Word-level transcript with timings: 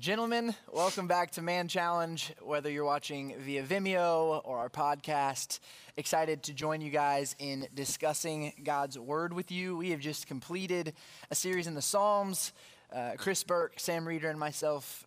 Gentlemen, 0.00 0.54
welcome 0.72 1.06
back 1.06 1.32
to 1.32 1.42
Man 1.42 1.68
Challenge. 1.68 2.32
Whether 2.40 2.70
you're 2.70 2.86
watching 2.86 3.34
via 3.38 3.62
Vimeo 3.62 4.40
or 4.46 4.56
our 4.56 4.70
podcast, 4.70 5.60
excited 5.98 6.42
to 6.44 6.54
join 6.54 6.80
you 6.80 6.90
guys 6.90 7.36
in 7.38 7.68
discussing 7.74 8.54
God's 8.64 8.98
Word 8.98 9.34
with 9.34 9.52
you. 9.52 9.76
We 9.76 9.90
have 9.90 10.00
just 10.00 10.26
completed 10.26 10.94
a 11.30 11.34
series 11.34 11.66
in 11.66 11.74
the 11.74 11.82
Psalms. 11.82 12.54
Uh, 12.90 13.10
Chris 13.18 13.44
Burke, 13.44 13.74
Sam 13.76 14.08
Reeder, 14.08 14.30
and 14.30 14.40
myself, 14.40 15.04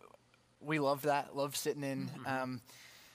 we 0.60 0.78
love 0.78 1.02
that. 1.02 1.34
Love 1.34 1.56
sitting 1.56 1.82
in 1.82 2.08
um, 2.24 2.60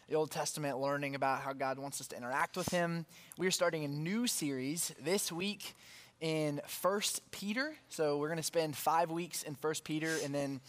the 0.09 0.15
Old 0.15 0.31
Testament, 0.31 0.79
learning 0.79 1.15
about 1.15 1.39
how 1.39 1.53
God 1.53 1.79
wants 1.79 2.01
us 2.01 2.09
to 2.09 2.17
interact 2.17 2.57
with 2.57 2.67
Him. 2.67 3.05
We 3.37 3.47
are 3.47 3.51
starting 3.51 3.85
a 3.85 3.87
new 3.87 4.27
series 4.27 4.93
this 4.99 5.31
week 5.31 5.75
in 6.21 6.59
First 6.67 7.21
Peter. 7.31 7.73
So 7.89 8.17
we're 8.17 8.27
going 8.27 8.37
to 8.37 8.43
spend 8.43 8.75
five 8.75 9.09
weeks 9.09 9.43
in 9.43 9.55
First 9.55 9.83
Peter, 9.83 10.13
and 10.23 10.33
then 10.33 10.59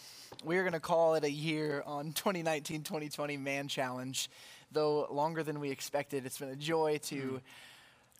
we're 0.45 0.63
going 0.63 0.75
to 0.75 0.81
call 0.81 1.15
it 1.15 1.25
a 1.25 1.31
year 1.31 1.83
on 1.87 2.13
2019-2020 2.15 3.41
Man 3.41 3.69
Challenge. 3.69 4.31
Though 4.73 5.07
longer 5.11 5.43
than 5.43 5.59
we 5.59 5.71
expected, 5.71 6.25
it's 6.27 6.39
been 6.39 6.51
a 6.51 6.57
joy 6.57 6.99
to 7.05 7.41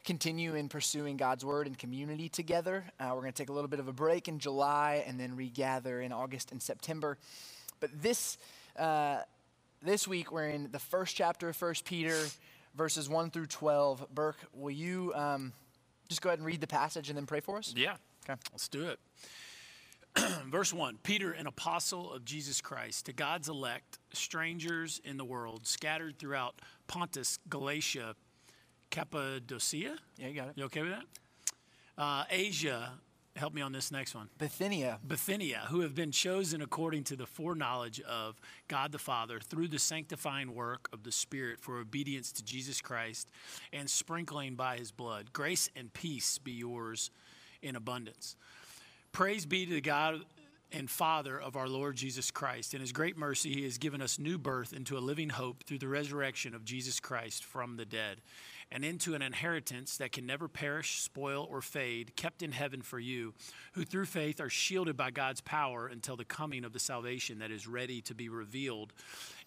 continue 0.05 0.55
in 0.55 0.69
pursuing 0.69 1.17
God's 1.17 1.45
Word 1.45 1.67
and 1.67 1.79
community 1.79 2.29
together. 2.29 2.85
Uh, 2.99 3.11
we're 3.15 3.21
going 3.21 3.33
to 3.33 3.43
take 3.43 3.51
a 3.51 3.53
little 3.53 3.69
bit 3.69 3.79
of 3.79 3.87
a 3.87 3.93
break 3.93 4.27
in 4.27 4.39
July, 4.41 5.05
and 5.07 5.21
then 5.21 5.37
regather 5.37 6.01
in 6.01 6.13
August 6.13 6.51
and 6.51 6.61
September. 6.61 7.19
But 7.79 7.91
this 8.03 8.37
uh, 8.77 9.19
this 9.83 10.09
week 10.09 10.33
we're 10.33 10.49
in 10.49 10.71
the 10.73 10.79
first 10.79 11.15
chapter 11.15 11.51
of 11.51 11.57
First 11.57 11.85
Peter, 11.85 12.19
verses 12.75 13.09
one 13.09 13.31
through 13.31 13.47
twelve. 13.47 14.05
Burke, 14.13 14.39
will 14.53 14.71
you? 14.73 15.13
Um, 15.15 15.53
just 16.11 16.23
go 16.23 16.29
ahead 16.29 16.41
and 16.41 16.47
read 16.47 16.61
the 16.61 16.67
passage 16.67 17.09
and 17.09 17.17
then 17.17 17.25
pray 17.25 17.39
for 17.39 17.57
us? 17.57 17.73
Yeah. 17.77 17.95
Okay. 18.29 18.39
Let's 18.53 18.69
do 18.69 18.89
it. 18.89 18.99
Verse 20.51 20.73
1 20.75 20.99
Peter, 21.05 21.31
an 21.31 21.47
apostle 21.47 22.13
of 22.13 22.25
Jesus 22.25 22.61
Christ, 22.61 23.07
to 23.07 23.13
God's 23.13 23.49
elect, 23.49 24.01
strangers 24.13 25.01
in 25.05 25.17
the 25.17 25.25
world, 25.25 25.69
scattered 25.69 26.19
throughout 26.19 26.57
Pontus, 26.89 27.39
Galatia, 27.49 28.17
Cappadocia. 28.91 29.97
Yeah, 30.19 30.27
you 30.27 30.35
got 30.35 30.49
it. 30.49 30.55
You 30.57 30.65
okay 30.65 30.83
with 30.83 30.91
that? 30.91 31.05
Uh, 31.97 32.25
Asia, 32.29 32.91
help 33.37 33.55
me 33.55 33.63
on 33.63 33.73
this 33.73 33.91
next 33.93 34.15
one. 34.15 34.29
Bithynia. 34.39 34.99
Bithynia, 35.07 35.67
who 35.69 35.81
have 35.81 35.95
been 35.95 36.11
chosen 36.11 36.63
according 36.63 37.05
to 37.05 37.17
the 37.17 37.27
foreknowledge 37.27 38.01
of 38.01 38.41
God 38.69 38.93
the 38.93 38.99
Father 38.99 39.41
through 39.41 39.69
the 39.69 39.79
sanctifying 39.79 40.55
work 40.55 40.89
of 40.93 41.05
the 41.05 41.13
Spirit 41.13 41.61
for 41.61 41.79
obedience 41.79 42.33
to 42.33 42.45
Jesus 42.45 42.81
Christ 42.81 43.31
and 43.73 43.89
sprinkling 43.89 44.55
by 44.55 44.77
his 44.77 44.91
blood. 44.91 45.33
Grace 45.33 45.71
and 45.77 45.93
peace 45.93 46.39
be 46.39 46.53
yours 46.53 47.11
in 47.63 47.77
abundance. 47.77 48.37
Praise 49.13 49.47
be 49.47 49.67
to 49.67 49.75
the 49.75 49.81
God 49.81 50.21
and 50.73 50.89
Father 50.89 51.41
of 51.41 51.57
our 51.57 51.69
Lord 51.69 51.97
Jesus 51.97 52.31
Christ. 52.31 52.75
In 52.75 52.81
his 52.81 52.93
great 52.93 53.17
mercy, 53.17 53.53
he 53.53 53.65
has 53.65 53.79
given 53.79 54.01
us 54.01 54.19
new 54.19 54.39
birth 54.39 54.73
into 54.73 54.97
a 54.97 55.01
living 55.01 55.31
hope 55.31 55.65
through 55.65 55.79
the 55.79 55.89
resurrection 55.89 56.55
of 56.55 56.65
Jesus 56.65 57.01
Christ 57.01 57.45
from 57.45 57.77
the 57.77 57.85
dead, 57.85 58.21
and 58.73 58.85
into 58.85 59.15
an 59.15 59.23
inheritance 59.23 59.97
that 59.97 60.13
can 60.13 60.27
never 60.27 60.49
perish, 60.49 61.01
spoil, 61.01 61.47
or 61.51 61.61
fade, 61.61 62.15
kept 62.17 62.43
in 62.43 62.53
heaven 62.53 62.83
for 62.83 62.99
you, 62.99 63.35
who 63.73 63.85
through 63.85 64.07
faith 64.07 64.41
are 64.41 64.51
shielded 64.51 64.97
by 64.97 65.11
God's 65.11 65.41
power 65.41 65.87
until 65.87 66.17
the 66.17 66.25
coming 66.25 66.65
of 66.65 66.73
the 66.73 66.79
salvation 66.79 67.39
that 67.41 67.51
is 67.51 67.67
ready 67.67 68.01
to 68.03 68.15
be 68.15 68.29
revealed 68.29 68.93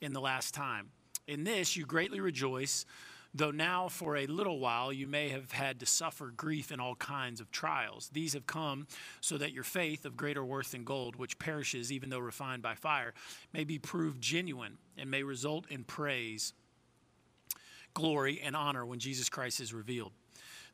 in 0.01 0.13
the 0.13 0.21
last 0.21 0.53
time. 0.53 0.89
In 1.27 1.43
this 1.43 1.77
you 1.77 1.85
greatly 1.85 2.19
rejoice 2.19 2.85
though 3.33 3.51
now 3.51 3.87
for 3.87 4.15
a 4.15 4.27
little 4.27 4.59
while 4.59 4.93
you 4.93 5.07
may 5.07 5.29
have 5.29 5.51
had 5.51 5.79
to 5.79 5.85
suffer 5.85 6.31
grief 6.35 6.71
in 6.71 6.79
all 6.79 6.95
kinds 6.95 7.41
of 7.41 7.51
trials. 7.51 8.09
These 8.13 8.33
have 8.33 8.45
come 8.45 8.87
so 9.21 9.37
that 9.37 9.51
your 9.51 9.63
faith, 9.63 10.05
of 10.05 10.15
greater 10.15 10.45
worth 10.45 10.71
than 10.71 10.83
gold, 10.83 11.15
which 11.15 11.39
perishes 11.39 11.91
even 11.91 12.09
though 12.09 12.19
refined 12.19 12.61
by 12.61 12.75
fire, 12.75 13.13
may 13.51 13.63
be 13.63 13.79
proved 13.79 14.21
genuine 14.21 14.77
and 14.97 15.09
may 15.09 15.23
result 15.23 15.65
in 15.69 15.83
praise, 15.83 16.53
glory, 17.93 18.41
and 18.43 18.55
honor 18.55 18.85
when 18.85 18.99
Jesus 18.99 19.29
Christ 19.29 19.59
is 19.59 19.73
revealed. 19.73 20.11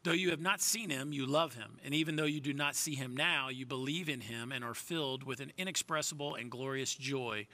Though 0.03 0.13
you 0.13 0.29
have 0.29 0.39
not 0.39 0.61
seen 0.61 0.89
him, 0.89 1.11
you 1.11 1.25
love 1.25 1.55
him. 1.55 1.77
And 1.83 1.93
even 1.93 2.15
though 2.15 2.23
you 2.23 2.39
do 2.39 2.53
not 2.53 2.75
see 2.75 2.95
him 2.95 3.17
now, 3.17 3.49
you 3.49 3.65
believe 3.65 4.07
in 4.07 4.21
him 4.21 4.51
and 4.53 4.63
are 4.63 4.73
filled 4.73 5.23
with 5.23 5.41
an 5.41 5.51
inexpressible 5.57 6.35
and 6.35 6.49
glorious 6.49 6.95
joy, 6.95 7.47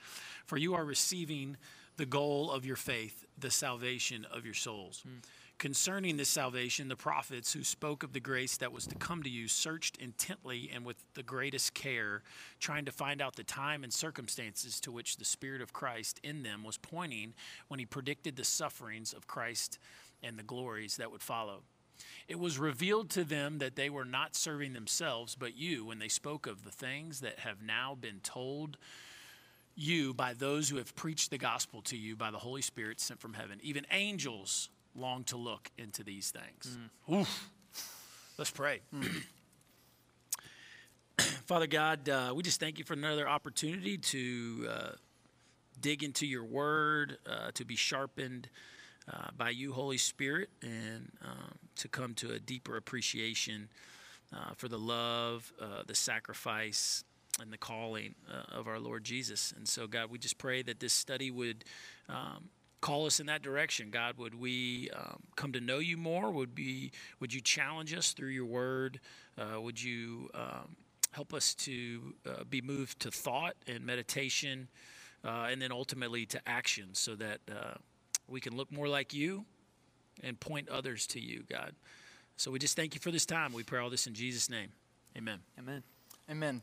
for 0.46 0.58
you 0.58 0.76
are 0.76 0.86
receiving 0.86 1.58
the 1.98 2.06
goal 2.06 2.52
of 2.52 2.66
your 2.66 2.76
faith, 2.76 3.26
the 3.38 3.50
salvation 3.50 4.26
of 4.32 4.46
your 4.46 4.54
souls. 4.54 5.02
Hmm. 5.04 5.20
Concerning 5.58 6.18
this 6.18 6.28
salvation, 6.28 6.90
the 6.90 6.98
prophets 6.98 7.54
who 7.54 7.64
spoke 7.64 8.04
of 8.04 8.12
the 8.12 8.20
grace 8.20 8.58
that 8.58 8.74
was 8.74 8.86
to 8.88 8.96
come 8.96 9.24
to 9.24 9.30
you 9.30 9.48
searched 9.48 9.98
intently 9.98 10.70
and 10.74 10.86
with 10.86 10.98
the 11.14 11.24
greatest 11.24 11.74
care, 11.74 12.24
trying 12.60 12.84
to 12.84 12.92
find 12.92 13.22
out 13.22 13.38
the 13.38 13.44
time 13.44 13.84
and 13.84 13.94
circumstances 13.94 14.82
to 14.82 14.92
which 14.92 15.16
the 15.16 15.24
Spirit 15.24 15.62
of 15.62 15.72
Christ 15.72 16.20
in 16.24 16.44
them 16.44 16.64
was 16.64 16.78
pointing 16.78 17.34
when 17.70 17.80
he 17.80 17.86
predicted 17.86 18.36
the 18.36 18.44
sufferings 18.44 19.14
of 19.14 19.28
Christ 19.28 19.80
and 20.22 20.38
the 20.38 20.44
glories 20.44 20.98
that 20.98 21.12
would 21.12 21.24
follow. 21.24 21.62
It 22.28 22.38
was 22.38 22.60
revealed 22.60 23.10
to 23.12 23.24
them 23.24 23.60
that 23.60 23.78
they 23.78 23.90
were 23.90 24.06
not 24.06 24.36
serving 24.36 24.74
themselves, 24.74 25.36
but 25.36 25.56
you, 25.56 25.86
when 25.86 26.00
they 26.00 26.10
spoke 26.10 26.48
of 26.48 26.66
the 26.66 26.72
things 26.72 27.22
that 27.22 27.40
have 27.40 27.62
now 27.62 27.96
been 27.96 28.20
told 28.22 28.78
you 29.76 30.14
by 30.14 30.34
those 30.34 30.70
who 30.70 30.78
have 30.78 30.96
preached 30.96 31.32
the 31.32 31.38
gospel 31.38 31.82
to 31.84 31.98
you 31.98 32.16
by 32.18 32.32
the 32.32 32.40
Holy 32.40 32.62
Spirit 32.62 33.00
sent 33.00 33.22
from 33.22 33.34
heaven. 33.34 33.60
Even 33.62 33.86
angels 33.92 34.70
long 34.96 35.24
to 35.26 35.38
look 35.38 35.70
into 35.78 36.04
these 36.04 36.32
things. 36.32 36.78
Oof. 37.12 37.50
Let's 38.38 38.52
pray. 38.52 38.82
Father 41.46 41.68
God, 41.68 42.10
uh, 42.10 42.34
we 42.36 42.44
just 42.44 42.60
thank 42.60 42.80
you 42.80 42.86
for 42.86 42.94
another 42.94 43.28
opportunity 43.30 43.98
to 43.98 44.68
uh, 44.70 44.90
dig 45.80 46.04
into 46.04 46.26
your 46.26 46.44
word, 46.44 47.18
uh, 47.30 47.52
to 47.54 47.64
be 47.64 47.76
sharpened 47.76 48.50
uh, 49.12 49.28
by 49.38 49.52
you, 49.52 49.72
Holy 49.74 49.98
Spirit, 49.98 50.50
and 50.62 51.12
um, 51.24 51.56
to 51.78 51.88
come 51.88 52.14
to 52.16 52.32
a 52.32 52.40
deeper 52.40 52.76
appreciation 52.78 53.70
uh, 54.34 54.54
for 54.56 54.68
the 54.68 54.80
love, 54.80 55.54
uh, 55.62 55.84
the 55.86 55.96
sacrifice, 55.96 57.04
and 57.40 57.52
the 57.52 57.58
calling 57.58 58.16
uh, 58.32 58.58
of 58.58 58.68
our 58.68 58.80
Lord 58.80 59.04
Jesus. 59.04 59.54
And 59.56 59.68
so, 59.68 59.88
God, 59.88 60.10
we 60.10 60.18
just 60.18 60.38
pray 60.38 60.62
that 60.64 60.80
this 60.80 60.94
study 60.94 61.32
would 61.32 61.66
um, 62.10 62.50
call 62.82 63.06
us 63.06 63.20
in 63.20 63.26
that 63.28 63.42
direction. 63.42 63.90
God, 63.90 64.18
would 64.18 64.40
we 64.40 64.90
um, 64.92 65.24
come 65.36 65.52
to 65.54 65.60
know 65.60 65.80
you 65.80 65.98
more? 65.98 66.32
Would 66.32 66.54
be 66.54 66.92
would 67.20 67.34
you 67.34 67.42
challenge 67.42 67.94
us 67.94 68.14
through 68.14 68.30
your 68.30 68.46
word? 68.46 69.00
Uh, 69.38 69.60
would 69.60 69.82
you 69.82 70.30
um, 70.34 70.76
help 71.12 71.34
us 71.34 71.54
to 71.56 72.14
uh, 72.28 72.44
be 72.50 72.62
moved 72.62 73.00
to 73.02 73.12
thought 73.12 73.56
and 73.68 73.86
meditation, 73.86 74.68
uh, 75.24 75.48
and 75.50 75.62
then 75.62 75.72
ultimately 75.72 76.26
to 76.28 76.40
action, 76.48 76.90
so 76.94 77.16
that 77.16 77.40
uh, 77.50 77.74
we 78.28 78.40
can 78.40 78.56
look 78.56 78.72
more 78.72 78.88
like 78.88 79.14
you 79.14 79.46
and 80.24 80.40
point 80.40 80.70
others 80.70 81.08
to 81.08 81.20
you, 81.20 81.44
God. 81.50 81.74
So 82.38 82.52
we 82.52 82.60
just 82.60 82.76
thank 82.76 82.94
you 82.94 83.00
for 83.00 83.12
this 83.12 83.26
time. 83.26 83.54
We 83.54 83.64
pray 83.64 83.80
all 83.80 83.90
this 83.90 84.08
in 84.08 84.14
Jesus' 84.14 84.50
name. 84.50 84.70
Amen. 85.18 85.40
Amen. 85.58 85.84
Amen. 86.30 86.62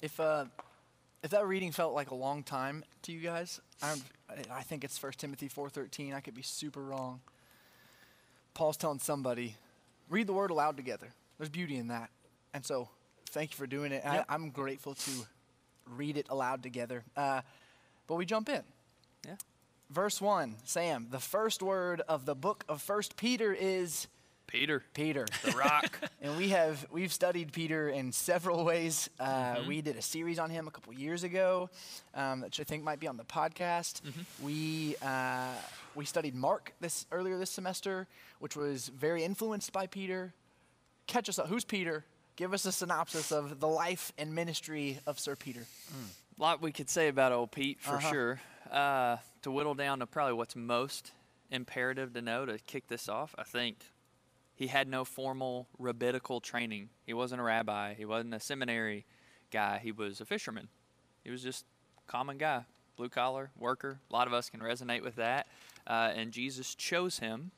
If 0.00 0.20
uh, 0.20 0.44
if 1.22 1.30
that 1.30 1.46
reading 1.46 1.72
felt 1.72 1.94
like 1.94 2.10
a 2.10 2.14
long 2.14 2.42
time 2.42 2.84
to 3.02 3.12
you 3.12 3.20
guys, 3.20 3.60
I'm, 3.82 4.00
I 4.50 4.62
think 4.62 4.84
it's 4.84 5.00
1 5.02 5.12
Timothy 5.12 5.48
4:13. 5.48 6.14
I 6.14 6.20
could 6.20 6.34
be 6.34 6.42
super 6.42 6.82
wrong. 6.82 7.20
Paul's 8.54 8.76
telling 8.76 8.98
somebody, 8.98 9.56
read 10.08 10.26
the 10.26 10.32
word 10.32 10.50
aloud 10.50 10.76
together. 10.76 11.12
There's 11.38 11.48
beauty 11.48 11.76
in 11.76 11.88
that, 11.88 12.10
and 12.52 12.64
so 12.64 12.88
thank 13.30 13.52
you 13.52 13.56
for 13.56 13.66
doing 13.66 13.92
it. 13.92 14.02
Yep. 14.04 14.26
I, 14.28 14.34
I'm 14.34 14.50
grateful 14.50 14.94
to 14.94 15.10
read 15.86 16.16
it 16.16 16.26
aloud 16.28 16.62
together. 16.62 17.04
Uh, 17.16 17.42
but 18.06 18.16
we 18.16 18.26
jump 18.26 18.48
in. 18.48 18.62
Yeah. 19.26 19.36
Verse 19.90 20.20
one, 20.20 20.56
Sam. 20.64 21.08
The 21.10 21.20
first 21.20 21.62
word 21.62 22.02
of 22.08 22.26
the 22.26 22.34
book 22.34 22.64
of 22.68 22.82
First 22.82 23.16
Peter 23.16 23.52
is 23.58 24.06
Peter, 24.48 24.82
Peter. 24.94 25.26
the 25.44 25.52
rock. 25.52 26.00
And 26.20 26.36
we 26.36 26.48
have 26.48 26.84
we've 26.90 27.12
studied 27.12 27.52
Peter 27.52 27.88
in 27.88 28.10
several 28.10 28.64
ways. 28.64 29.08
Uh, 29.20 29.26
Mm-hmm. 29.28 29.68
We 29.68 29.82
did 29.82 29.96
a 29.96 30.02
series 30.02 30.38
on 30.38 30.50
him 30.50 30.66
a 30.66 30.70
couple 30.70 30.92
years 30.92 31.22
ago, 31.22 31.70
um, 32.14 32.40
which 32.42 32.60
I 32.60 32.64
think 32.64 32.82
might 32.82 32.98
be 32.98 33.06
on 33.06 33.16
the 33.16 33.24
podcast. 33.24 34.02
Mm-hmm. 34.02 34.44
We 34.44 34.96
uh, 35.00 35.54
we 35.94 36.04
studied 36.04 36.34
Mark 36.34 36.72
this 36.80 37.06
earlier 37.12 37.38
this 37.38 37.50
semester, 37.50 38.08
which 38.40 38.56
was 38.56 38.88
very 38.88 39.22
influenced 39.22 39.72
by 39.72 39.86
Peter. 39.86 40.34
Catch 41.06 41.28
us 41.28 41.38
up. 41.38 41.46
Who's 41.46 41.64
Peter? 41.64 42.04
Give 42.36 42.52
us 42.52 42.64
a 42.64 42.72
synopsis 42.72 43.32
of 43.32 43.60
the 43.60 43.68
life 43.68 44.12
and 44.18 44.34
ministry 44.34 44.98
of 45.06 45.18
Sir 45.18 45.36
Peter. 45.36 45.66
A 46.38 46.42
lot 46.42 46.60
we 46.60 46.72
could 46.72 46.90
say 46.90 47.08
about 47.08 47.32
old 47.32 47.52
Pete 47.52 47.80
for 47.80 47.96
uh-huh. 47.96 48.10
sure. 48.10 48.40
Uh, 48.70 49.16
to 49.42 49.50
whittle 49.50 49.74
down 49.74 50.00
to 50.00 50.06
probably 50.06 50.34
what's 50.34 50.56
most 50.56 51.12
imperative 51.50 52.12
to 52.14 52.22
know 52.22 52.44
to 52.44 52.58
kick 52.66 52.88
this 52.88 53.08
off, 53.08 53.34
I 53.38 53.44
think 53.44 53.78
he 54.58 54.66
had 54.66 54.88
no 54.88 55.04
formal 55.04 55.68
rabbinical 55.78 56.40
training. 56.40 56.88
He 57.06 57.14
wasn't 57.14 57.40
a 57.40 57.44
rabbi. 57.44 57.94
He 57.94 58.04
wasn't 58.04 58.34
a 58.34 58.40
seminary 58.40 59.06
guy. 59.52 59.78
He 59.80 59.92
was 59.92 60.20
a 60.20 60.24
fisherman. 60.24 60.66
He 61.22 61.30
was 61.30 61.44
just 61.44 61.64
a 61.96 62.10
common 62.10 62.38
guy, 62.38 62.64
blue 62.96 63.08
collar 63.08 63.52
worker. 63.56 64.00
A 64.10 64.12
lot 64.12 64.26
of 64.26 64.32
us 64.32 64.50
can 64.50 64.58
resonate 64.58 65.04
with 65.04 65.14
that. 65.14 65.46
Uh, 65.86 66.10
and 66.12 66.32
Jesus 66.32 66.74
chose 66.74 67.20
him 67.20 67.52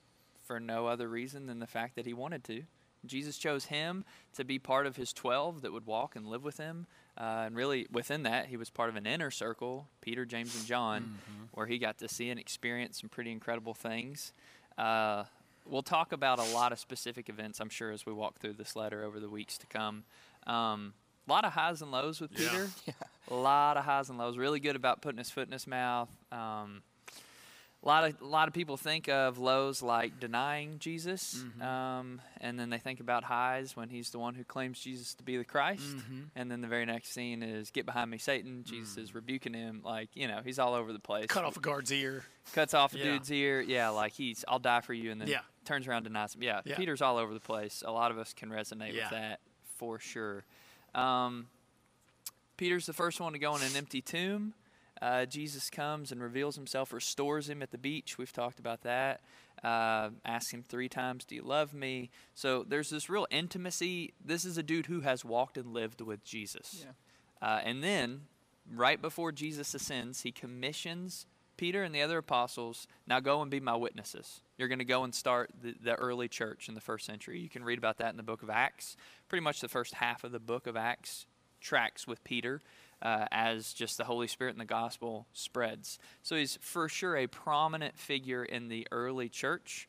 for 0.44 0.61
no 0.61 0.88
other 0.88 1.08
reason 1.08 1.47
than 1.47 1.58
the 1.58 1.67
fact 1.67 1.97
that 1.97 2.05
he 2.05 2.12
wanted 2.12 2.44
to. 2.44 2.64
Jesus 3.06 3.38
chose 3.38 3.64
him 3.64 4.05
to 4.35 4.44
be 4.44 4.58
part 4.58 4.87
of 4.87 4.96
his 4.96 5.14
12 5.14 5.62
that 5.62 5.73
would 5.73 5.87
walk 5.87 6.17
and 6.17 6.26
live 6.26 6.44
with 6.44 6.58
him. 6.58 6.87
Uh, 7.17 7.44
and 7.46 7.56
really, 7.56 7.87
within 7.91 8.25
that, 8.25 8.49
he 8.49 8.58
was 8.58 8.69
part 8.69 8.91
of 8.91 8.96
an 8.96 9.06
inner 9.06 9.31
circle, 9.31 9.88
Peter, 10.03 10.26
James, 10.26 10.55
and 10.55 10.67
John, 10.67 11.03
mm-hmm. 11.03 11.44
where 11.53 11.67
he 11.67 11.79
got 11.79 11.96
to 12.00 12.08
see 12.08 12.29
and 12.29 12.38
experience 12.38 13.00
some 13.00 13.08
pretty 13.08 13.32
incredible 13.32 13.73
things. 13.73 14.35
Uh, 14.76 15.25
we'll 15.70 15.82
talk 15.82 16.12
about 16.12 16.38
a 16.38 16.55
lot 16.55 16.72
of 16.72 16.78
specific 16.78 17.28
events, 17.28 17.61
I'm 17.61 17.70
sure, 17.70 17.90
as 17.90 18.05
we 18.05 18.12
walk 18.12 18.38
through 18.38 18.55
this 18.55 18.76
letter 18.76 19.05
over 19.05 19.20
the 19.20 19.31
weeks 19.31 19.56
to 19.58 19.67
come. 19.67 20.05
Um, 20.46 20.94
a 21.26 21.31
lot 21.31 21.44
of 21.44 21.52
highs 21.52 21.81
and 21.81 21.90
lows 21.90 22.20
with 22.20 22.34
Peter. 22.34 22.69
Yeah. 22.87 22.94
A 23.31 23.34
lot 23.34 23.76
of 23.76 23.84
highs 23.84 24.08
and 24.08 24.19
lows. 24.19 24.37
Really 24.37 24.58
good 24.58 24.75
about 24.75 25.02
putting 25.02 25.19
his 25.19 25.31
foot 25.31 25.46
in 25.46 25.52
his 25.52 25.67
mouth. 25.67 26.08
Um, 26.32 26.82
a 27.82 27.88
lot 27.88 28.05
of 28.05 28.20
a 28.20 28.26
lot 28.26 28.46
of 28.46 28.55
people 28.55 28.76
think 28.76 29.08
of 29.08 29.38
lows 29.38 29.82
like 29.82 30.20
denying 30.20 30.78
Jesus, 30.78 31.43
mm-hmm. 31.43 31.62
um, 31.62 32.20
and 32.40 32.58
then 32.58 32.69
they 32.69 32.78
think 32.78 33.00
about 33.00 33.25
highs 33.25 33.75
when 33.75 33.88
he's 33.88 34.11
the 34.11 34.19
one 34.19 34.34
who 34.34 34.44
claims 34.44 34.81
Jesus 34.81 35.14
to 35.14 35.22
be 35.22 35.38
the 35.38 35.44
Christ, 35.44 35.96
mm-hmm. 35.96 36.25
and 36.37 36.50
then 36.50 36.61
the 36.61 36.69
very 36.69 36.84
next 36.84 37.12
scene 37.12 37.43
is 37.43 37.70
"Get 37.70 37.87
behind 37.87 38.11
me, 38.11 38.19
Satan!" 38.19 38.64
Jesus 38.64 38.96
mm. 38.96 39.02
is 39.02 39.14
rebuking 39.14 39.55
him, 39.55 39.81
like 39.82 40.11
you 40.14 40.28
know 40.28 40.40
he's 40.44 40.58
all 40.58 40.75
over 40.75 40.93
the 40.93 40.99
place. 40.99 41.26
Cut 41.28 41.44
off 41.44 41.56
a 41.56 41.61
guard's 41.61 41.90
ear. 41.90 42.25
Cuts 42.52 42.75
off 42.75 42.94
a 42.94 42.99
yeah. 42.99 43.05
dude's 43.05 43.32
ear. 43.32 43.62
Yeah, 43.62 43.88
like 43.90 44.12
he's 44.12 44.44
"I'll 44.46 44.58
die 44.58 44.82
for 44.82 44.93
you," 44.93 45.11
and 45.11 45.20
then 45.20 45.28
yeah. 45.28 45.40
Turns 45.64 45.86
around 45.86 46.04
denies 46.04 46.34
him. 46.34 46.42
Yeah, 46.42 46.60
yeah, 46.64 46.76
Peter's 46.76 47.02
all 47.02 47.16
over 47.16 47.34
the 47.34 47.40
place. 47.40 47.82
A 47.86 47.92
lot 47.92 48.10
of 48.10 48.18
us 48.18 48.32
can 48.32 48.50
resonate 48.50 48.94
with 48.94 49.10
that 49.10 49.40
for 49.76 49.98
sure. 49.98 50.44
Um, 50.94 51.46
Peter's 52.56 52.86
the 52.86 52.92
first 52.92 53.20
one 53.20 53.32
to 53.32 53.38
go 53.38 53.56
in 53.56 53.62
an 53.62 53.76
empty 53.76 54.02
tomb. 54.02 54.54
Uh, 55.00 55.24
Jesus 55.24 55.70
comes 55.70 56.12
and 56.12 56.22
reveals 56.22 56.56
himself, 56.56 56.92
restores 56.92 57.48
him 57.48 57.62
at 57.62 57.70
the 57.70 57.78
beach. 57.78 58.18
We've 58.18 58.32
talked 58.32 58.58
about 58.58 58.82
that. 58.82 59.22
Uh, 59.64 60.10
asks 60.24 60.52
him 60.52 60.62
three 60.62 60.88
times, 60.88 61.24
Do 61.24 61.34
you 61.34 61.42
love 61.42 61.72
me? 61.72 62.10
So 62.34 62.64
there's 62.66 62.90
this 62.90 63.08
real 63.08 63.26
intimacy. 63.30 64.12
This 64.22 64.44
is 64.44 64.58
a 64.58 64.62
dude 64.62 64.86
who 64.86 65.00
has 65.00 65.24
walked 65.24 65.56
and 65.56 65.72
lived 65.72 66.02
with 66.02 66.22
Jesus. 66.24 66.84
Yeah. 66.84 67.46
Uh, 67.46 67.60
and 67.64 67.82
then, 67.82 68.22
right 68.70 69.00
before 69.00 69.32
Jesus 69.32 69.72
ascends, 69.72 70.22
he 70.22 70.32
commissions 70.32 71.24
Peter 71.60 71.82
and 71.82 71.94
the 71.94 72.00
other 72.00 72.16
apostles 72.16 72.86
now 73.06 73.20
go 73.20 73.42
and 73.42 73.50
be 73.50 73.60
my 73.60 73.76
witnesses. 73.76 74.40
You're 74.56 74.68
going 74.68 74.78
to 74.78 74.84
go 74.86 75.04
and 75.04 75.14
start 75.14 75.50
the, 75.62 75.74
the 75.78 75.94
early 75.94 76.26
church 76.26 76.70
in 76.70 76.74
the 76.74 76.80
first 76.80 77.04
century. 77.04 77.38
You 77.38 77.50
can 77.50 77.64
read 77.64 77.76
about 77.76 77.98
that 77.98 78.08
in 78.08 78.16
the 78.16 78.22
book 78.22 78.42
of 78.42 78.48
Acts. 78.48 78.96
Pretty 79.28 79.44
much 79.44 79.60
the 79.60 79.68
first 79.68 79.92
half 79.92 80.24
of 80.24 80.32
the 80.32 80.38
book 80.38 80.66
of 80.66 80.74
Acts 80.74 81.26
tracks 81.60 82.06
with 82.06 82.24
Peter 82.24 82.62
uh, 83.02 83.26
as 83.30 83.74
just 83.74 83.98
the 83.98 84.04
Holy 84.04 84.26
Spirit 84.26 84.52
and 84.52 84.60
the 84.60 84.64
gospel 84.64 85.26
spreads. 85.34 85.98
So 86.22 86.34
he's 86.34 86.58
for 86.62 86.88
sure 86.88 87.14
a 87.14 87.26
prominent 87.26 87.98
figure 87.98 88.42
in 88.42 88.68
the 88.68 88.88
early 88.90 89.28
church, 89.28 89.86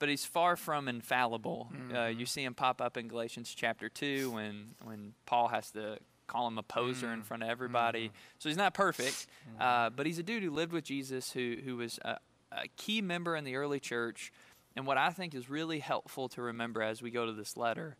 but 0.00 0.08
he's 0.08 0.24
far 0.24 0.56
from 0.56 0.88
infallible. 0.88 1.70
Mm-hmm. 1.72 1.96
Uh, 1.96 2.06
you 2.08 2.26
see 2.26 2.42
him 2.42 2.54
pop 2.54 2.80
up 2.80 2.96
in 2.96 3.06
Galatians 3.06 3.54
chapter 3.56 3.88
2 3.88 4.32
when, 4.32 4.74
when 4.82 5.12
Paul 5.26 5.46
has 5.46 5.70
to 5.70 5.98
call 6.34 6.48
him 6.48 6.58
a 6.58 6.62
poser 6.62 7.06
mm-hmm. 7.06 7.14
in 7.14 7.22
front 7.22 7.42
of 7.44 7.48
everybody. 7.48 8.08
Mm-hmm. 8.08 8.16
So 8.40 8.48
he's 8.48 8.58
not 8.58 8.74
perfect, 8.74 9.26
mm-hmm. 9.48 9.62
uh, 9.62 9.90
but 9.90 10.04
he's 10.06 10.18
a 10.18 10.22
dude 10.22 10.42
who 10.42 10.50
lived 10.50 10.72
with 10.72 10.84
Jesus, 10.84 11.30
who, 11.30 11.56
who 11.64 11.76
was 11.76 11.98
a, 12.04 12.18
a 12.50 12.68
key 12.76 13.00
member 13.00 13.36
in 13.36 13.44
the 13.44 13.56
early 13.56 13.78
church. 13.78 14.32
And 14.74 14.86
what 14.86 14.98
I 14.98 15.10
think 15.10 15.34
is 15.34 15.48
really 15.48 15.78
helpful 15.78 16.28
to 16.30 16.42
remember 16.42 16.82
as 16.82 17.00
we 17.00 17.12
go 17.12 17.24
to 17.26 17.32
this 17.32 17.56
letter, 17.56 17.96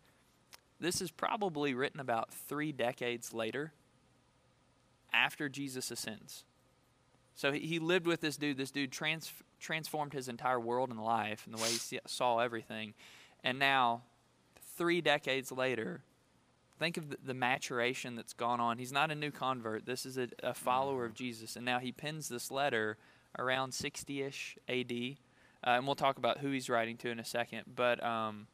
this 0.80 1.00
is 1.00 1.12
probably 1.12 1.74
written 1.74 2.00
about 2.00 2.32
three 2.32 2.72
decades 2.72 3.32
later 3.32 3.72
after 5.12 5.48
Jesus 5.48 5.92
ascends. 5.92 6.44
So 7.36 7.52
he 7.52 7.78
lived 7.78 8.06
with 8.06 8.20
this 8.20 8.36
dude. 8.36 8.56
This 8.56 8.72
dude 8.72 8.90
trans- 8.90 9.32
transformed 9.60 10.12
his 10.12 10.28
entire 10.28 10.58
world 10.58 10.90
and 10.90 11.00
life 11.00 11.46
and 11.46 11.56
the 11.56 11.62
way 11.62 11.68
he 11.70 12.00
saw 12.06 12.38
everything. 12.38 12.94
And 13.44 13.58
now, 13.58 14.02
three 14.76 15.00
decades 15.00 15.52
later, 15.52 16.02
think 16.78 16.96
of 16.96 17.14
the 17.24 17.34
maturation 17.34 18.16
that's 18.16 18.32
gone 18.32 18.60
on. 18.60 18.78
He's 18.78 18.92
not 18.92 19.10
a 19.10 19.14
new 19.14 19.30
convert. 19.30 19.86
This 19.86 20.06
is 20.06 20.18
a, 20.18 20.28
a 20.42 20.54
follower 20.54 21.04
of 21.04 21.14
Jesus. 21.14 21.56
And 21.56 21.64
now 21.64 21.78
he 21.78 21.92
pens 21.92 22.28
this 22.28 22.50
letter 22.50 22.96
around 23.38 23.72
60 23.72 24.22
ish 24.22 24.58
AD. 24.68 24.92
Uh, 24.92 25.70
and 25.70 25.86
we'll 25.86 25.94
talk 25.94 26.18
about 26.18 26.38
who 26.38 26.50
he's 26.50 26.68
writing 26.68 26.96
to 26.98 27.10
in 27.10 27.18
a 27.18 27.24
second. 27.24 27.62
But 27.74 28.02
um, 28.04 28.48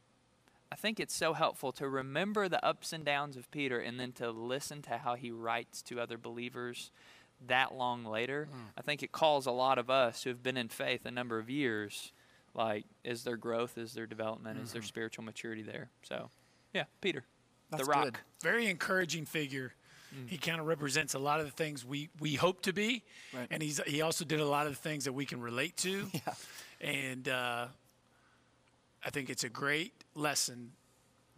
I 0.71 0.77
think 0.77 1.01
it's 1.01 1.15
so 1.15 1.33
helpful 1.33 1.73
to 1.73 1.89
remember 1.89 2.49
the 2.49 2.65
ups 2.65 2.93
and 2.93 3.05
downs 3.05 3.37
of 3.37 3.51
Peter 3.51 3.81
and 3.81 3.99
then 3.99 4.13
to 4.13 4.31
listen 4.31 4.83
to 4.83 4.99
how 4.99 5.15
he 5.15 5.31
writes 5.31 5.83
to 5.83 6.01
other 6.01 6.19
believers 6.19 6.93
that 7.47 7.75
long 7.75 8.05
later. 8.05 8.49
Mm. 8.53 8.73
I 8.77 8.83
think 8.83 9.03
it 9.03 9.13
calls 9.13 9.47
a 9.47 9.51
lot 9.51 9.79
of 9.79 9.91
us 9.91 10.23
who 10.23 10.31
have 10.31 10.43
been 10.43 10.57
in 10.57 10.69
faith 10.69 11.07
a 11.07 11.11
number 11.11 11.39
of 11.39 11.49
years 11.49 12.13
like 12.55 12.85
is 13.05 13.25
there 13.25 13.37
growth, 13.37 13.79
is 13.79 13.95
there 13.95 14.07
development, 14.07 14.57
mm-hmm. 14.57 14.65
is 14.65 14.73
there 14.73 14.81
mm-hmm. 14.81 14.89
spiritual 14.89 15.25
maturity 15.25 15.63
there? 15.63 15.91
So, 16.03 16.31
yeah, 16.75 16.85
Peter. 17.01 17.25
That's 17.71 17.85
the 17.85 17.91
rock. 17.91 18.05
Good. 18.05 18.19
Very 18.43 18.67
encouraging 18.69 19.27
figure. 19.27 19.73
Mm. 20.15 20.29
He 20.29 20.39
kind 20.39 20.61
of 20.61 20.67
represents 20.67 21.15
a 21.15 21.19
lot 21.19 21.41
of 21.41 21.47
the 21.47 21.53
things 21.53 21.85
we, 21.85 22.09
we 22.19 22.35
hope 22.35 22.63
to 22.63 22.73
be, 22.73 23.05
right. 23.33 23.47
and 23.51 23.63
he's 23.63 23.81
he 23.87 24.03
also 24.03 24.25
did 24.25 24.41
a 24.41 24.45
lot 24.45 24.67
of 24.67 24.73
the 24.73 24.79
things 24.79 25.05
that 25.05 25.13
we 25.13 25.25
can 25.25 25.41
relate 25.41 25.77
to. 25.79 26.07
yeah. 26.13 26.35
And 26.81 27.29
uh, 27.29 27.67
I 29.05 29.11
think 29.11 29.31
it's 29.31 29.45
a 29.45 29.49
great 29.49 29.93
lesson 30.15 30.73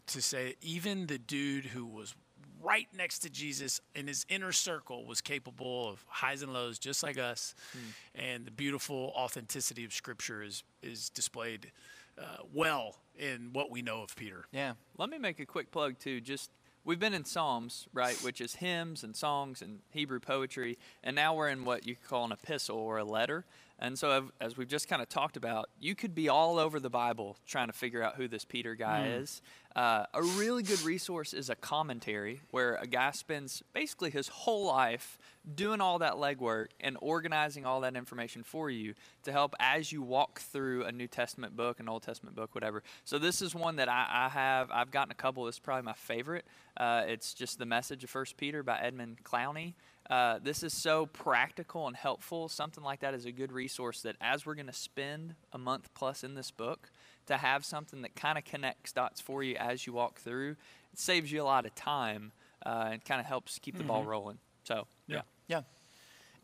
to 0.09 0.23
say 0.23 0.55
even 0.63 1.07
the 1.07 1.19
dude 1.19 1.67
who 1.67 1.85
was 1.85 2.15
right 2.63 2.87
next 2.97 3.21
to 3.21 3.31
Jesus 3.31 3.81
in 3.95 4.07
his 4.07 4.25
inner 4.29 4.53
circle 4.53 5.05
was 5.05 5.21
capable 5.21 5.89
of 5.89 6.05
highs 6.09 6.43
and 6.43 6.53
lows 6.53 6.79
just 6.79 7.03
like 7.03 7.19
us. 7.19 7.55
Hmm. 7.73 8.23
And 8.23 8.47
the 8.47 8.51
beautiful 8.51 9.13
authenticity 9.17 9.85
of 9.85 9.93
Scripture 9.93 10.43
is, 10.43 10.63
is 10.83 11.11
displayed 11.11 11.73
uh, 12.19 12.43
well 12.53 12.97
in 13.19 13.51
what 13.53 13.71
we 13.71 13.83
know 13.83 14.03
of 14.03 14.15
Peter. 14.17 14.45
Yeah. 14.53 14.75
Let 14.99 15.11
me 15.11 15.19
make 15.19 15.41
a 15.41 15.47
quick 15.47 15.71
plug, 15.71 15.99
too. 15.99 16.21
Just 16.21 16.51
we've 16.85 16.99
been 16.99 17.15
in 17.15 17.25
Psalms, 17.25 17.89
right, 17.93 18.17
which 18.23 18.41
is 18.41 18.57
hymns 18.57 19.05
and 19.05 19.15
songs 19.15 19.63
and 19.63 19.81
Hebrew 19.91 20.21
poetry, 20.21 20.79
and 21.03 21.15
now 21.15 21.35
we're 21.35 21.49
in 21.49 21.65
what 21.65 21.87
you 21.87 21.97
call 22.09 22.25
an 22.25 22.33
epistle 22.33 22.79
or 22.79 22.99
a 22.99 23.05
letter. 23.05 23.45
And 23.83 23.99
so, 23.99 24.29
as 24.41 24.57
we've 24.57 24.69
just 24.69 24.89
kind 24.89 25.03
of 25.03 25.09
talked 25.09 25.37
about, 25.37 25.69
you 25.81 25.97
could 25.97 26.15
be 26.15 26.29
all 26.29 26.61
over 26.61 26.79
the 26.79 26.89
Bible 26.89 27.37
trying 27.49 27.67
to 27.67 27.73
figure 27.73 28.01
out 28.01 28.15
who 28.15 28.29
this 28.29 28.45
Peter 28.45 28.77
guy 28.77 29.09
mm. 29.09 29.23
is. 29.23 29.43
Uh, 29.75 30.05
a 30.15 30.23
really 30.23 30.63
good 30.63 30.81
resource 30.83 31.35
is 31.35 31.51
a 31.51 31.57
commentary 31.57 32.43
where 32.53 32.77
a 32.77 32.87
guy 32.87 33.11
spends 33.11 33.61
basically 33.73 34.11
his 34.11 34.29
whole 34.29 34.67
life 34.67 35.19
doing 35.53 35.81
all 35.81 35.99
that 35.99 36.13
legwork 36.13 36.67
and 36.79 36.97
organizing 37.01 37.67
all 37.67 37.81
that 37.81 37.97
information 37.97 38.45
for 38.45 38.71
you 38.71 38.95
to 39.25 39.33
help 39.33 39.57
as 39.59 39.91
you 39.91 40.01
walk 40.01 40.39
through 40.41 40.85
a 40.85 40.93
New 40.93 41.09
Testament 41.09 41.57
book, 41.57 41.81
an 41.81 41.89
Old 41.89 42.05
Testament 42.05 42.37
book, 42.37 42.55
whatever. 42.55 42.85
So, 43.05 43.19
this 43.19 43.43
is 43.43 43.53
one 43.53 43.75
that 43.77 43.89
I, 43.89 44.07
I 44.09 44.29
have. 44.29 44.71
I've 44.71 44.93
gotten 44.93 45.11
a 45.11 45.17
couple. 45.17 45.45
This 45.47 45.57
is 45.57 45.59
probably 45.59 45.83
my 45.83 45.95
favorite. 45.95 46.45
Uh, 46.77 47.03
it's 47.09 47.35
just 47.35 47.59
the 47.59 47.67
message 47.67 48.05
of 48.05 48.11
First 48.11 48.37
Peter 48.37 48.63
by 48.63 48.79
Edmund 48.79 49.25
Clowney. 49.25 49.75
Uh, 50.11 50.39
this 50.43 50.63
is 50.63 50.73
so 50.73 51.07
practical 51.07 51.87
and 51.87 51.97
helpful. 51.97 52.49
Something 52.49 52.85
like 52.85 53.01
that 53.01 53.15
is 53.15 53.25
a 53.25 53.33
good 53.33 53.53
resource 53.53 54.03
that 54.03 54.17
as 54.21 54.45
we're 54.45 54.55
going 54.55 54.67
to 54.67 54.73
spend 54.73 55.35
a 55.53 55.59
month 55.59 55.89
plus 55.95 56.25
in 56.25 56.35
this 56.35 56.51
book, 56.51 56.91
to 57.27 57.37
have 57.37 57.65
something 57.65 58.03
that 58.03 58.15
kind 58.15 58.39
of 58.39 58.45
connects 58.45 58.93
dots 58.93 59.21
for 59.21 59.43
you 59.43 59.57
as 59.57 59.87
you 59.87 59.93
walk 59.93 60.19
through, 60.19 60.57
it 60.93 60.99
saves 60.99 61.31
you 61.31 61.43
a 61.43 61.45
lot 61.45 61.67
of 61.67 61.75
time 61.75 62.33
uh, 62.65 62.91
and 62.93 63.05
kind 63.05 63.21
of 63.21 63.27
helps 63.27 63.59
keep 63.59 63.75
the 63.75 63.81
mm-hmm. 63.81 63.89
ball 63.89 64.05
rolling. 64.05 64.39
So, 64.65 64.87
yeah. 65.07 65.23
Yeah. 65.49 65.63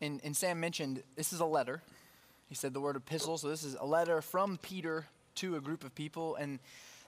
And, 0.01 0.21
and 0.23 0.35
Sam 0.35 0.59
mentioned 0.59 1.03
this 1.15 1.33
is 1.33 1.39
a 1.39 1.45
letter. 1.45 1.81
He 2.47 2.55
said 2.55 2.73
the 2.73 2.81
word 2.81 2.95
epistle. 2.95 3.37
So, 3.37 3.49
this 3.49 3.63
is 3.63 3.75
a 3.79 3.85
letter 3.85 4.21
from 4.21 4.57
Peter 4.61 5.07
to 5.35 5.55
a 5.55 5.61
group 5.61 5.83
of 5.83 5.93
people. 5.95 6.35
And 6.35 6.59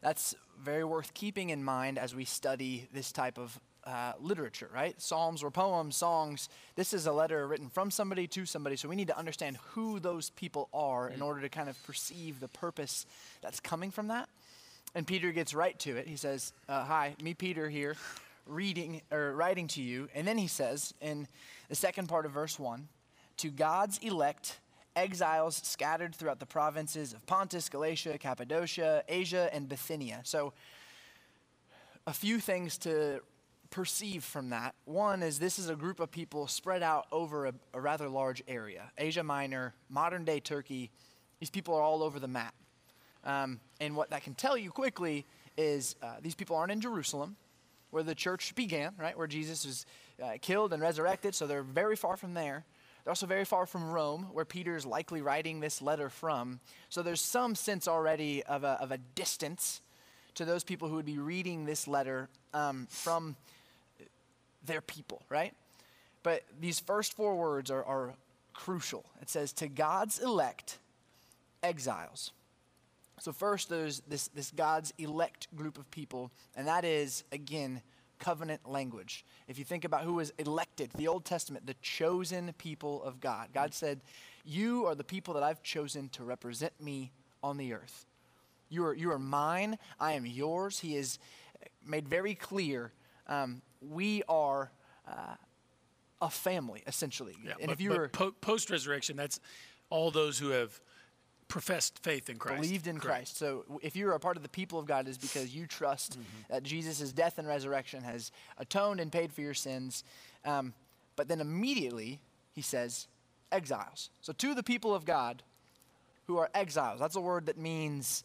that's 0.01 0.35
very 0.59 0.83
worth 0.83 1.13
keeping 1.13 1.49
in 1.49 1.63
mind 1.63 1.97
as 1.97 2.13
we 2.13 2.25
study 2.25 2.87
this 2.93 3.11
type 3.11 3.37
of 3.37 3.59
uh, 3.85 4.13
literature, 4.19 4.69
right? 4.73 4.99
Psalms 5.01 5.43
or 5.43 5.51
poems, 5.51 5.95
songs. 5.95 6.49
This 6.75 6.93
is 6.93 7.07
a 7.07 7.11
letter 7.11 7.47
written 7.47 7.69
from 7.69 7.91
somebody 7.91 8.27
to 8.27 8.45
somebody, 8.45 8.75
so 8.75 8.87
we 8.87 8.95
need 8.95 9.07
to 9.07 9.17
understand 9.17 9.57
who 9.71 9.99
those 9.99 10.29
people 10.31 10.69
are 10.73 11.09
in 11.09 11.19
mm. 11.19 11.25
order 11.25 11.41
to 11.41 11.49
kind 11.49 11.69
of 11.69 11.81
perceive 11.83 12.39
the 12.39 12.47
purpose 12.47 13.05
that's 13.41 13.59
coming 13.59 13.91
from 13.91 14.07
that. 14.07 14.29
And 14.93 15.07
Peter 15.07 15.31
gets 15.31 15.53
right 15.53 15.77
to 15.79 15.95
it. 15.97 16.07
He 16.07 16.15
says, 16.15 16.53
uh, 16.69 16.83
"Hi, 16.83 17.15
me, 17.21 17.33
Peter 17.33 17.69
here, 17.69 17.95
reading 18.45 19.01
or 19.11 19.33
writing 19.33 19.67
to 19.69 19.81
you." 19.81 20.09
And 20.13 20.27
then 20.27 20.37
he 20.37 20.47
says 20.47 20.93
in 21.01 21.27
the 21.69 21.75
second 21.75 22.07
part 22.07 22.25
of 22.25 22.33
verse 22.33 22.59
one, 22.59 22.87
"To 23.37 23.49
God's 23.49 23.97
elect." 23.99 24.59
Exiles 24.93 25.55
scattered 25.63 26.13
throughout 26.13 26.41
the 26.41 26.45
provinces 26.45 27.13
of 27.13 27.25
Pontus, 27.25 27.69
Galatia, 27.69 28.17
Cappadocia, 28.17 29.05
Asia, 29.07 29.49
and 29.53 29.69
Bithynia. 29.69 30.19
So, 30.25 30.51
a 32.05 32.11
few 32.11 32.41
things 32.41 32.77
to 32.79 33.21
perceive 33.71 34.23
from 34.23 34.49
that. 34.49 34.75
One 34.85 35.23
is 35.23 35.39
this 35.39 35.57
is 35.57 35.69
a 35.69 35.75
group 35.75 35.99
of 35.99 36.11
people 36.11 36.47
spread 36.47 36.83
out 36.83 37.07
over 37.11 37.47
a, 37.47 37.53
a 37.73 37.81
rather 37.81 38.07
large 38.07 38.43
area 38.47 38.91
Asia 38.97 39.23
Minor, 39.23 39.73
modern 39.89 40.23
day 40.23 40.39
Turkey. 40.39 40.91
These 41.39 41.49
people 41.49 41.73
are 41.73 41.81
all 41.81 42.03
over 42.03 42.19
the 42.19 42.27
map. 42.27 42.53
Um, 43.23 43.59
and 43.79 43.95
what 43.95 44.11
that 44.11 44.23
can 44.23 44.35
tell 44.35 44.57
you 44.57 44.69
quickly 44.69 45.25
is 45.57 45.95
uh, 46.03 46.15
these 46.21 46.35
people 46.35 46.55
aren't 46.55 46.71
in 46.71 46.81
Jerusalem, 46.81 47.35
where 47.89 48.03
the 48.03 48.15
church 48.15 48.53
began, 48.55 48.93
right? 48.97 49.17
Where 49.17 49.27
Jesus 49.27 49.65
was 49.65 49.85
uh, 50.21 50.33
killed 50.41 50.73
and 50.73 50.81
resurrected, 50.81 51.33
so 51.33 51.47
they're 51.47 51.63
very 51.63 51.95
far 51.95 52.17
from 52.17 52.33
there. 52.33 52.65
They're 53.03 53.11
also 53.11 53.25
very 53.25 53.45
far 53.45 53.65
from 53.65 53.89
Rome, 53.89 54.27
where 54.31 54.45
Peter 54.45 54.75
is 54.75 54.85
likely 54.85 55.21
writing 55.21 55.59
this 55.59 55.81
letter 55.81 56.09
from. 56.09 56.59
So 56.89 57.01
there's 57.01 57.21
some 57.21 57.55
sense 57.55 57.87
already 57.87 58.43
of 58.43 58.63
a, 58.63 58.77
of 58.79 58.91
a 58.91 58.97
distance 58.97 59.81
to 60.35 60.45
those 60.45 60.63
people 60.63 60.87
who 60.87 60.95
would 60.95 61.05
be 61.05 61.17
reading 61.17 61.65
this 61.65 61.87
letter 61.87 62.29
um, 62.53 62.87
from 62.89 63.35
their 64.65 64.81
people, 64.81 65.23
right? 65.29 65.53
But 66.23 66.43
these 66.59 66.79
first 66.79 67.13
four 67.13 67.35
words 67.35 67.71
are, 67.71 67.83
are 67.83 68.13
crucial. 68.53 69.05
It 69.21 69.29
says, 69.29 69.53
To 69.53 69.67
God's 69.67 70.19
elect 70.19 70.77
exiles. 71.63 72.31
So, 73.19 73.31
first, 73.31 73.69
there's 73.69 74.01
this, 74.07 74.29
this 74.29 74.51
God's 74.51 74.93
elect 74.97 75.47
group 75.55 75.77
of 75.77 75.89
people, 75.91 76.31
and 76.55 76.67
that 76.67 76.83
is, 76.83 77.23
again, 77.31 77.81
covenant 78.17 78.61
language. 78.67 79.25
If 79.47 79.59
you 79.59 79.65
think 79.65 79.83
about 79.83 80.03
who 80.03 80.13
was 80.13 80.31
elected, 80.37 80.91
the 80.95 81.07
Old 81.07 81.25
Testament, 81.25 81.67
the 81.67 81.75
chosen 81.81 82.53
people 82.57 83.03
of 83.03 83.19
God, 83.19 83.49
God 83.53 83.73
said, 83.73 84.01
You 84.43 84.85
are 84.85 84.95
the 84.95 85.03
people 85.03 85.33
that 85.35 85.43
I've 85.43 85.61
chosen 85.61 86.09
to 86.09 86.23
represent 86.23 86.73
me 86.79 87.11
on 87.43 87.57
the 87.57 87.73
earth. 87.73 88.05
You 88.69 88.85
are, 88.85 88.93
you 88.93 89.11
are 89.11 89.19
mine, 89.19 89.77
I 89.99 90.13
am 90.13 90.25
yours. 90.25 90.79
He 90.79 90.95
has 90.95 91.19
made 91.85 92.07
very 92.07 92.35
clear 92.35 92.91
um, 93.27 93.61
we 93.81 94.23
are 94.29 94.71
uh, 95.07 95.35
a 96.21 96.29
family, 96.29 96.83
essentially. 96.87 97.35
Yeah, 97.43 97.53
and 97.59 97.67
but, 97.67 97.73
if 97.73 97.81
you 97.81 97.89
were 97.91 98.09
po- 98.09 98.31
post 98.41 98.69
resurrection, 98.69 99.17
that's 99.17 99.39
all 99.89 100.11
those 100.11 100.37
who 100.37 100.49
have 100.49 100.79
professed 101.47 101.99
faith 102.01 102.29
in 102.29 102.37
Christ. 102.37 102.61
Believed 102.61 102.87
in 102.87 102.97
Correct. 102.97 103.05
Christ. 103.07 103.37
So 103.37 103.65
if 103.81 103.95
you're 103.95 104.13
a 104.13 104.19
part 104.19 104.37
of 104.37 104.43
the 104.43 104.49
people 104.49 104.79
of 104.79 104.85
God, 104.85 105.07
is 105.07 105.17
because 105.17 105.53
you 105.53 105.67
trust 105.67 106.13
mm-hmm. 106.13 106.53
that 106.53 106.63
Jesus' 106.63 107.11
death 107.11 107.37
and 107.37 107.47
resurrection 107.47 108.03
has 108.03 108.31
atoned 108.57 108.99
and 108.99 109.11
paid 109.11 109.33
for 109.33 109.41
your 109.41 109.53
sins. 109.53 110.03
Um, 110.45 110.73
but 111.17 111.27
then 111.27 111.41
immediately, 111.41 112.19
he 112.53 112.61
says, 112.61 113.07
exiles. 113.51 114.09
So 114.21 114.31
to 114.33 114.55
the 114.55 114.63
people 114.63 114.95
of 114.95 115.03
God 115.03 115.43
who 116.27 116.37
are 116.37 116.49
exiles, 116.53 116.99
that's 116.99 117.17
a 117.17 117.21
word 117.21 117.47
that 117.47 117.57
means 117.57 118.23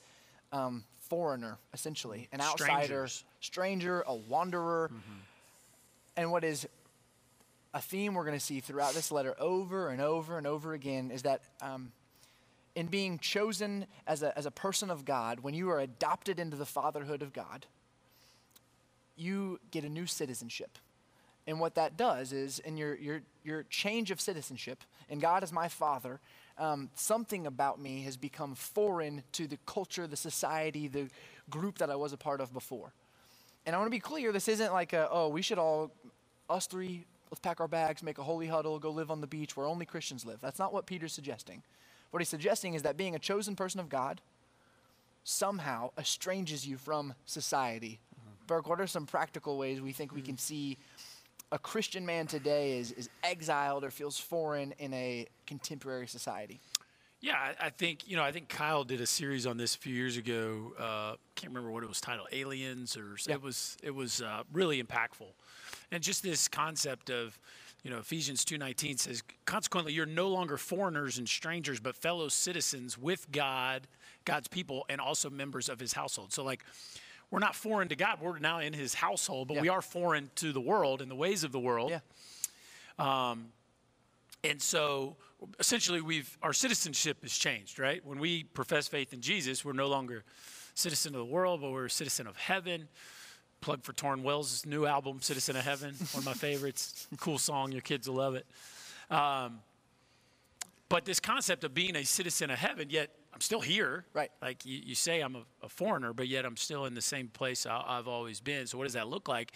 um, 0.52 0.84
foreigner, 1.08 1.58
essentially, 1.74 2.28
an 2.32 2.40
outsider, 2.40 2.84
Strangers. 3.08 3.24
stranger, 3.40 4.04
a 4.06 4.14
wanderer. 4.14 4.90
Mm-hmm. 4.92 5.18
And 6.16 6.32
what 6.32 6.44
is 6.44 6.66
a 7.74 7.80
theme 7.80 8.14
we're 8.14 8.24
going 8.24 8.38
to 8.38 8.44
see 8.44 8.60
throughout 8.60 8.94
this 8.94 9.12
letter 9.12 9.34
over 9.38 9.90
and 9.90 10.00
over 10.00 10.38
and 10.38 10.46
over 10.46 10.72
again 10.72 11.10
is 11.10 11.22
that 11.22 11.42
um, 11.60 11.92
in 12.74 12.86
being 12.86 13.18
chosen 13.18 13.86
as 14.06 14.22
a, 14.22 14.36
as 14.36 14.46
a 14.46 14.50
person 14.50 14.90
of 14.90 15.04
God, 15.04 15.40
when 15.40 15.54
you 15.54 15.70
are 15.70 15.80
adopted 15.80 16.38
into 16.38 16.56
the 16.56 16.66
fatherhood 16.66 17.22
of 17.22 17.32
God, 17.32 17.66
you 19.16 19.60
get 19.70 19.84
a 19.84 19.88
new 19.88 20.06
citizenship. 20.06 20.78
And 21.46 21.60
what 21.60 21.74
that 21.76 21.96
does 21.96 22.32
is, 22.32 22.58
in 22.58 22.76
your, 22.76 22.94
your, 22.96 23.22
your 23.44 23.62
change 23.64 24.10
of 24.10 24.20
citizenship, 24.20 24.82
and 25.08 25.20
God 25.20 25.42
is 25.44 25.52
my 25.52 25.68
father, 25.68 26.20
um, 26.58 26.90
something 26.94 27.46
about 27.46 27.80
me 27.80 28.02
has 28.02 28.16
become 28.16 28.54
foreign 28.54 29.22
to 29.32 29.46
the 29.46 29.58
culture, 29.66 30.06
the 30.06 30.16
society, 30.16 30.88
the 30.88 31.08
group 31.48 31.78
that 31.78 31.90
I 31.90 31.96
was 31.96 32.12
a 32.12 32.16
part 32.16 32.40
of 32.40 32.52
before. 32.52 32.92
And 33.66 33.74
I 33.74 33.78
want 33.78 33.88
to 33.88 33.90
be 33.90 34.00
clear 34.00 34.32
this 34.32 34.48
isn't 34.48 34.72
like, 34.72 34.92
a, 34.92 35.08
oh, 35.10 35.28
we 35.28 35.42
should 35.42 35.58
all, 35.58 35.90
us 36.48 36.66
three, 36.66 37.04
let's 37.30 37.40
pack 37.40 37.60
our 37.60 37.66
bags, 37.68 38.02
make 38.02 38.18
a 38.18 38.22
holy 38.22 38.46
huddle, 38.46 38.78
go 38.78 38.90
live 38.90 39.10
on 39.10 39.20
the 39.20 39.26
beach 39.26 39.56
where 39.56 39.66
only 39.66 39.84
Christians 39.84 40.24
live. 40.24 40.38
That's 40.40 40.60
not 40.60 40.72
what 40.72 40.86
Peter's 40.86 41.12
suggesting. 41.12 41.62
What 42.12 42.20
he's 42.20 42.28
suggesting 42.28 42.74
is 42.74 42.82
that 42.82 42.96
being 42.96 43.16
a 43.16 43.18
chosen 43.18 43.56
person 43.56 43.80
of 43.80 43.88
God 43.88 44.20
somehow 45.24 45.90
estranges 45.98 46.66
you 46.66 46.76
from 46.76 47.14
society. 47.24 47.98
Mm-hmm. 48.14 48.46
Burke, 48.46 48.68
what 48.68 48.80
are 48.80 48.86
some 48.86 49.06
practical 49.06 49.58
ways 49.58 49.80
we 49.80 49.92
think 49.92 50.14
we 50.14 50.22
can 50.22 50.38
see 50.38 50.78
a 51.50 51.58
Christian 51.58 52.06
man 52.06 52.28
today 52.28 52.78
is, 52.78 52.92
is 52.92 53.08
exiled 53.24 53.84
or 53.84 53.90
feels 53.90 54.18
foreign 54.18 54.72
in 54.78 54.94
a 54.94 55.26
contemporary 55.46 56.06
society? 56.06 56.60
Yeah, 57.26 57.34
I, 57.34 57.66
I 57.66 57.70
think 57.70 58.08
you 58.08 58.16
know. 58.16 58.22
I 58.22 58.30
think 58.30 58.48
Kyle 58.48 58.84
did 58.84 59.00
a 59.00 59.06
series 59.06 59.46
on 59.46 59.56
this 59.56 59.74
a 59.74 59.78
few 59.78 59.92
years 59.92 60.16
ago. 60.16 60.72
Uh, 60.78 61.16
can't 61.34 61.52
remember 61.52 61.72
what 61.72 61.82
it 61.82 61.88
was 61.88 62.00
titled, 62.00 62.28
Aliens, 62.30 62.96
or 62.96 63.16
yeah. 63.26 63.34
it 63.34 63.42
was 63.42 63.76
it 63.82 63.92
was 63.92 64.22
uh, 64.22 64.44
really 64.52 64.80
impactful, 64.80 65.26
and 65.90 66.04
just 66.04 66.22
this 66.22 66.46
concept 66.46 67.10
of 67.10 67.36
you 67.82 67.90
know 67.90 67.98
Ephesians 67.98 68.44
two 68.44 68.58
nineteen 68.58 68.96
says, 68.96 69.24
consequently, 69.44 69.92
you're 69.92 70.06
no 70.06 70.28
longer 70.28 70.56
foreigners 70.56 71.18
and 71.18 71.28
strangers, 71.28 71.80
but 71.80 71.96
fellow 71.96 72.28
citizens 72.28 72.96
with 72.96 73.26
God, 73.32 73.88
God's 74.24 74.46
people, 74.46 74.86
and 74.88 75.00
also 75.00 75.28
members 75.28 75.68
of 75.68 75.80
His 75.80 75.92
household. 75.92 76.32
So 76.32 76.44
like 76.44 76.64
we're 77.32 77.40
not 77.40 77.56
foreign 77.56 77.88
to 77.88 77.96
God. 77.96 78.20
We're 78.20 78.38
now 78.38 78.60
in 78.60 78.72
His 78.72 78.94
household, 78.94 79.48
but 79.48 79.54
yeah. 79.54 79.62
we 79.62 79.68
are 79.68 79.82
foreign 79.82 80.30
to 80.36 80.52
the 80.52 80.60
world 80.60 81.02
and 81.02 81.10
the 81.10 81.16
ways 81.16 81.42
of 81.42 81.50
the 81.50 81.58
world. 81.58 81.90
Yeah. 81.90 83.30
Um, 83.30 83.46
and 84.44 84.62
so 84.62 85.16
essentially, 85.58 86.00
we've 86.00 86.36
our 86.42 86.52
citizenship 86.52 87.18
has 87.22 87.32
changed, 87.32 87.78
right? 87.78 88.04
When 88.04 88.18
we 88.18 88.44
profess 88.44 88.88
faith 88.88 89.12
in 89.12 89.20
Jesus, 89.20 89.64
we're 89.64 89.72
no 89.72 89.88
longer 89.88 90.24
citizen 90.74 91.14
of 91.14 91.18
the 91.18 91.24
world, 91.24 91.60
but 91.60 91.70
we're 91.70 91.86
a 91.86 91.90
citizen 91.90 92.26
of 92.26 92.36
heaven. 92.36 92.88
Plug 93.60 93.82
for 93.82 93.92
Tauren 93.92 94.22
Wells' 94.22 94.66
new 94.66 94.84
album, 94.86 95.20
Citizen 95.22 95.56
of 95.56 95.64
Heaven, 95.64 95.94
one 96.12 96.20
of 96.20 96.26
my 96.26 96.34
favorites. 96.34 97.08
cool 97.18 97.38
song, 97.38 97.72
your 97.72 97.80
kids 97.80 98.06
will 98.06 98.16
love 98.16 98.34
it. 98.34 98.46
Um, 99.10 99.60
but 100.88 101.04
this 101.04 101.20
concept 101.20 101.64
of 101.64 101.74
being 101.74 101.96
a 101.96 102.04
citizen 102.04 102.50
of 102.50 102.58
heaven, 102.58 102.90
yet 102.90 103.10
I'm 103.36 103.40
still 103.40 103.60
here. 103.60 104.04
Right. 104.14 104.30
Like 104.40 104.64
you, 104.64 104.80
you 104.84 104.94
say, 104.94 105.20
I'm 105.20 105.36
a, 105.36 105.42
a, 105.62 105.68
foreigner, 105.68 106.12
but 106.12 106.28
yet 106.28 106.44
I'm 106.44 106.56
still 106.56 106.84
in 106.84 106.94
the 106.94 107.02
same 107.02 107.28
place 107.28 107.66
I, 107.66 107.96
have 107.96 108.08
always 108.08 108.40
been. 108.40 108.66
So 108.66 108.78
what 108.78 108.84
does 108.84 108.92
that 108.92 109.08
look 109.08 109.28
like? 109.28 109.52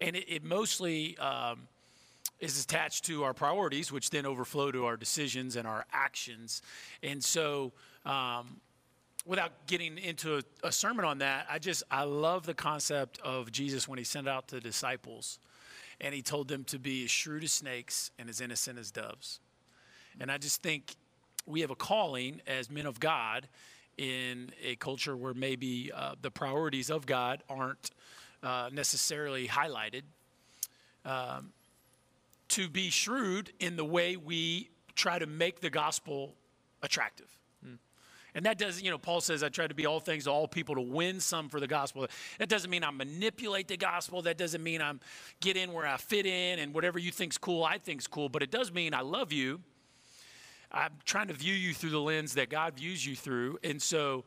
And 0.00 0.16
it, 0.16 0.24
it 0.26 0.44
mostly 0.44 1.18
um, 1.18 1.68
is 2.40 2.62
attached 2.62 3.04
to 3.04 3.24
our 3.24 3.34
priorities, 3.34 3.92
which 3.92 4.10
then 4.10 4.26
overflow 4.26 4.70
to 4.72 4.86
our 4.86 4.96
decisions 4.96 5.56
and 5.56 5.66
our 5.66 5.84
actions. 5.92 6.62
And 7.02 7.22
so, 7.22 7.72
um, 8.06 8.60
without 9.26 9.66
getting 9.66 9.98
into 9.98 10.38
a, 10.38 10.42
a 10.64 10.72
sermon 10.72 11.04
on 11.04 11.18
that, 11.18 11.46
I 11.50 11.58
just 11.58 11.82
I 11.90 12.04
love 12.04 12.46
the 12.46 12.54
concept 12.54 13.18
of 13.22 13.52
Jesus 13.52 13.86
when 13.86 13.98
he 13.98 14.04
sent 14.04 14.28
out 14.28 14.48
the 14.48 14.60
disciples, 14.60 15.38
and 16.00 16.14
he 16.14 16.22
told 16.22 16.48
them 16.48 16.64
to 16.64 16.78
be 16.78 17.04
as 17.04 17.10
shrewd 17.10 17.44
as 17.44 17.52
snakes 17.52 18.10
and 18.18 18.28
as 18.28 18.40
innocent 18.40 18.78
as 18.78 18.90
doves. 18.90 19.40
And 20.18 20.30
I 20.30 20.38
just 20.38 20.62
think 20.62 20.96
we 21.46 21.60
have 21.60 21.70
a 21.70 21.76
calling 21.76 22.40
as 22.46 22.70
men 22.70 22.86
of 22.86 23.00
God 23.00 23.48
in 23.98 24.50
a 24.62 24.76
culture 24.76 25.16
where 25.16 25.34
maybe 25.34 25.90
uh, 25.94 26.14
the 26.22 26.30
priorities 26.30 26.90
of 26.90 27.04
God 27.04 27.42
aren't 27.50 27.90
uh, 28.42 28.70
necessarily 28.72 29.46
highlighted. 29.46 30.02
Um, 31.04 31.52
to 32.50 32.68
be 32.68 32.90
shrewd 32.90 33.52
in 33.58 33.76
the 33.76 33.84
way 33.84 34.16
we 34.16 34.70
try 34.94 35.18
to 35.18 35.26
make 35.26 35.60
the 35.60 35.70
gospel 35.70 36.34
attractive. 36.82 37.28
Hmm. 37.64 37.74
And 38.34 38.46
that 38.46 38.58
doesn't, 38.58 38.84
you 38.84 38.90
know, 38.90 38.98
Paul 38.98 39.20
says, 39.20 39.42
I 39.42 39.48
try 39.48 39.66
to 39.66 39.74
be 39.74 39.86
all 39.86 40.00
things 40.00 40.24
to 40.24 40.30
all 40.30 40.46
people 40.46 40.74
to 40.74 40.80
win 40.80 41.20
some 41.20 41.48
for 41.48 41.60
the 41.60 41.66
gospel. 41.66 42.06
That 42.38 42.48
doesn't 42.48 42.70
mean 42.70 42.84
I 42.84 42.90
manipulate 42.90 43.68
the 43.68 43.76
gospel. 43.76 44.22
That 44.22 44.38
doesn't 44.38 44.62
mean 44.62 44.82
I'm 44.82 45.00
get 45.40 45.56
in 45.56 45.72
where 45.72 45.86
I 45.86 45.96
fit 45.96 46.26
in 46.26 46.58
and 46.58 46.74
whatever 46.74 46.98
you 46.98 47.10
think's 47.10 47.38
cool, 47.38 47.64
I 47.64 47.78
think's 47.78 48.06
cool. 48.06 48.28
But 48.28 48.42
it 48.42 48.50
does 48.50 48.72
mean 48.72 48.94
I 48.94 49.00
love 49.00 49.32
you 49.32 49.60
I'm 50.72 50.92
trying 51.04 51.28
to 51.28 51.34
view 51.34 51.54
you 51.54 51.74
through 51.74 51.90
the 51.90 52.00
lens 52.00 52.34
that 52.34 52.48
God 52.48 52.74
views 52.74 53.04
you 53.04 53.16
through. 53.16 53.58
And 53.64 53.82
so 53.82 54.24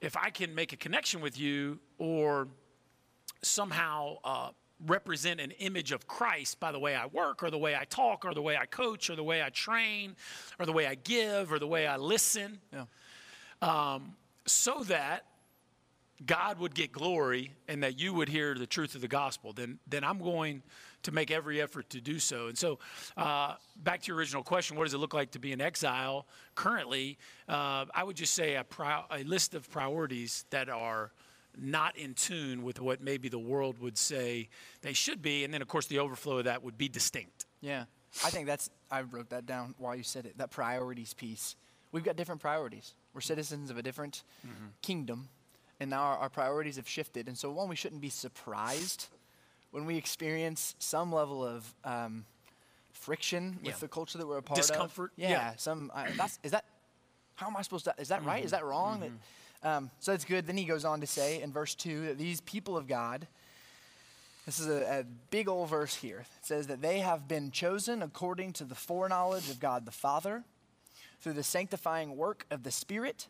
if 0.00 0.16
I 0.16 0.30
can 0.30 0.54
make 0.54 0.72
a 0.72 0.76
connection 0.76 1.20
with 1.20 1.38
you 1.38 1.78
or 1.98 2.48
somehow 3.42 4.16
uh, 4.24 4.50
represent 4.86 5.40
an 5.40 5.50
image 5.52 5.92
of 5.92 6.06
Christ 6.06 6.60
by 6.60 6.72
the 6.72 6.78
way 6.78 6.94
I 6.94 7.06
work 7.06 7.42
or 7.42 7.50
the 7.50 7.58
way 7.58 7.74
I 7.74 7.84
talk 7.84 8.24
or 8.24 8.34
the 8.34 8.42
way 8.42 8.56
I 8.56 8.66
coach 8.66 9.10
or 9.10 9.16
the 9.16 9.24
way 9.24 9.42
I 9.42 9.48
train 9.50 10.14
or 10.58 10.66
the 10.66 10.72
way 10.72 10.86
I 10.86 10.94
give 10.94 11.52
or 11.52 11.58
the 11.58 11.66
way 11.66 11.86
I 11.86 11.96
listen, 11.96 12.60
yeah. 12.72 12.84
um, 13.62 14.14
so 14.46 14.84
that 14.84 15.24
God 16.24 16.58
would 16.58 16.74
get 16.74 16.90
glory 16.90 17.52
and 17.68 17.82
that 17.82 17.98
you 17.98 18.12
would 18.12 18.28
hear 18.28 18.54
the 18.54 18.66
truth 18.66 18.94
of 18.94 19.00
the 19.00 19.08
gospel, 19.08 19.52
then, 19.52 19.78
then 19.86 20.02
I'm 20.02 20.18
going 20.18 20.62
to 21.04 21.12
make 21.12 21.30
every 21.30 21.60
effort 21.60 21.90
to 21.90 22.00
do 22.00 22.18
so. 22.18 22.48
And 22.48 22.58
so, 22.58 22.80
uh, 23.16 23.54
back 23.76 24.02
to 24.02 24.08
your 24.08 24.16
original 24.16 24.42
question 24.42 24.76
what 24.76 24.84
does 24.84 24.94
it 24.94 24.98
look 24.98 25.14
like 25.14 25.30
to 25.32 25.38
be 25.38 25.52
in 25.52 25.60
exile 25.60 26.26
currently? 26.56 27.18
Uh, 27.48 27.84
I 27.94 28.02
would 28.02 28.16
just 28.16 28.34
say 28.34 28.56
a, 28.56 28.64
pri- 28.64 29.04
a 29.12 29.22
list 29.22 29.54
of 29.54 29.70
priorities 29.70 30.44
that 30.50 30.68
are 30.68 31.12
not 31.56 31.96
in 31.96 32.14
tune 32.14 32.62
with 32.62 32.80
what 32.80 33.00
maybe 33.00 33.28
the 33.28 33.38
world 33.38 33.78
would 33.78 33.98
say 33.98 34.48
they 34.82 34.92
should 34.92 35.22
be. 35.22 35.44
And 35.44 35.52
then, 35.52 35.62
of 35.62 35.68
course, 35.68 35.86
the 35.86 35.98
overflow 35.98 36.38
of 36.38 36.44
that 36.44 36.62
would 36.62 36.78
be 36.78 36.88
distinct. 36.88 37.46
Yeah. 37.60 37.84
I 38.24 38.30
think 38.30 38.46
that's, 38.46 38.70
I 38.90 39.02
wrote 39.02 39.30
that 39.30 39.46
down 39.46 39.74
while 39.78 39.94
you 39.94 40.02
said 40.02 40.26
it, 40.26 40.38
that 40.38 40.50
priorities 40.50 41.14
piece. 41.14 41.56
We've 41.92 42.04
got 42.04 42.16
different 42.16 42.40
priorities. 42.40 42.94
We're 43.14 43.20
citizens 43.20 43.70
of 43.70 43.78
a 43.78 43.82
different 43.82 44.22
mm-hmm. 44.46 44.66
kingdom, 44.82 45.28
and 45.80 45.90
now 45.90 46.02
our, 46.02 46.18
our 46.18 46.28
priorities 46.28 46.76
have 46.76 46.88
shifted. 46.88 47.28
And 47.28 47.36
so, 47.36 47.50
one, 47.50 47.68
we 47.68 47.76
shouldn't 47.76 48.00
be 48.00 48.10
surprised 48.10 49.08
when 49.70 49.86
we 49.86 49.96
experience 49.96 50.74
some 50.78 51.12
level 51.12 51.44
of 51.44 51.74
um, 51.84 52.24
friction 52.92 53.58
with 53.62 53.72
yeah. 53.72 53.78
the 53.80 53.88
culture 53.88 54.18
that 54.18 54.26
we're 54.26 54.38
a 54.38 54.42
part 54.42 54.58
Discomfort. 54.58 54.82
of. 54.82 54.90
Discomfort. 54.90 55.12
Yeah, 55.16 55.30
yeah. 55.30 55.52
Some. 55.56 55.90
Uh, 55.94 56.06
that's 56.16 56.38
is 56.42 56.52
that. 56.52 56.64
How 57.36 57.46
am 57.46 57.56
I 57.56 57.62
supposed 57.62 57.86
to? 57.86 57.94
Is 57.98 58.08
that 58.08 58.20
mm-hmm. 58.20 58.28
right? 58.28 58.44
Is 58.44 58.50
that 58.50 58.64
wrong? 58.64 59.00
Mm-hmm. 59.00 59.14
Um, 59.62 59.90
so 59.98 60.12
that's 60.12 60.24
good. 60.24 60.46
Then 60.46 60.56
he 60.56 60.64
goes 60.64 60.84
on 60.84 61.00
to 61.00 61.06
say 61.06 61.42
in 61.42 61.52
verse 61.52 61.74
two 61.74 62.06
that 62.06 62.18
these 62.18 62.40
people 62.40 62.76
of 62.76 62.86
God. 62.86 63.26
This 64.46 64.60
is 64.60 64.68
a, 64.68 65.00
a 65.00 65.04
big 65.30 65.46
old 65.46 65.68
verse 65.68 65.96
here. 65.96 66.20
It 66.20 66.46
says 66.46 66.68
that 66.68 66.80
they 66.80 67.00
have 67.00 67.28
been 67.28 67.50
chosen 67.50 68.00
according 68.00 68.54
to 68.54 68.64
the 68.64 68.74
foreknowledge 68.74 69.50
of 69.50 69.60
God 69.60 69.84
the 69.84 69.90
Father, 69.90 70.42
through 71.20 71.34
the 71.34 71.42
sanctifying 71.42 72.16
work 72.16 72.46
of 72.50 72.62
the 72.62 72.70
Spirit, 72.70 73.26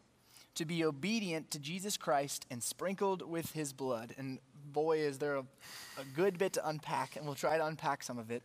to 0.54 0.64
be 0.64 0.85
obedient 0.85 1.50
to 1.50 1.58
Jesus 1.58 1.97
Christ 1.97 2.47
and 2.50 2.62
sprinkled 2.62 3.28
with 3.28 3.50
His 3.52 3.73
blood. 3.73 4.14
And 4.16 4.38
boy, 4.73 4.99
is 4.99 5.18
there 5.18 5.37
a, 5.37 5.40
a 5.40 6.04
good 6.14 6.38
bit 6.38 6.52
to 6.52 6.68
unpack, 6.68 7.16
and 7.16 7.25
we'll 7.25 7.35
try 7.35 7.56
to 7.56 7.66
unpack 7.66 8.04
some 8.04 8.18
of 8.18 8.30
it. 8.30 8.44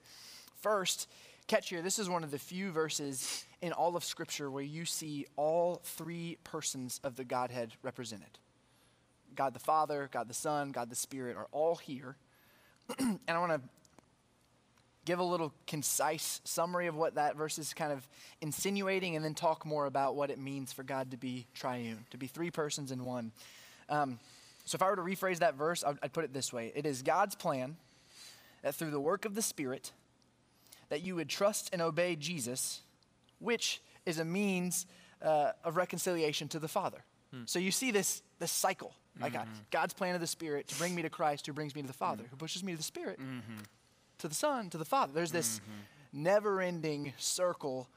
First, 0.61 1.07
catch 1.45 1.69
here, 1.69 1.83
this 1.83 1.99
is 1.99 2.09
one 2.09 2.23
of 2.23 2.31
the 2.31 2.39
few 2.39 2.71
verses 2.71 3.45
in 3.63 3.71
all 3.71 3.95
of 3.95 4.03
Scripture 4.03 4.51
where 4.51 4.61
you 4.61 4.83
see 4.83 5.25
all 5.37 5.79
three 5.85 6.37
persons 6.43 6.99
of 7.01 7.15
the 7.15 7.23
Godhead 7.23 7.71
represented. 7.81 8.37
God 9.35 9.53
the 9.53 9.59
Father, 9.59 10.09
God 10.11 10.27
the 10.27 10.33
Son, 10.33 10.73
God 10.73 10.89
the 10.89 10.97
Spirit 10.97 11.37
are 11.37 11.47
all 11.53 11.77
here. 11.77 12.17
and 12.99 13.19
I 13.25 13.39
want 13.39 13.53
to 13.53 13.61
give 15.05 15.19
a 15.19 15.23
little 15.23 15.53
concise 15.65 16.41
summary 16.43 16.87
of 16.87 16.95
what 16.95 17.15
that 17.15 17.37
verse 17.37 17.57
is 17.57 17.73
kind 17.73 17.93
of 17.93 18.05
insinuating 18.41 19.15
and 19.15 19.23
then 19.23 19.33
talk 19.33 19.65
more 19.65 19.85
about 19.85 20.17
what 20.17 20.29
it 20.29 20.39
means 20.39 20.73
for 20.73 20.83
God 20.83 21.11
to 21.11 21.17
be 21.17 21.47
triune, 21.53 22.05
to 22.11 22.17
be 22.17 22.27
three 22.27 22.51
persons 22.51 22.91
in 22.91 23.05
one. 23.05 23.31
Um, 23.87 24.19
so 24.65 24.75
if 24.75 24.81
I 24.81 24.89
were 24.89 24.97
to 24.97 25.01
rephrase 25.01 25.39
that 25.39 25.55
verse, 25.55 25.85
I'd, 25.85 25.97
I'd 26.03 26.11
put 26.11 26.25
it 26.25 26.33
this 26.33 26.51
way 26.51 26.73
It 26.75 26.85
is 26.85 27.01
God's 27.01 27.35
plan 27.35 27.77
that 28.61 28.75
through 28.75 28.91
the 28.91 28.99
work 28.99 29.23
of 29.23 29.35
the 29.35 29.41
Spirit, 29.41 29.93
that 30.89 31.01
you 31.01 31.15
would 31.15 31.29
trust 31.29 31.69
and 31.71 31.81
obey 31.81 32.17
Jesus, 32.17 32.81
which 33.43 33.81
is 34.05 34.19
a 34.19 34.25
means 34.25 34.85
uh, 35.21 35.51
of 35.63 35.75
reconciliation 35.75 36.47
to 36.49 36.59
the 36.59 36.67
Father. 36.67 37.03
Hmm. 37.31 37.43
So 37.45 37.59
you 37.59 37.71
see 37.71 37.91
this, 37.91 38.21
this 38.39 38.51
cycle. 38.51 38.93
Like 39.21 39.33
mm-hmm. 39.33 39.51
God's 39.69 39.93
plan 39.93 40.15
of 40.15 40.21
the 40.21 40.27
Spirit 40.27 40.67
to 40.69 40.75
bring 40.75 40.95
me 40.95 41.03
to 41.03 41.09
Christ, 41.09 41.45
who 41.45 41.53
brings 41.53 41.75
me 41.75 41.81
to 41.81 41.87
the 41.87 41.93
Father, 41.93 42.23
mm-hmm. 42.23 42.31
who 42.31 42.37
pushes 42.37 42.63
me 42.63 42.71
to 42.71 42.77
the 42.77 42.83
Spirit, 42.83 43.19
mm-hmm. 43.19 43.59
to 44.17 44.27
the 44.27 44.33
Son, 44.33 44.71
to 44.71 44.77
the 44.79 44.85
Father. 44.85 45.13
There's 45.13 45.31
this 45.31 45.59
mm-hmm. 45.59 46.23
never 46.23 46.61
ending 46.61 47.13
circle. 47.17 47.87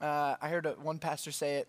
Uh, 0.00 0.34
I 0.42 0.48
heard 0.48 0.66
a, 0.66 0.72
one 0.72 0.98
pastor 0.98 1.30
say 1.30 1.56
it, 1.58 1.68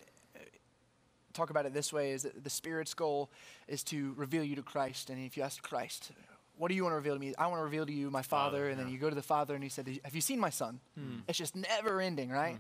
talk 1.34 1.52
about 1.52 1.68
it 1.68 1.74
this 1.74 1.94
way 1.94 2.12
is 2.12 2.24
that 2.24 2.44
the 2.44 2.50
Spirit's 2.50 2.96
goal 2.96 3.30
is 3.68 3.84
to 3.84 4.14
reveal 4.18 4.44
you 4.44 4.56
to 4.56 4.64
Christ. 4.64 5.12
And 5.12 5.24
if 5.24 5.38
you 5.38 5.44
ask 5.44 5.62
Christ, 5.62 6.12
what 6.58 6.70
do 6.70 6.76
you 6.76 6.84
want 6.84 6.94
to 6.94 6.98
reveal 6.98 7.14
to 7.14 7.20
me? 7.20 7.34
I 7.38 7.48
want 7.48 7.60
to 7.60 7.64
reveal 7.64 7.86
to 7.86 7.94
you 7.94 8.10
my 8.10 8.24
Father. 8.24 8.58
Father 8.58 8.70
and 8.70 8.78
yeah. 8.78 8.84
then 8.84 8.94
you 8.94 9.00
go 9.00 9.10
to 9.10 9.16
the 9.16 9.22
Father 9.22 9.54
and 9.54 9.64
he 9.64 9.70
said, 9.70 9.88
Have 10.04 10.16
you 10.16 10.22
seen 10.22 10.40
my 10.40 10.50
Son? 10.50 10.80
Mm. 11.00 11.22
It's 11.28 11.38
just 11.38 11.56
never 11.56 12.02
ending, 12.02 12.30
right? 12.30 12.58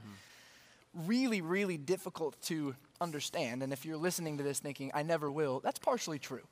Really, 1.05 1.41
really 1.41 1.77
difficult 1.77 2.41
to 2.43 2.75
understand. 2.99 3.61
And 3.61 3.71
if 3.71 3.85
you're 3.85 3.97
listening 3.97 4.37
to 4.37 4.43
this 4.43 4.59
thinking, 4.59 4.91
I 4.93 5.03
never 5.03 5.31
will, 5.31 5.59
that's 5.59 5.79
partially 5.79 6.19
true. 6.19 6.47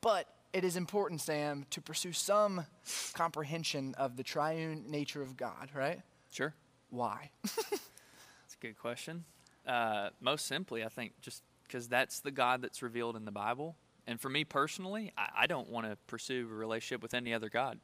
But 0.00 0.28
it 0.52 0.64
is 0.64 0.76
important, 0.76 1.20
Sam, 1.20 1.64
to 1.70 1.80
pursue 1.80 2.12
some 2.12 2.66
comprehension 3.14 3.94
of 3.96 4.16
the 4.16 4.22
triune 4.22 4.84
nature 4.88 5.22
of 5.22 5.36
God, 5.36 5.70
right? 5.74 6.00
Sure. 6.30 6.54
Why? 6.90 7.30
That's 7.42 8.54
a 8.54 8.60
good 8.60 8.78
question. 8.78 9.24
Uh, 9.66 10.10
most 10.20 10.46
simply, 10.46 10.84
I 10.84 10.88
think 10.88 11.12
just 11.20 11.42
because 11.66 11.88
that's 11.88 12.20
the 12.20 12.30
God 12.30 12.62
that's 12.62 12.82
revealed 12.82 13.16
in 13.16 13.24
the 13.24 13.32
Bible. 13.32 13.76
And 14.06 14.20
for 14.20 14.28
me 14.28 14.44
personally, 14.44 15.12
I, 15.16 15.28
I 15.40 15.46
don't 15.46 15.70
want 15.70 15.86
to 15.86 15.96
pursue 16.06 16.46
a 16.50 16.54
relationship 16.54 17.02
with 17.02 17.14
any 17.14 17.32
other 17.32 17.48
God. 17.48 17.78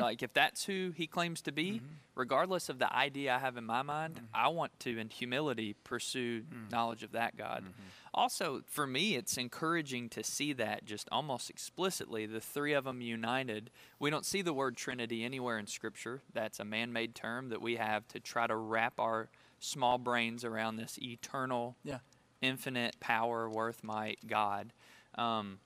Like 0.00 0.22
if 0.22 0.32
that's 0.32 0.64
who 0.64 0.92
he 0.96 1.06
claims 1.06 1.40
to 1.42 1.52
be, 1.52 1.72
mm-hmm. 1.72 1.86
regardless 2.14 2.68
of 2.68 2.78
the 2.78 2.94
idea 2.94 3.34
I 3.34 3.38
have 3.38 3.56
in 3.56 3.64
my 3.64 3.82
mind, 3.82 4.14
mm-hmm. 4.14 4.24
I 4.34 4.48
want 4.48 4.78
to, 4.80 4.98
in 4.98 5.08
humility, 5.08 5.76
pursue 5.84 6.42
mm-hmm. 6.42 6.68
knowledge 6.70 7.02
of 7.02 7.12
that 7.12 7.36
God. 7.36 7.62
Mm-hmm. 7.62 7.88
Also, 8.12 8.62
for 8.66 8.86
me, 8.86 9.14
it's 9.14 9.36
encouraging 9.36 10.08
to 10.10 10.24
see 10.24 10.52
that 10.54 10.84
just 10.84 11.08
almost 11.12 11.48
explicitly, 11.48 12.26
the 12.26 12.40
three 12.40 12.72
of 12.72 12.84
them 12.84 13.00
united. 13.00 13.70
We 14.00 14.10
don't 14.10 14.26
see 14.26 14.42
the 14.42 14.52
word 14.52 14.76
Trinity 14.76 15.24
anywhere 15.24 15.58
in 15.58 15.68
Scripture. 15.68 16.22
That's 16.32 16.58
a 16.58 16.64
man-made 16.64 17.14
term 17.14 17.50
that 17.50 17.62
we 17.62 17.76
have 17.76 18.08
to 18.08 18.18
try 18.18 18.48
to 18.48 18.56
wrap 18.56 18.98
our 18.98 19.28
small 19.60 19.98
brains 19.98 20.44
around 20.44 20.76
this 20.76 20.98
eternal, 21.00 21.76
yeah. 21.84 21.98
infinite 22.40 22.98
power, 22.98 23.48
worth, 23.48 23.84
might 23.84 24.18
God. 24.26 24.72
Um, 25.16 25.60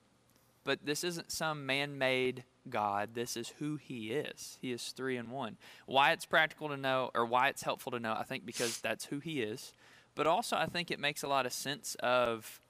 but 0.65 0.85
this 0.85 1.05
isn't 1.05 1.31
some 1.31 1.65
man 1.65 1.97
made 1.97 2.45
God. 2.69 3.11
This 3.15 3.37
is 3.37 3.55
who 3.59 3.77
He 3.77 4.11
is. 4.13 4.59
He 4.61 4.73
is 4.73 4.89
three 4.89 5.17
in 5.17 5.31
one. 5.31 5.57
Why 5.87 6.13
it's 6.13 6.27
practical 6.27 6.69
to 6.69 6.77
know, 6.77 7.11
or 7.15 7.25
why 7.25 7.49
it's 7.49 7.63
helpful 7.63 7.93
to 7.93 8.01
know, 8.01 8.15
I 8.19 8.25
think 8.25 8.47
because 8.47 8.81
that's 8.81 9.07
who 9.07 9.19
He 9.19 9.43
is. 9.43 9.73
But 10.15 10.27
also, 10.27 10.57
I 10.57 10.67
think 10.67 10.91
it 10.91 11.01
makes 11.01 11.23
a 11.23 11.29
lot 11.29 11.47
of 11.47 11.53
sense 11.53 11.97
of 12.01 12.61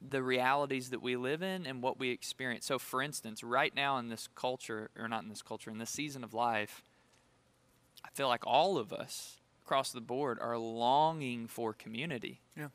the 0.00 0.22
realities 0.22 0.90
that 0.90 1.02
we 1.02 1.16
live 1.16 1.42
in 1.42 1.66
and 1.66 1.82
what 1.82 1.98
we 1.98 2.10
experience. 2.10 2.66
So, 2.66 2.78
for 2.78 3.02
instance, 3.02 3.42
right 3.42 3.74
now 3.74 3.98
in 3.98 4.08
this 4.08 4.28
culture, 4.34 4.90
or 4.96 5.08
not 5.08 5.22
in 5.22 5.28
this 5.28 5.42
culture, 5.42 5.70
in 5.70 5.78
this 5.78 5.90
season 5.90 6.24
of 6.24 6.34
life, 6.34 6.82
I 8.04 8.08
feel 8.14 8.28
like 8.28 8.46
all 8.46 8.78
of 8.78 8.92
us 8.92 9.38
across 9.64 9.92
the 9.92 10.00
board 10.00 10.38
are 10.40 10.56
longing 10.56 11.46
for 11.46 11.72
community. 11.72 12.40
Yeah. 12.56 12.68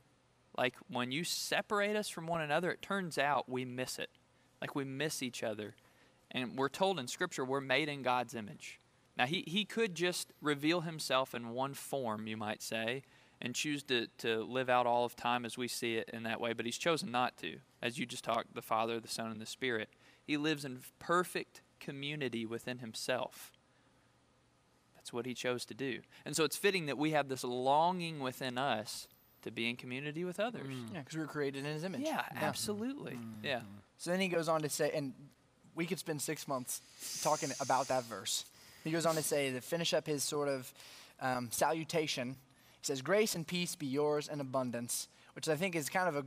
Like 0.58 0.76
when 0.88 1.12
you 1.12 1.24
separate 1.24 1.96
us 1.96 2.10
from 2.10 2.28
one 2.28 2.42
another, 2.42 2.72
it 2.72 2.82
turns 2.82 3.18
out 3.18 3.50
we 3.50 3.66
miss 3.66 3.98
it. 4.00 4.10
Like 4.62 4.76
we 4.76 4.84
miss 4.84 5.24
each 5.24 5.44
other. 5.44 5.76
And 6.34 6.58
we're 6.58 6.70
told 6.70 7.00
in 7.00 7.08
Scripture 7.08 7.46
we're 7.46 7.62
made 7.62 7.90
in 7.90 8.02
God's 8.02 8.34
image. 8.34 8.80
Now, 9.18 9.26
he, 9.26 9.44
he 9.46 9.66
could 9.66 9.94
just 9.94 10.34
reveal 10.42 10.82
himself 10.82 11.36
in 11.36 11.50
one 11.50 11.76
form, 11.76 12.26
you 12.26 12.36
might 12.36 12.64
say, 12.64 13.04
and 13.40 13.54
choose 13.54 13.84
to, 13.84 14.08
to 14.20 14.44
live 14.44 14.70
out 14.70 14.88
all 14.88 15.06
of 15.06 15.16
time 15.16 15.46
as 15.46 15.58
we 15.58 15.68
see 15.68 15.96
it 15.96 16.10
in 16.12 16.24
that 16.24 16.42
way, 16.42 16.54
but 16.54 16.66
he's 16.66 16.78
chosen 16.78 17.12
not 17.12 17.38
to. 17.38 17.58
As 17.82 18.00
you 18.00 18.06
just 18.06 18.24
talked, 18.24 18.56
the 18.56 18.62
Father, 18.62 19.00
the 19.00 19.08
Son, 19.08 19.30
and 19.30 19.40
the 19.40 19.46
Spirit. 19.46 19.90
He 20.26 20.38
lives 20.38 20.66
in 20.66 20.80
perfect 20.98 21.62
community 21.80 22.46
within 22.46 22.80
himself. 22.80 23.52
That's 24.96 25.12
what 25.12 25.26
he 25.26 25.34
chose 25.34 25.66
to 25.66 25.74
do. 25.74 26.00
And 26.26 26.36
so 26.36 26.46
it's 26.46 26.56
fitting 26.56 26.86
that 26.86 26.98
we 26.98 27.12
have 27.12 27.28
this 27.28 27.44
longing 27.44 28.20
within 28.20 28.58
us 28.58 29.08
to 29.44 29.52
be 29.52 29.70
in 29.70 29.76
community 29.76 30.24
with 30.24 30.40
others. 30.40 30.66
Mm. 30.66 30.94
Yeah, 30.94 31.00
because 31.00 31.16
we 31.16 31.22
were 31.22 31.28
created 31.28 31.66
in 31.66 31.74
His 31.74 31.84
image. 31.84 32.02
Yeah, 32.02 32.24
yeah. 32.34 32.40
absolutely. 32.42 33.14
Mm-hmm. 33.14 33.46
Yeah. 33.46 33.62
So 33.98 34.12
then 34.12 34.22
he 34.22 34.30
goes 34.30 34.48
on 34.48 34.62
to 34.62 34.70
say, 34.70 34.92
and 34.96 35.14
we 35.76 35.86
could 35.86 36.00
spend 36.00 36.22
six 36.22 36.48
months 36.48 36.82
talking 37.24 37.52
about 37.60 37.88
that 37.88 38.04
verse. 38.04 38.46
He 38.84 38.92
goes 38.92 39.06
on 39.06 39.16
to 39.16 39.24
say 39.24 39.52
to 39.52 39.62
finish 39.62 39.94
up 39.94 40.06
his 40.06 40.24
sort 40.24 40.50
of 40.50 40.74
um, 41.22 41.50
salutation. 41.52 42.30
He 42.82 42.86
says, 42.86 43.02
"Grace 43.02 43.36
and 43.36 43.48
peace 43.48 43.76
be 43.76 43.86
yours 43.86 44.28
in 44.28 44.42
abundance," 44.42 45.08
which 45.36 45.48
I 45.48 45.56
think 45.56 45.76
is 45.76 45.90
kind 45.90 46.10
of 46.10 46.16
a 46.16 46.26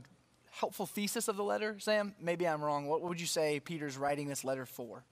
helpful 0.51 0.85
thesis 0.85 1.27
of 1.27 1.37
the 1.37 1.43
letter. 1.43 1.77
Sam, 1.79 2.15
maybe 2.19 2.47
I'm 2.47 2.63
wrong. 2.63 2.87
What 2.87 3.01
would 3.03 3.21
you 3.21 3.27
say 3.27 3.59
Peter's 3.59 3.97
writing 3.97 4.27
this 4.27 4.43
letter 4.43 4.65
for? 4.65 5.03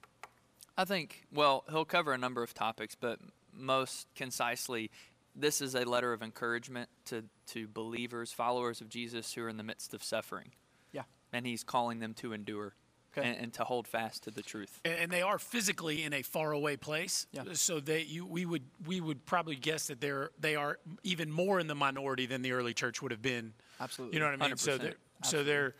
I 0.78 0.86
think, 0.86 1.26
well, 1.32 1.64
he'll 1.70 1.86
cover 1.86 2.14
a 2.14 2.18
number 2.18 2.44
of 2.44 2.54
topics, 2.54 2.96
but 3.00 3.20
most 3.54 4.08
concisely, 4.16 4.92
this 5.36 5.62
is 5.62 5.76
a 5.76 5.86
letter 5.86 6.12
of 6.12 6.22
encouragement 6.22 6.90
to, 7.06 7.24
to 7.48 7.68
believers, 7.68 8.34
followers 8.34 8.82
of 8.82 8.90
Jesus 8.90 9.34
who 9.34 9.44
are 9.44 9.50
in 9.50 9.58
the 9.58 9.64
midst 9.64 9.94
of 9.94 10.04
suffering. 10.04 10.52
Yeah. 10.92 11.04
And 11.32 11.46
he's 11.46 11.64
calling 11.64 12.00
them 12.00 12.14
to 12.16 12.34
endure. 12.34 12.74
Okay. 13.18 13.28
And, 13.28 13.38
and, 13.38 13.54
to 13.54 13.64
hold 13.64 13.88
fast 13.88 14.24
to 14.24 14.32
the 14.32 14.42
truth. 14.42 14.82
And, 14.84 14.96
and, 14.96 15.12
they 15.12 15.22
are 15.22 15.40
physically 15.40 16.04
in 16.04 16.14
a 16.14 16.22
faraway 16.22 16.76
place. 16.76 17.28
Yeah. 17.32 17.44
So 17.54 17.80
they 17.80 18.02
you 18.02 18.26
we 18.26 18.46
would 18.46 18.64
we 18.86 19.00
would 19.00 19.26
probably 19.26 19.56
guess 19.56 19.88
that 19.88 20.02
they're 20.02 20.32
they 20.40 20.56
are 20.56 20.80
even 21.04 21.32
more 21.32 21.60
in 21.60 21.68
the 21.68 21.76
minority 21.76 22.26
than 22.26 22.42
the 22.42 22.52
early 22.52 22.74
church 22.74 23.02
would 23.02 23.12
have 23.12 23.22
been. 23.22 23.54
Absolutely. 23.80 24.16
You 24.16 24.20
know 24.20 24.32
what 24.32 24.42
I 24.42 24.48
mean? 24.48 24.56
100%. 24.56 24.60
So 24.60 24.78
they're 24.78 24.96
so 25.24 25.44
they're 25.44 25.76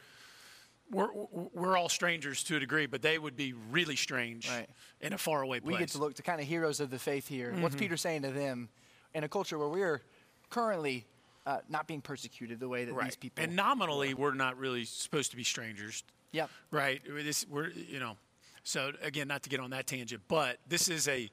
we're, 0.92 1.10
we're 1.54 1.76
all 1.76 1.90
strangers 1.90 2.44
to 2.44 2.58
a 2.58 2.60
degree, 2.60 2.86
but 2.86 3.02
they 3.02 3.18
would 3.18 3.36
be 3.36 3.54
really 3.72 3.96
strange 3.96 4.48
right. 4.48 4.70
in 5.02 5.14
a 5.14 5.18
faraway 5.18 5.60
place. 5.60 5.74
We 5.74 5.80
get 5.80 5.90
to 5.90 5.98
look 5.98 6.14
to 6.14 6.22
kind 6.22 6.40
of 6.40 6.46
heroes 6.46 6.80
of 6.80 6.92
the 6.92 7.00
faith 7.00 7.28
here. 7.28 7.52
Mm-hmm. 7.52 7.64
What's 7.64 7.76
Peter 7.76 7.98
saying 7.98 8.22
to 8.22 8.30
them? 8.30 8.70
in 9.16 9.24
a 9.24 9.30
culture 9.30 9.58
where 9.58 9.70
we're 9.70 10.02
currently 10.52 11.08
uh, 11.48 11.60
not 11.70 11.88
being 11.88 12.02
persecuted 12.02 12.60
the 12.60 12.68
way 12.68 12.86
that 12.86 12.94
right. 12.94 13.06
these 13.06 13.16
people. 13.16 13.44
And 13.44 13.56
nominally, 13.56 14.14
we're 14.14 14.34
not 14.34 14.58
really 14.58 14.86
supposed 14.86 15.32
to 15.32 15.38
be 15.38 15.44
strangers. 15.44 16.04
Yep. 16.36 16.50
Right. 16.70 17.02
This 17.08 17.46
we're 17.50 17.70
you 17.70 18.00
know, 18.00 18.18
so 18.64 18.92
again, 19.02 19.28
not 19.28 19.44
to 19.44 19.50
get 19.50 19.60
on 19.60 19.70
that 19.70 19.88
tangent, 19.88 20.24
but 20.28 20.58
this 20.68 20.90
is 20.90 21.08
a 21.08 21.30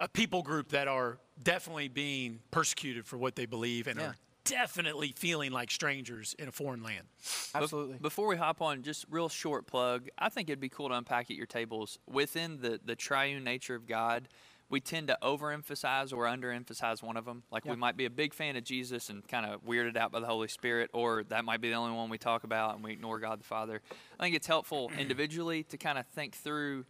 a 0.00 0.08
people 0.08 0.42
group 0.42 0.70
that 0.70 0.88
are 0.88 1.18
definitely 1.40 1.88
being 1.88 2.40
persecuted 2.50 3.06
for 3.06 3.16
what 3.16 3.36
they 3.36 3.46
believe 3.46 3.86
and 3.86 4.00
yeah. 4.00 4.06
are 4.06 4.16
definitely 4.44 5.14
feeling 5.16 5.52
like 5.52 5.70
strangers 5.70 6.34
in 6.36 6.48
a 6.48 6.52
foreign 6.52 6.82
land. 6.82 7.06
Absolutely. 7.54 7.98
Before 7.98 8.26
we 8.26 8.36
hop 8.36 8.60
on, 8.60 8.82
just 8.82 9.06
real 9.08 9.28
short 9.28 9.66
plug. 9.66 10.08
I 10.18 10.28
think 10.28 10.48
it'd 10.48 10.60
be 10.60 10.68
cool 10.68 10.88
to 10.88 10.94
unpack 10.94 11.30
at 11.30 11.36
your 11.36 11.46
tables 11.46 11.98
within 12.10 12.60
the 12.60 12.80
the 12.84 12.96
triune 12.96 13.44
nature 13.44 13.76
of 13.76 13.86
God 13.86 14.28
we 14.74 14.80
tend 14.80 15.06
to 15.06 15.16
overemphasize 15.22 16.12
or 16.12 16.24
underemphasize 16.24 17.00
one 17.00 17.16
of 17.16 17.24
them. 17.24 17.44
Like 17.52 17.64
we 17.64 17.76
might 17.76 17.96
be 17.96 18.06
a 18.06 18.10
big 18.10 18.34
fan 18.34 18.56
of 18.56 18.64
Jesus 18.64 19.08
and 19.08 19.26
kind 19.28 19.46
of 19.46 19.64
weirded 19.64 19.96
out 19.96 20.10
by 20.10 20.18
the 20.18 20.26
Holy 20.26 20.48
Spirit, 20.48 20.90
or 20.92 21.22
that 21.28 21.44
might 21.44 21.60
be 21.60 21.68
the 21.68 21.76
only 21.76 21.94
one 21.94 22.10
we 22.10 22.18
talk 22.18 22.42
about 22.42 22.74
and 22.74 22.82
we 22.82 22.90
ignore 22.90 23.20
God 23.20 23.38
the 23.38 23.44
Father. 23.44 23.80
I 24.18 24.24
think 24.24 24.34
it's 24.34 24.48
helpful 24.48 24.90
individually 24.98 25.62
to 25.62 25.78
kind 25.78 25.96
of 25.96 26.06
think 26.08 26.34
through 26.34 26.86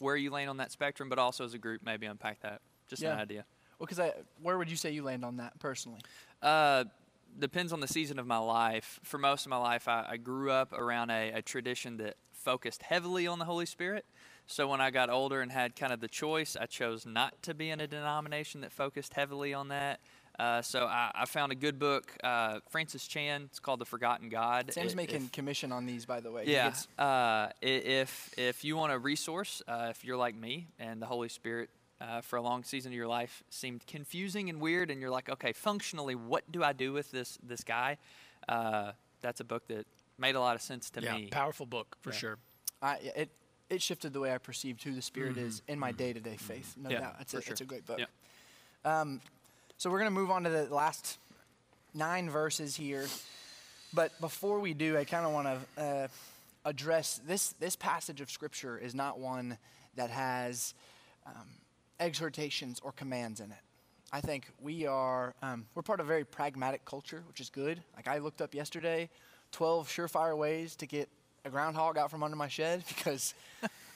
where 0.00 0.16
you 0.16 0.32
land 0.32 0.50
on 0.50 0.56
that 0.56 0.72
spectrum, 0.72 1.08
but 1.08 1.20
also 1.20 1.44
as 1.44 1.54
a 1.54 1.58
group, 1.58 1.80
maybe 1.84 2.06
unpack 2.06 2.40
that. 2.40 2.60
Just 2.88 3.02
yeah. 3.02 3.12
an 3.12 3.20
idea. 3.20 3.44
Well, 3.78 3.86
because 3.88 4.12
where 4.42 4.58
would 4.58 4.68
you 4.68 4.76
say 4.76 4.90
you 4.90 5.04
land 5.04 5.24
on 5.24 5.36
that 5.36 5.60
personally? 5.60 6.00
Uh, 6.42 6.86
depends 7.38 7.72
on 7.72 7.78
the 7.78 7.86
season 7.86 8.18
of 8.18 8.26
my 8.26 8.38
life. 8.38 8.98
For 9.04 9.18
most 9.18 9.46
of 9.46 9.50
my 9.50 9.58
life, 9.58 9.86
I, 9.86 10.06
I 10.10 10.16
grew 10.16 10.50
up 10.50 10.72
around 10.72 11.10
a, 11.10 11.30
a 11.34 11.42
tradition 11.42 11.98
that 11.98 12.16
focused 12.32 12.82
heavily 12.82 13.28
on 13.28 13.38
the 13.38 13.44
Holy 13.44 13.66
Spirit. 13.66 14.06
So 14.50 14.66
when 14.66 14.80
I 14.80 14.90
got 14.90 15.10
older 15.10 15.42
and 15.42 15.52
had 15.52 15.76
kind 15.76 15.92
of 15.92 16.00
the 16.00 16.08
choice, 16.08 16.56
I 16.58 16.64
chose 16.64 17.04
not 17.04 17.42
to 17.42 17.52
be 17.52 17.68
in 17.68 17.80
a 17.80 17.86
denomination 17.86 18.62
that 18.62 18.72
focused 18.72 19.12
heavily 19.12 19.52
on 19.52 19.68
that. 19.68 20.00
Uh, 20.38 20.62
so 20.62 20.86
I, 20.86 21.10
I, 21.14 21.24
found 21.26 21.52
a 21.52 21.54
good 21.54 21.78
book, 21.78 22.16
uh, 22.24 22.60
Francis 22.70 23.06
Chan. 23.06 23.42
It's 23.50 23.58
called 23.58 23.80
The 23.80 23.84
Forgotten 23.84 24.30
God. 24.30 24.72
Sam's 24.72 24.92
it, 24.92 24.96
making 24.96 25.24
if, 25.24 25.32
commission 25.32 25.70
on 25.70 25.84
these, 25.84 26.06
by 26.06 26.20
the 26.20 26.30
way. 26.30 26.44
Yeah. 26.46 26.72
Uh, 26.96 27.48
if 27.60 28.32
if 28.38 28.64
you 28.64 28.76
want 28.76 28.92
a 28.92 28.98
resource, 28.98 29.62
uh, 29.68 29.88
if 29.90 30.02
you're 30.02 30.16
like 30.16 30.34
me 30.34 30.68
and 30.78 31.02
the 31.02 31.06
Holy 31.06 31.28
Spirit 31.28 31.68
uh, 32.00 32.22
for 32.22 32.36
a 32.36 32.42
long 32.42 32.64
season 32.64 32.92
of 32.92 32.96
your 32.96 33.08
life 33.08 33.42
seemed 33.50 33.86
confusing 33.86 34.48
and 34.48 34.60
weird, 34.60 34.90
and 34.90 35.00
you're 35.00 35.10
like, 35.10 35.28
okay, 35.28 35.52
functionally, 35.52 36.14
what 36.14 36.50
do 36.50 36.62
I 36.62 36.72
do 36.72 36.92
with 36.94 37.10
this 37.10 37.36
this 37.42 37.64
guy? 37.64 37.98
Uh, 38.48 38.92
that's 39.20 39.40
a 39.40 39.44
book 39.44 39.66
that 39.68 39.86
made 40.18 40.36
a 40.36 40.40
lot 40.40 40.54
of 40.54 40.62
sense 40.62 40.88
to 40.90 41.02
yeah, 41.02 41.16
me. 41.16 41.28
Powerful 41.30 41.66
book 41.66 41.98
for 42.00 42.12
yeah. 42.12 42.16
sure. 42.16 42.38
I, 42.80 42.94
it 43.16 43.30
it 43.70 43.82
shifted 43.82 44.12
the 44.12 44.20
way 44.20 44.32
I 44.32 44.38
perceived 44.38 44.82
who 44.82 44.92
the 44.92 45.02
Spirit 45.02 45.36
mm-hmm. 45.36 45.46
is 45.46 45.62
in 45.68 45.78
my 45.78 45.92
day 45.92 46.12
to 46.12 46.20
day 46.20 46.36
faith. 46.36 46.74
No 46.76 46.90
yeah, 46.90 47.00
doubt, 47.00 47.16
it's 47.20 47.34
a, 47.34 47.42
sure. 47.42 47.52
it's 47.52 47.60
a 47.60 47.64
great 47.64 47.86
book. 47.86 48.00
Um, 48.84 49.20
so 49.76 49.90
we're 49.90 49.98
going 49.98 50.10
to 50.10 50.18
move 50.18 50.30
on 50.30 50.44
to 50.44 50.50
the 50.50 50.74
last 50.74 51.18
nine 51.94 52.30
verses 52.30 52.76
here. 52.76 53.06
But 53.92 54.18
before 54.20 54.60
we 54.60 54.74
do, 54.74 54.96
I 54.96 55.04
kind 55.04 55.24
of 55.26 55.32
want 55.32 55.48
to 55.76 55.82
uh, 55.82 56.08
address 56.64 57.20
this. 57.26 57.54
This 57.60 57.76
passage 57.76 58.20
of 58.20 58.30
Scripture 58.30 58.78
is 58.78 58.94
not 58.94 59.18
one 59.18 59.58
that 59.96 60.10
has 60.10 60.74
um, 61.26 61.46
exhortations 62.00 62.80
or 62.82 62.92
commands 62.92 63.40
in 63.40 63.50
it. 63.50 63.58
I 64.12 64.20
think 64.20 64.46
we 64.60 64.86
are 64.86 65.34
um, 65.42 65.66
we're 65.74 65.82
part 65.82 66.00
of 66.00 66.06
a 66.06 66.08
very 66.08 66.24
pragmatic 66.24 66.84
culture, 66.84 67.22
which 67.28 67.40
is 67.40 67.50
good. 67.50 67.82
Like 67.96 68.08
I 68.08 68.18
looked 68.18 68.40
up 68.40 68.54
yesterday, 68.54 69.10
12 69.52 69.88
surefire 69.88 70.36
ways 70.36 70.76
to 70.76 70.86
get 70.86 71.08
a 71.48 71.50
groundhog 71.50 71.98
out 71.98 72.10
from 72.10 72.22
under 72.22 72.36
my 72.36 72.48
shed 72.48 72.84
because 72.88 73.34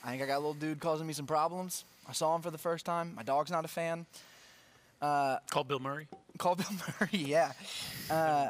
I 0.04 0.10
think 0.10 0.22
I 0.22 0.26
got 0.26 0.36
a 0.36 0.38
little 0.38 0.54
dude 0.54 0.80
causing 0.80 1.06
me 1.06 1.12
some 1.12 1.26
problems. 1.26 1.84
I 2.08 2.12
saw 2.12 2.34
him 2.34 2.42
for 2.42 2.50
the 2.50 2.58
first 2.58 2.84
time. 2.84 3.14
My 3.14 3.22
dog's 3.22 3.50
not 3.50 3.64
a 3.64 3.68
fan. 3.68 4.06
Uh, 5.00 5.36
call 5.50 5.64
Bill 5.64 5.78
Murray. 5.78 6.08
Call 6.38 6.56
Bill 6.56 6.66
Murray, 7.00 7.08
yeah. 7.12 7.52
Uh, 8.10 8.48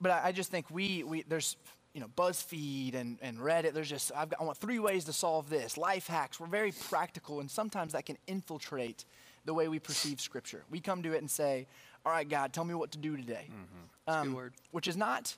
but 0.00 0.10
I, 0.10 0.26
I, 0.26 0.32
just 0.32 0.50
think 0.50 0.66
we, 0.70 1.02
we 1.02 1.22
there's 1.22 1.56
you 1.94 2.00
know 2.00 2.08
BuzzFeed 2.16 2.94
and, 2.94 3.18
and 3.22 3.38
Reddit. 3.38 3.72
There's 3.72 3.88
just 3.88 4.12
I've 4.14 4.28
got, 4.28 4.40
I 4.40 4.44
want 4.44 4.58
three 4.58 4.78
ways 4.78 5.04
to 5.04 5.12
solve 5.12 5.48
this. 5.48 5.78
Life 5.78 6.06
hacks. 6.06 6.38
We're 6.38 6.46
very 6.46 6.72
practical, 6.72 7.40
and 7.40 7.50
sometimes 7.50 7.92
that 7.92 8.04
can 8.04 8.18
infiltrate 8.26 9.04
the 9.44 9.54
way 9.54 9.68
we 9.68 9.78
perceive 9.78 10.20
Scripture. 10.20 10.64
We 10.70 10.80
come 10.80 11.02
to 11.04 11.14
it 11.14 11.18
and 11.18 11.30
say, 11.30 11.66
"All 12.04 12.12
right, 12.12 12.28
God, 12.28 12.52
tell 12.52 12.64
me 12.64 12.74
what 12.74 12.90
to 12.92 12.98
do 12.98 13.16
today," 13.16 13.48
mm-hmm. 13.48 14.34
um, 14.34 14.50
which 14.72 14.88
is 14.88 14.96
not 14.96 15.36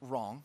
wrong. 0.00 0.42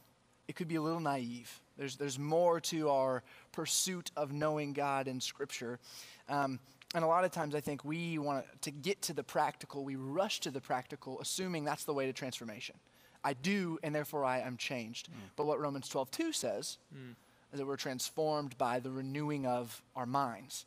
It 0.51 0.55
could 0.57 0.67
be 0.67 0.75
a 0.75 0.81
little 0.81 0.99
naive. 0.99 1.61
There's 1.77 1.95
there's 1.95 2.19
more 2.19 2.59
to 2.59 2.89
our 2.89 3.23
pursuit 3.53 4.11
of 4.17 4.33
knowing 4.33 4.73
God 4.73 5.07
in 5.07 5.21
Scripture. 5.21 5.79
Um, 6.27 6.59
and 6.93 7.05
a 7.05 7.07
lot 7.07 7.23
of 7.23 7.31
times 7.31 7.55
I 7.55 7.61
think 7.61 7.85
we 7.85 8.17
want 8.17 8.43
to 8.63 8.69
get 8.69 9.01
to 9.03 9.13
the 9.13 9.23
practical, 9.23 9.85
we 9.85 9.95
rush 9.95 10.41
to 10.41 10.51
the 10.51 10.59
practical, 10.59 11.21
assuming 11.21 11.63
that's 11.63 11.85
the 11.85 11.93
way 11.93 12.05
to 12.05 12.11
transformation. 12.11 12.75
I 13.23 13.31
do, 13.31 13.79
and 13.81 13.95
therefore 13.95 14.25
I 14.25 14.39
am 14.39 14.57
changed. 14.57 15.07
Mm. 15.07 15.29
But 15.37 15.45
what 15.45 15.57
Romans 15.61 15.87
12 15.87 16.11
2 16.11 16.33
says 16.33 16.79
mm. 16.93 17.15
is 17.53 17.59
that 17.59 17.65
we're 17.65 17.77
transformed 17.77 18.57
by 18.57 18.81
the 18.81 18.91
renewing 18.91 19.45
of 19.45 19.81
our 19.95 20.05
minds. 20.05 20.65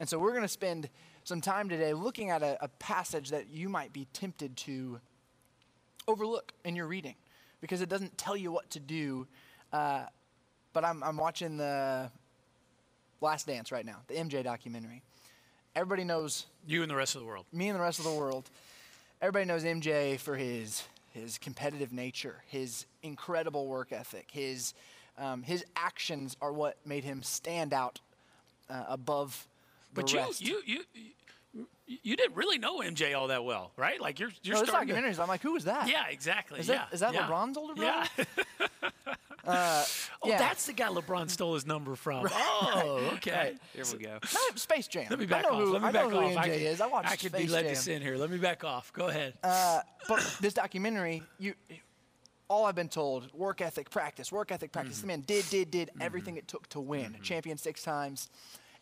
And 0.00 0.08
so 0.08 0.18
we're 0.18 0.32
going 0.32 0.40
to 0.40 0.48
spend 0.48 0.88
some 1.24 1.42
time 1.42 1.68
today 1.68 1.92
looking 1.92 2.30
at 2.30 2.42
a, 2.42 2.56
a, 2.64 2.68
passage 2.68 3.28
that 3.28 3.50
you 3.50 3.68
might 3.68 3.92
be 3.92 4.06
tempted 4.14 4.56
to 4.56 5.00
overlook 6.06 6.54
in 6.64 6.74
your 6.74 6.86
reading 6.86 7.16
because 7.60 7.80
it 7.80 7.88
doesn't 7.88 8.16
tell 8.18 8.36
you 8.36 8.52
what 8.52 8.70
to 8.70 8.80
do. 8.80 9.26
Uh, 9.72 10.04
but 10.72 10.84
I'm, 10.84 11.02
I'm 11.02 11.16
watching 11.16 11.56
the 11.56 12.10
Last 13.20 13.46
Dance 13.46 13.72
right 13.72 13.84
now, 13.84 13.96
the 14.06 14.14
MJ 14.14 14.44
documentary. 14.44 15.02
Everybody 15.74 16.04
knows. 16.04 16.46
You 16.66 16.82
and 16.82 16.90
the 16.90 16.96
rest 16.96 17.14
of 17.14 17.20
the 17.20 17.26
world. 17.26 17.46
Me 17.52 17.68
and 17.68 17.78
the 17.78 17.82
rest 17.82 17.98
of 17.98 18.04
the 18.04 18.12
world. 18.12 18.50
Everybody 19.20 19.46
knows 19.46 19.64
MJ 19.64 20.18
for 20.18 20.36
his 20.36 20.84
his 21.12 21.38
competitive 21.38 21.92
nature, 21.92 22.42
his 22.46 22.86
incredible 23.02 23.66
work 23.66 23.92
ethic, 23.92 24.28
his 24.30 24.74
um, 25.18 25.42
his 25.42 25.64
actions 25.74 26.36
are 26.40 26.52
what 26.52 26.76
made 26.86 27.04
him 27.04 27.22
stand 27.22 27.72
out 27.72 28.00
uh, 28.70 28.84
above 28.88 29.48
the 29.94 30.02
but 30.02 30.12
rest. 30.12 30.40
you 30.40 30.62
you 30.64 30.84
you 31.86 31.98
you 32.02 32.16
didn't 32.16 32.36
really 32.36 32.58
know 32.58 32.80
MJ 32.80 33.16
all 33.16 33.28
that 33.28 33.44
well, 33.44 33.72
right? 33.76 34.00
Like 34.00 34.20
you're 34.20 34.30
you're 34.42 34.56
no, 34.56 34.64
starting. 34.64 34.94
documentaries. 34.94 35.16
To, 35.16 35.22
I'm 35.22 35.28
like, 35.28 35.42
who 35.42 35.52
was 35.52 35.64
that? 35.64 35.88
Yeah, 35.88 36.06
exactly. 36.08 36.60
Is 36.60 36.68
yeah. 36.68 36.74
that 36.74 36.88
is 36.92 37.00
that 37.00 37.14
yeah. 37.14 37.26
LeBron's 37.26 37.56
older 37.56 37.74
brother? 37.74 38.08
Yeah. 38.16 38.68
Uh, 39.48 39.82
oh, 40.22 40.28
yeah. 40.28 40.36
that's 40.36 40.66
the 40.66 40.74
guy 40.74 40.88
LeBron 40.88 41.30
stole 41.30 41.54
his 41.54 41.66
number 41.66 41.96
from. 41.96 42.24
Right. 42.24 42.34
Oh, 42.34 43.10
okay. 43.14 43.30
Right. 43.32 43.58
Here 43.72 43.84
we 43.90 44.04
go. 44.04 44.18
No, 44.34 44.40
Space 44.56 44.88
Jam. 44.88 45.06
Let 45.08 45.18
me 45.18 45.24
back 45.24 45.46
off. 45.46 45.58
Who, 45.58 45.72
Let 45.72 45.82
me 45.84 45.90
back 45.90 46.04
off. 46.04 46.36
I 46.36 46.48
can, 46.48 46.52
is. 46.52 46.82
I, 46.82 46.88
I 46.92 47.16
could 47.16 47.32
be 47.32 47.46
let 47.46 47.64
this 47.64 47.86
in 47.86 48.02
here. 48.02 48.18
Let 48.18 48.30
me 48.30 48.36
back 48.36 48.62
off. 48.62 48.92
Go 48.92 49.06
ahead. 49.06 49.32
Uh, 49.42 49.80
but 50.06 50.36
this 50.42 50.52
documentary, 50.52 51.22
you, 51.38 51.54
all 52.48 52.66
I've 52.66 52.74
been 52.74 52.90
told, 52.90 53.32
work 53.32 53.62
ethic, 53.62 53.88
practice, 53.88 54.30
work 54.30 54.52
ethic, 54.52 54.70
practice. 54.70 54.98
Mm-hmm. 54.98 55.06
The 55.06 55.12
man 55.12 55.20
did, 55.22 55.48
did, 55.48 55.70
did 55.70 55.88
mm-hmm. 55.88 56.02
everything 56.02 56.36
it 56.36 56.46
took 56.46 56.68
to 56.70 56.80
win. 56.80 57.12
Mm-hmm. 57.12 57.22
Champion 57.22 57.56
six 57.56 57.82
times. 57.82 58.28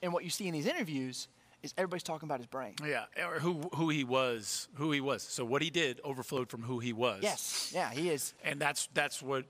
And 0.02 0.12
what 0.12 0.24
you 0.24 0.30
see 0.30 0.48
in 0.48 0.52
these 0.52 0.66
interviews 0.66 1.28
is 1.62 1.74
everybody's 1.76 2.02
talking 2.02 2.28
about 2.28 2.38
his 2.38 2.46
brain. 2.46 2.74
Yeah, 2.84 3.04
or 3.18 3.38
who 3.38 3.68
who 3.74 3.88
he 3.88 4.04
was, 4.04 4.68
who 4.74 4.92
he 4.92 5.00
was. 5.00 5.22
So 5.22 5.44
what 5.44 5.62
he 5.62 5.70
did 5.70 6.00
overflowed 6.04 6.48
from 6.48 6.62
who 6.62 6.78
he 6.78 6.92
was. 6.92 7.22
Yes, 7.22 7.72
yeah, 7.74 7.90
he 7.90 8.10
is. 8.10 8.34
And 8.44 8.60
that's 8.60 8.88
that's 8.94 9.22
what 9.22 9.44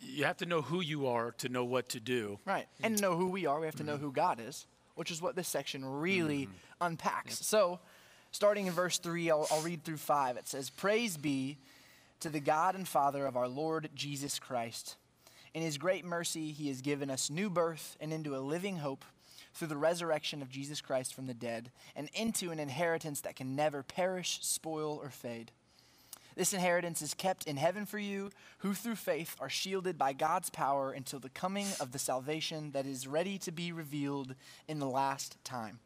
you 0.00 0.24
have 0.24 0.36
to 0.38 0.46
know 0.46 0.62
who 0.62 0.80
you 0.80 1.06
are 1.06 1.32
to 1.38 1.48
know 1.48 1.64
what 1.64 1.88
to 1.90 2.00
do. 2.00 2.38
Right, 2.44 2.66
and 2.82 3.00
know 3.00 3.16
who 3.16 3.28
we 3.28 3.46
are. 3.46 3.60
We 3.60 3.66
have 3.66 3.76
to 3.76 3.82
mm-hmm. 3.82 3.92
know 3.92 3.96
who 3.98 4.12
God 4.12 4.40
is, 4.40 4.66
which 4.94 5.10
is 5.10 5.22
what 5.22 5.36
this 5.36 5.48
section 5.48 5.84
really 5.84 6.42
mm-hmm. 6.42 6.52
unpacks. 6.80 7.40
Yep. 7.40 7.46
So, 7.46 7.80
starting 8.32 8.66
in 8.66 8.72
verse 8.72 8.98
three, 8.98 9.30
I'll, 9.30 9.46
I'll 9.50 9.62
read 9.62 9.84
through 9.84 9.98
five. 9.98 10.36
It 10.36 10.48
says, 10.48 10.70
"Praise 10.70 11.16
be 11.16 11.58
to 12.20 12.28
the 12.28 12.40
God 12.40 12.74
and 12.74 12.86
Father 12.86 13.26
of 13.26 13.36
our 13.36 13.48
Lord 13.48 13.90
Jesus 13.94 14.38
Christ." 14.38 14.96
In 15.54 15.62
his 15.62 15.78
great 15.78 16.04
mercy, 16.04 16.52
he 16.52 16.68
has 16.68 16.82
given 16.82 17.08
us 17.08 17.30
new 17.30 17.48
birth 17.48 17.96
and 17.98 18.12
into 18.12 18.36
a 18.36 18.40
living 18.40 18.76
hope 18.76 19.06
through 19.56 19.68
the 19.68 19.76
resurrection 19.76 20.42
of 20.42 20.50
Jesus 20.50 20.80
Christ 20.80 21.14
from 21.14 21.26
the 21.26 21.34
dead 21.34 21.70
and 21.94 22.10
into 22.14 22.50
an 22.50 22.60
inheritance 22.60 23.22
that 23.22 23.36
can 23.36 23.56
never 23.56 23.82
perish, 23.82 24.38
spoil, 24.42 25.00
or 25.02 25.10
fade. 25.10 25.50
This 26.36 26.52
inheritance 26.52 27.00
is 27.00 27.14
kept 27.14 27.46
in 27.46 27.56
heaven 27.56 27.86
for 27.86 27.98
you, 27.98 28.30
who 28.58 28.74
through 28.74 28.96
faith 28.96 29.34
are 29.40 29.48
shielded 29.48 29.96
by 29.96 30.12
God's 30.12 30.50
power 30.50 30.92
until 30.92 31.18
the 31.18 31.30
coming 31.30 31.66
of 31.80 31.92
the 31.92 31.98
salvation 31.98 32.72
that 32.72 32.84
is 32.84 33.06
ready 33.06 33.38
to 33.38 33.50
be 33.50 33.72
revealed 33.72 34.34
in 34.68 34.78
the 34.78 34.86
last 34.86 35.42
time. 35.44 35.78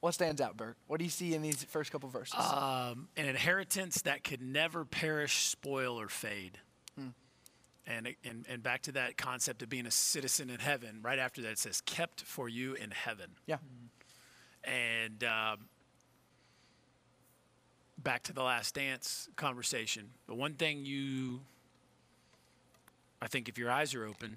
What 0.00 0.14
stands 0.14 0.40
out, 0.40 0.56
Bert? 0.56 0.76
What 0.86 0.98
do 0.98 1.04
you 1.04 1.10
see 1.10 1.34
in 1.34 1.42
these 1.42 1.64
first 1.64 1.90
couple 1.90 2.08
verses? 2.08 2.38
Um, 2.38 3.08
an 3.16 3.26
inheritance 3.26 4.02
that 4.02 4.22
could 4.22 4.40
never 4.40 4.84
perish, 4.84 5.48
spoil, 5.48 6.00
or 6.00 6.08
fade. 6.08 6.60
And, 7.90 8.14
and, 8.22 8.44
and 8.50 8.62
back 8.62 8.82
to 8.82 8.92
that 8.92 9.16
concept 9.16 9.62
of 9.62 9.70
being 9.70 9.86
a 9.86 9.90
citizen 9.90 10.50
in 10.50 10.58
heaven, 10.60 10.98
right 11.00 11.18
after 11.18 11.40
that 11.40 11.52
it 11.52 11.58
says, 11.58 11.80
kept 11.80 12.20
for 12.20 12.46
you 12.46 12.74
in 12.74 12.90
heaven. 12.90 13.30
Yeah. 13.46 13.56
And 14.62 15.24
um, 15.24 15.68
back 17.96 18.24
to 18.24 18.34
the 18.34 18.42
last 18.42 18.74
dance 18.74 19.30
conversation. 19.36 20.10
The 20.26 20.34
one 20.34 20.52
thing 20.52 20.84
you, 20.84 21.40
I 23.22 23.26
think 23.26 23.48
if 23.48 23.56
your 23.56 23.70
eyes 23.70 23.94
are 23.94 24.04
open, 24.04 24.36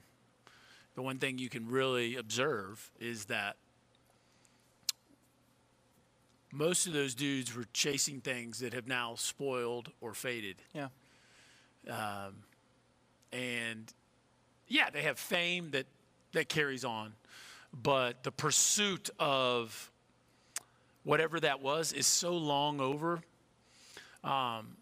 the 0.95 1.01
one 1.01 1.19
thing 1.19 1.37
you 1.37 1.49
can 1.49 1.67
really 1.67 2.15
observe 2.15 2.89
is 3.01 3.25
that 3.25 3.57
most 6.53 6.87
of 6.87 6.93
those 6.93 7.13
dudes 7.15 7.53
were 7.53 7.65
chasing 7.73 8.21
things 8.21 8.59
that 8.59 8.73
have 8.73 8.87
now 8.87 9.15
spoiled 9.15 9.89
or 9.99 10.13
faded. 10.13 10.55
Yeah. 10.73 10.87
Um, 11.89 12.43
and 13.31 13.91
yeah, 14.67 14.89
they 14.89 15.03
have 15.03 15.19
fame 15.19 15.71
that 15.71 15.85
that 16.33 16.49
carries 16.49 16.85
on, 16.85 17.13
but 17.83 18.23
the 18.23 18.31
pursuit 18.31 19.09
of 19.19 19.91
whatever 21.03 21.39
that 21.39 21.61
was 21.61 21.93
is 21.93 22.07
so 22.07 22.35
long 22.35 22.79
over. 22.79 23.21
Um, 24.23 24.77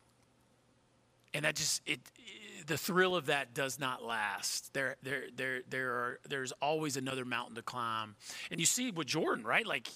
and 1.33 1.45
that 1.45 1.55
just 1.55 1.81
it, 1.85 1.99
it, 2.17 2.67
the 2.67 2.77
thrill 2.77 3.15
of 3.15 3.27
that 3.27 3.53
does 3.53 3.79
not 3.79 4.03
last. 4.03 4.73
There 4.73 4.95
there 5.03 5.23
there 5.35 5.61
there 5.69 5.91
are 5.91 6.19
there's 6.27 6.51
always 6.61 6.97
another 6.97 7.25
mountain 7.25 7.55
to 7.55 7.61
climb. 7.61 8.15
And 8.51 8.59
you 8.59 8.65
see 8.65 8.91
with 8.91 9.07
Jordan, 9.07 9.45
right? 9.45 9.65
Like 9.65 9.87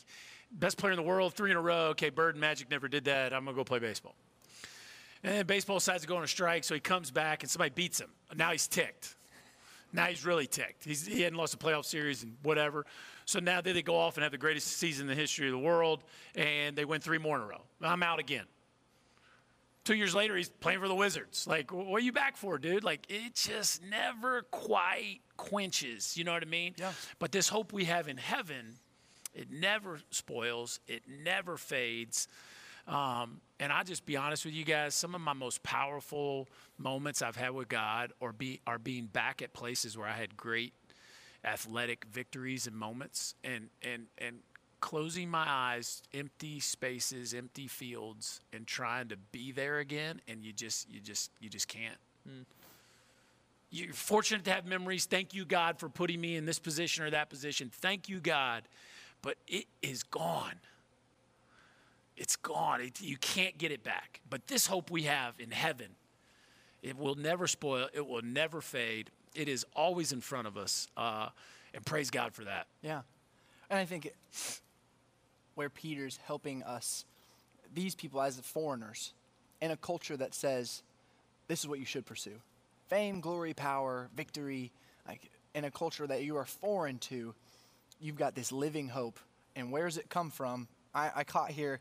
best 0.51 0.77
player 0.77 0.91
in 0.91 0.97
the 0.97 1.03
world, 1.03 1.33
three 1.33 1.51
in 1.51 1.57
a 1.57 1.61
row. 1.61 1.87
Okay, 1.89 2.09
Bird 2.09 2.35
and 2.35 2.41
Magic 2.41 2.69
never 2.69 2.87
did 2.87 3.05
that. 3.05 3.33
I'm 3.33 3.45
gonna 3.45 3.55
go 3.55 3.63
play 3.63 3.79
baseball. 3.79 4.15
And 5.23 5.33
then 5.33 5.45
baseball 5.45 5.77
decides 5.77 6.01
to 6.01 6.07
go 6.07 6.17
on 6.17 6.23
a 6.23 6.27
strike, 6.27 6.63
so 6.63 6.73
he 6.73 6.81
comes 6.81 7.11
back 7.11 7.43
and 7.43 7.49
somebody 7.49 7.71
beats 7.73 7.99
him. 7.99 8.09
Now 8.35 8.51
he's 8.51 8.67
ticked. 8.67 9.15
Now 9.93 10.05
he's 10.05 10.25
really 10.25 10.47
ticked. 10.47 10.83
He's, 10.83 11.05
he 11.05 11.21
hadn't 11.21 11.37
lost 11.37 11.53
a 11.53 11.57
playoff 11.57 11.85
series 11.85 12.23
and 12.23 12.35
whatever. 12.41 12.85
So 13.25 13.39
now 13.39 13.61
they, 13.61 13.71
they 13.71 13.83
go 13.83 13.95
off 13.95 14.17
and 14.17 14.23
have 14.23 14.31
the 14.31 14.37
greatest 14.37 14.67
season 14.67 15.03
in 15.03 15.15
the 15.15 15.19
history 15.19 15.47
of 15.47 15.51
the 15.51 15.59
world, 15.59 16.03
and 16.35 16.75
they 16.75 16.83
win 16.83 16.99
three 16.99 17.19
more 17.19 17.37
in 17.37 17.43
a 17.43 17.45
row. 17.45 17.61
I'm 17.81 18.03
out 18.03 18.19
again. 18.19 18.45
Two 19.85 19.95
years 19.95 20.15
later, 20.15 20.35
he's 20.35 20.49
playing 20.49 20.79
for 20.79 20.87
the 20.87 20.95
Wizards. 20.95 21.45
Like, 21.45 21.71
what 21.71 22.01
are 22.01 22.05
you 22.05 22.13
back 22.13 22.37
for, 22.37 22.57
dude? 22.57 22.83
Like, 22.83 23.05
it 23.09 23.35
just 23.35 23.83
never 23.83 24.43
quite 24.43 25.19
quenches. 25.35 26.17
You 26.17 26.23
know 26.23 26.33
what 26.33 26.41
I 26.41 26.47
mean? 26.47 26.73
Yeah. 26.77 26.93
But 27.19 27.31
this 27.31 27.49
hope 27.49 27.73
we 27.73 27.83
have 27.85 28.07
in 28.07 28.17
heaven, 28.17 28.75
it 29.35 29.51
never 29.51 29.99
spoils, 30.09 30.79
it 30.87 31.03
never 31.23 31.57
fades. 31.57 32.29
Um, 32.87 33.39
and 33.59 33.71
I 33.71 33.83
just 33.83 34.05
be 34.05 34.17
honest 34.17 34.45
with 34.45 34.53
you 34.53 34.65
guys, 34.65 34.93
some 34.93 35.15
of 35.15 35.21
my 35.21 35.33
most 35.33 35.63
powerful 35.63 36.49
moments 36.77 37.21
I've 37.21 37.37
had 37.37 37.51
with 37.51 37.69
God 37.69 38.11
are, 38.21 38.33
be, 38.33 38.59
are 38.67 38.77
being 38.77 39.05
back 39.05 39.41
at 39.41 39.53
places 39.53 39.97
where 39.97 40.07
I 40.07 40.13
had 40.13 40.35
great 40.35 40.73
athletic 41.45 42.05
victories 42.11 42.67
and 42.67 42.75
moments 42.75 43.35
and, 43.43 43.69
and, 43.81 44.07
and 44.17 44.39
closing 44.81 45.29
my 45.29 45.45
eyes, 45.47 46.03
empty 46.13 46.59
spaces, 46.59 47.33
empty 47.33 47.67
fields, 47.67 48.41
and 48.51 48.67
trying 48.67 49.07
to 49.07 49.17
be 49.31 49.53
there 49.53 49.79
again. 49.79 50.19
And 50.27 50.43
you 50.43 50.51
just, 50.51 50.89
you 50.89 50.99
just, 50.99 51.31
you 51.39 51.49
just 51.49 51.69
can't. 51.69 51.97
Mm. 52.27 52.45
You're 53.71 53.93
fortunate 53.93 54.43
to 54.45 54.51
have 54.51 54.65
memories. 54.65 55.05
Thank 55.05 55.33
you, 55.33 55.45
God, 55.45 55.79
for 55.79 55.89
putting 55.89 56.19
me 56.19 56.35
in 56.35 56.45
this 56.45 56.59
position 56.59 57.03
or 57.05 57.09
that 57.11 57.29
position. 57.29 57.71
Thank 57.73 58.09
you, 58.09 58.19
God. 58.19 58.63
But 59.21 59.37
it 59.47 59.65
is 59.81 60.03
gone 60.03 60.59
it's 62.17 62.35
gone. 62.35 62.81
It, 62.81 63.01
you 63.01 63.17
can't 63.17 63.57
get 63.57 63.71
it 63.71 63.83
back. 63.83 64.21
But 64.29 64.47
this 64.47 64.67
hope 64.67 64.91
we 64.91 65.03
have 65.03 65.35
in 65.39 65.51
heaven, 65.51 65.87
it 66.81 66.97
will 66.97 67.15
never 67.15 67.47
spoil, 67.47 67.87
it 67.93 68.07
will 68.07 68.21
never 68.21 68.61
fade. 68.61 69.09
It 69.35 69.47
is 69.49 69.65
always 69.75 70.11
in 70.11 70.21
front 70.21 70.47
of 70.47 70.57
us. 70.57 70.87
Uh, 70.95 71.29
and 71.73 71.85
praise 71.85 72.11
God 72.11 72.33
for 72.33 72.43
that. 72.43 72.67
Yeah. 72.81 73.01
And 73.69 73.79
I 73.79 73.85
think 73.85 74.13
where 75.55 75.69
Peter's 75.69 76.19
helping 76.25 76.63
us, 76.63 77.05
these 77.73 77.95
people 77.95 78.21
as 78.21 78.37
the 78.37 78.43
foreigners, 78.43 79.13
in 79.61 79.71
a 79.71 79.77
culture 79.77 80.17
that 80.17 80.35
says, 80.35 80.83
this 81.47 81.61
is 81.61 81.67
what 81.67 81.79
you 81.79 81.85
should 81.85 82.05
pursue 82.05 82.39
fame, 82.89 83.21
glory, 83.21 83.53
power, 83.53 84.09
victory, 84.15 84.71
like 85.07 85.31
in 85.55 85.63
a 85.63 85.71
culture 85.71 86.05
that 86.05 86.23
you 86.23 86.37
are 86.37 86.45
foreign 86.45 86.99
to, 86.99 87.33
you've 87.99 88.17
got 88.17 88.35
this 88.35 88.51
living 88.51 88.87
hope. 88.87 89.19
And 89.55 89.71
where 89.71 89.85
does 89.85 89.97
it 89.97 90.09
come 90.09 90.29
from? 90.29 90.67
I, 90.93 91.09
I 91.15 91.23
caught 91.23 91.49
here 91.49 91.79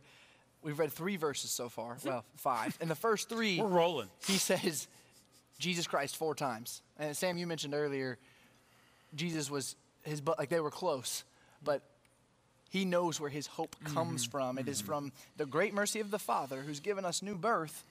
We've 0.62 0.78
read 0.78 0.92
three 0.92 1.16
verses 1.16 1.50
so 1.50 1.68
far. 1.68 1.96
Well, 2.04 2.24
five. 2.36 2.76
In 2.80 2.88
the 2.88 2.94
first 2.94 3.28
three, 3.28 3.60
we're 3.60 3.66
rolling. 3.66 4.08
He 4.26 4.38
says 4.38 4.88
Jesus 5.58 5.86
Christ 5.86 6.16
four 6.16 6.34
times. 6.34 6.82
And 6.98 7.16
Sam, 7.16 7.36
you 7.36 7.46
mentioned 7.46 7.74
earlier, 7.74 8.18
Jesus 9.14 9.50
was 9.50 9.76
his 10.02 10.20
but 10.20 10.38
like 10.38 10.48
they 10.48 10.60
were 10.60 10.70
close, 10.70 11.24
but 11.62 11.82
he 12.70 12.84
knows 12.84 13.20
where 13.20 13.30
his 13.30 13.46
hope 13.46 13.76
comes 13.84 14.22
mm-hmm. 14.22 14.30
from. 14.30 14.58
It 14.58 14.62
mm-hmm. 14.62 14.70
is 14.70 14.80
from 14.80 15.12
the 15.36 15.46
great 15.46 15.74
mercy 15.74 16.00
of 16.00 16.10
the 16.10 16.18
Father 16.18 16.62
who's 16.62 16.80
given 16.80 17.04
us 17.04 17.22
new 17.22 17.36
birth 17.36 17.84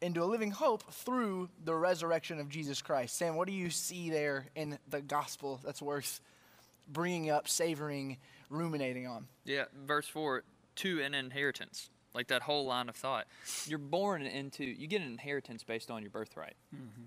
into 0.00 0.22
a 0.22 0.26
living 0.26 0.50
hope 0.50 0.82
through 0.92 1.48
the 1.64 1.74
resurrection 1.74 2.38
of 2.38 2.48
Jesus 2.50 2.82
Christ. 2.82 3.16
Sam, 3.16 3.36
what 3.36 3.48
do 3.48 3.54
you 3.54 3.70
see 3.70 4.10
there 4.10 4.46
in 4.54 4.78
the 4.88 5.00
gospel 5.00 5.60
that's 5.64 5.80
worth 5.80 6.20
bringing 6.86 7.30
up, 7.30 7.48
savoring, 7.48 8.18
ruminating 8.50 9.06
on? 9.06 9.26
Yeah, 9.44 9.64
verse 9.86 10.06
4 10.06 10.44
to 10.76 11.00
an 11.02 11.14
inheritance. 11.14 11.90
Like 12.14 12.28
that 12.28 12.42
whole 12.42 12.64
line 12.64 12.88
of 12.88 12.94
thought. 12.94 13.26
You're 13.66 13.78
born 13.78 14.22
into, 14.22 14.64
you 14.64 14.86
get 14.86 15.00
an 15.00 15.08
inheritance 15.08 15.64
based 15.64 15.90
on 15.90 16.02
your 16.02 16.10
birthright. 16.10 16.54
Mm-hmm. 16.74 17.06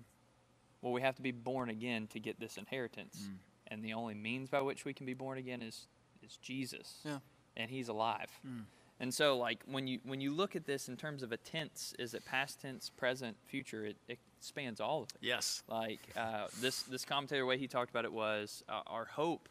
Well, 0.82 0.92
we 0.92 1.00
have 1.00 1.16
to 1.16 1.22
be 1.22 1.32
born 1.32 1.70
again 1.70 2.08
to 2.08 2.20
get 2.20 2.38
this 2.38 2.56
inheritance. 2.56 3.26
Mm. 3.26 3.36
And 3.68 3.84
the 3.84 3.94
only 3.94 4.14
means 4.14 4.50
by 4.50 4.60
which 4.60 4.84
we 4.84 4.92
can 4.92 5.06
be 5.06 5.14
born 5.14 5.38
again 5.38 5.62
is, 5.62 5.86
is 6.22 6.36
Jesus. 6.36 7.00
Yeah. 7.04 7.18
And 7.56 7.70
he's 7.70 7.88
alive. 7.88 8.28
Mm. 8.46 8.64
And 9.00 9.14
so, 9.14 9.38
like 9.38 9.62
when 9.66 9.86
you 9.86 10.00
when 10.04 10.20
you 10.20 10.32
look 10.32 10.56
at 10.56 10.66
this 10.66 10.88
in 10.88 10.96
terms 10.96 11.22
of 11.22 11.30
a 11.30 11.36
tense, 11.36 11.94
is 11.98 12.14
it 12.14 12.24
past 12.24 12.60
tense, 12.60 12.90
present, 12.90 13.36
future? 13.46 13.84
It, 13.84 13.96
it 14.08 14.18
spans 14.40 14.80
all 14.80 15.02
of 15.02 15.10
it. 15.10 15.18
Yes. 15.20 15.62
Like 15.68 16.00
uh, 16.16 16.46
this 16.60 16.82
this 16.82 17.04
commentator 17.04 17.46
way 17.46 17.58
he 17.58 17.68
talked 17.68 17.90
about 17.90 18.04
it 18.04 18.12
was 18.12 18.64
uh, 18.68 18.80
our 18.86 19.04
hope 19.04 19.48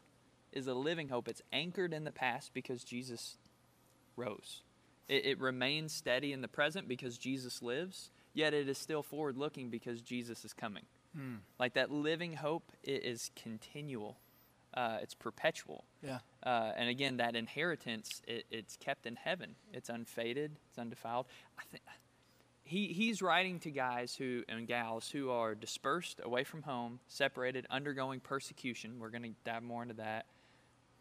is 0.52 0.68
a 0.68 0.74
living 0.74 1.08
hope. 1.08 1.28
It's 1.28 1.42
anchored 1.54 1.94
in 1.94 2.04
the 2.04 2.12
past 2.12 2.54
because 2.54 2.84
Jesus 2.84 3.38
rose. 4.18 4.62
It, 5.08 5.26
it 5.26 5.40
remains 5.40 5.94
steady 5.94 6.34
in 6.34 6.42
the 6.42 6.48
present 6.48 6.88
because 6.88 7.18
Jesus 7.18 7.62
lives, 7.62 8.12
yet 8.34 8.54
it 8.54 8.68
is 8.68 8.78
still 8.78 9.04
forward 9.04 9.38
looking 9.38 9.70
because 9.70 10.02
Jesus 10.02 10.44
is 10.44 10.54
coming. 10.54 10.84
Mm. 11.18 11.38
Like 11.60 11.74
that 11.76 11.92
living 11.92 12.34
hope 12.34 12.72
it 12.84 13.06
is 13.06 13.32
continual. 13.36 14.18
Uh, 14.74 14.98
it's 15.02 15.16
perpetual. 15.16 15.86
Yeah. 16.04 16.20
Uh, 16.44 16.72
and 16.76 16.90
again, 16.90 17.18
that 17.18 17.36
inheritance, 17.36 18.22
it, 18.28 18.46
it's 18.52 18.76
kept 18.78 19.06
in 19.06 19.16
heaven. 19.16 19.56
It's 19.74 19.90
unfaded. 19.90 20.58
It's 20.70 20.78
undefiled. 20.78 21.26
I 21.58 21.64
think 21.72 21.84
he 22.68 22.88
he's 22.88 23.22
writing 23.22 23.60
to 23.62 23.72
guys 23.72 24.14
who 24.14 24.44
and 24.50 24.68
gals 24.68 25.10
who 25.10 25.32
are 25.32 25.56
dispersed, 25.56 26.20
away 26.24 26.44
from 26.44 26.62
home, 26.64 27.00
separated, 27.08 27.66
undergoing 27.70 28.20
persecution. 28.20 29.00
We're 29.00 29.10
going 29.10 29.24
to 29.24 29.32
dive 29.46 29.64
more 29.64 29.82
into 29.82 29.96
that. 29.96 30.26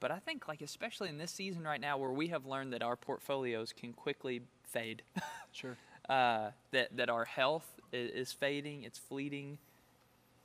But 0.00 0.10
I 0.10 0.18
think, 0.18 0.48
like, 0.48 0.60
especially 0.60 1.08
in 1.08 1.18
this 1.18 1.30
season 1.30 1.64
right 1.64 1.80
now 1.80 1.98
where 1.98 2.10
we 2.10 2.28
have 2.28 2.46
learned 2.46 2.72
that 2.72 2.82
our 2.82 2.96
portfolios 2.96 3.72
can 3.72 3.92
quickly 3.92 4.42
fade. 4.62 5.02
sure. 5.52 5.76
Uh, 6.08 6.50
that, 6.70 6.96
that 6.96 7.08
our 7.08 7.24
health 7.24 7.66
is, 7.92 8.10
is 8.10 8.32
fading, 8.32 8.84
it's 8.84 8.98
fleeting. 8.98 9.58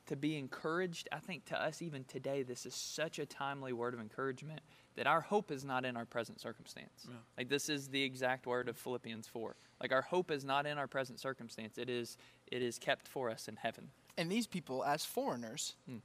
To 0.08 0.16
be 0.16 0.38
encouraged, 0.38 1.08
I 1.12 1.20
think 1.20 1.46
to 1.46 1.62
us 1.62 1.82
even 1.82 2.04
today, 2.06 2.44
this 2.44 2.66
is 2.66 2.74
such 2.74 3.20
a 3.20 3.26
timely 3.26 3.72
word 3.72 3.94
of 3.94 4.00
encouragement 4.00 4.62
that 4.96 5.08
our 5.08 5.22
hope 5.22 5.52
is 5.52 5.64
not 5.64 5.86
in 5.86 5.96
our 5.96 6.06
present 6.06 6.42
circumstance. 6.42 7.06
Yeah. 7.08 7.16
Like 7.38 7.50
this 7.50 7.70
is 7.70 7.88
the 7.88 8.04
exact 8.04 8.46
word 8.46 8.68
of 8.68 8.78
Philippians 8.78 9.28
4. 9.28 9.56
Like 9.82 9.92
our 9.92 10.02
hope 10.02 10.32
is 10.32 10.44
not 10.44 10.66
in 10.66 10.78
our 10.78 10.88
present 10.88 11.20
circumstance. 11.20 11.78
It 11.78 11.90
is 11.90 12.18
it 12.52 12.62
is 12.62 12.78
kept 12.78 13.08
for 13.08 13.30
us 13.30 13.48
in 13.48 13.56
heaven. 13.56 13.90
And 14.18 14.30
these 14.30 14.48
people 14.48 14.84
as 14.84 15.06
foreigners, 15.06 15.76
hmm. 15.88 15.98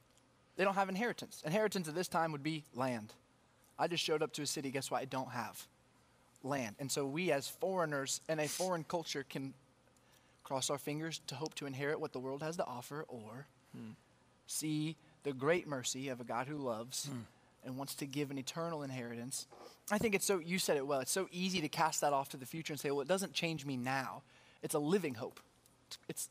they 0.56 0.64
don't 0.64 0.74
have 0.74 0.88
inheritance. 0.88 1.42
Inheritance 1.44 1.88
at 1.88 1.94
this 1.94 2.08
time 2.08 2.32
would 2.32 2.42
be 2.42 2.64
land. 2.74 3.12
I 3.78 3.88
just 3.88 4.02
showed 4.02 4.22
up 4.22 4.32
to 4.34 4.42
a 4.42 4.46
city, 4.46 4.70
guess 4.70 4.90
what? 4.90 5.02
I 5.02 5.04
don't 5.04 5.30
have 5.30 5.66
land. 6.42 6.76
And 6.78 6.90
so 6.90 7.06
we, 7.06 7.32
as 7.32 7.48
foreigners 7.48 8.20
in 8.28 8.38
a 8.38 8.48
foreign 8.48 8.84
culture, 8.84 9.24
can 9.28 9.54
cross 10.44 10.70
our 10.70 10.78
fingers 10.78 11.20
to 11.26 11.34
hope 11.34 11.54
to 11.56 11.66
inherit 11.66 12.00
what 12.00 12.12
the 12.12 12.20
world 12.20 12.42
has 12.42 12.56
to 12.56 12.64
offer 12.64 13.04
or 13.08 13.46
hmm. 13.76 13.90
see 14.46 14.96
the 15.24 15.32
great 15.32 15.66
mercy 15.66 16.08
of 16.08 16.20
a 16.20 16.24
God 16.24 16.46
who 16.46 16.56
loves 16.56 17.06
hmm. 17.06 17.18
and 17.64 17.76
wants 17.76 17.96
to 17.96 18.06
give 18.06 18.30
an 18.30 18.38
eternal 18.38 18.82
inheritance. 18.82 19.46
I 19.90 19.98
think 19.98 20.14
it's 20.14 20.24
so, 20.24 20.38
you 20.38 20.58
said 20.58 20.76
it 20.76 20.86
well, 20.86 21.00
it's 21.00 21.10
so 21.10 21.28
easy 21.32 21.60
to 21.60 21.68
cast 21.68 22.00
that 22.00 22.12
off 22.12 22.28
to 22.30 22.36
the 22.36 22.46
future 22.46 22.72
and 22.72 22.80
say, 22.80 22.90
well, 22.90 23.00
it 23.00 23.08
doesn't 23.08 23.32
change 23.32 23.66
me 23.66 23.76
now. 23.76 24.22
It's 24.62 24.74
a 24.74 24.78
living 24.78 25.14
hope. 25.14 25.40
It's 26.08 26.28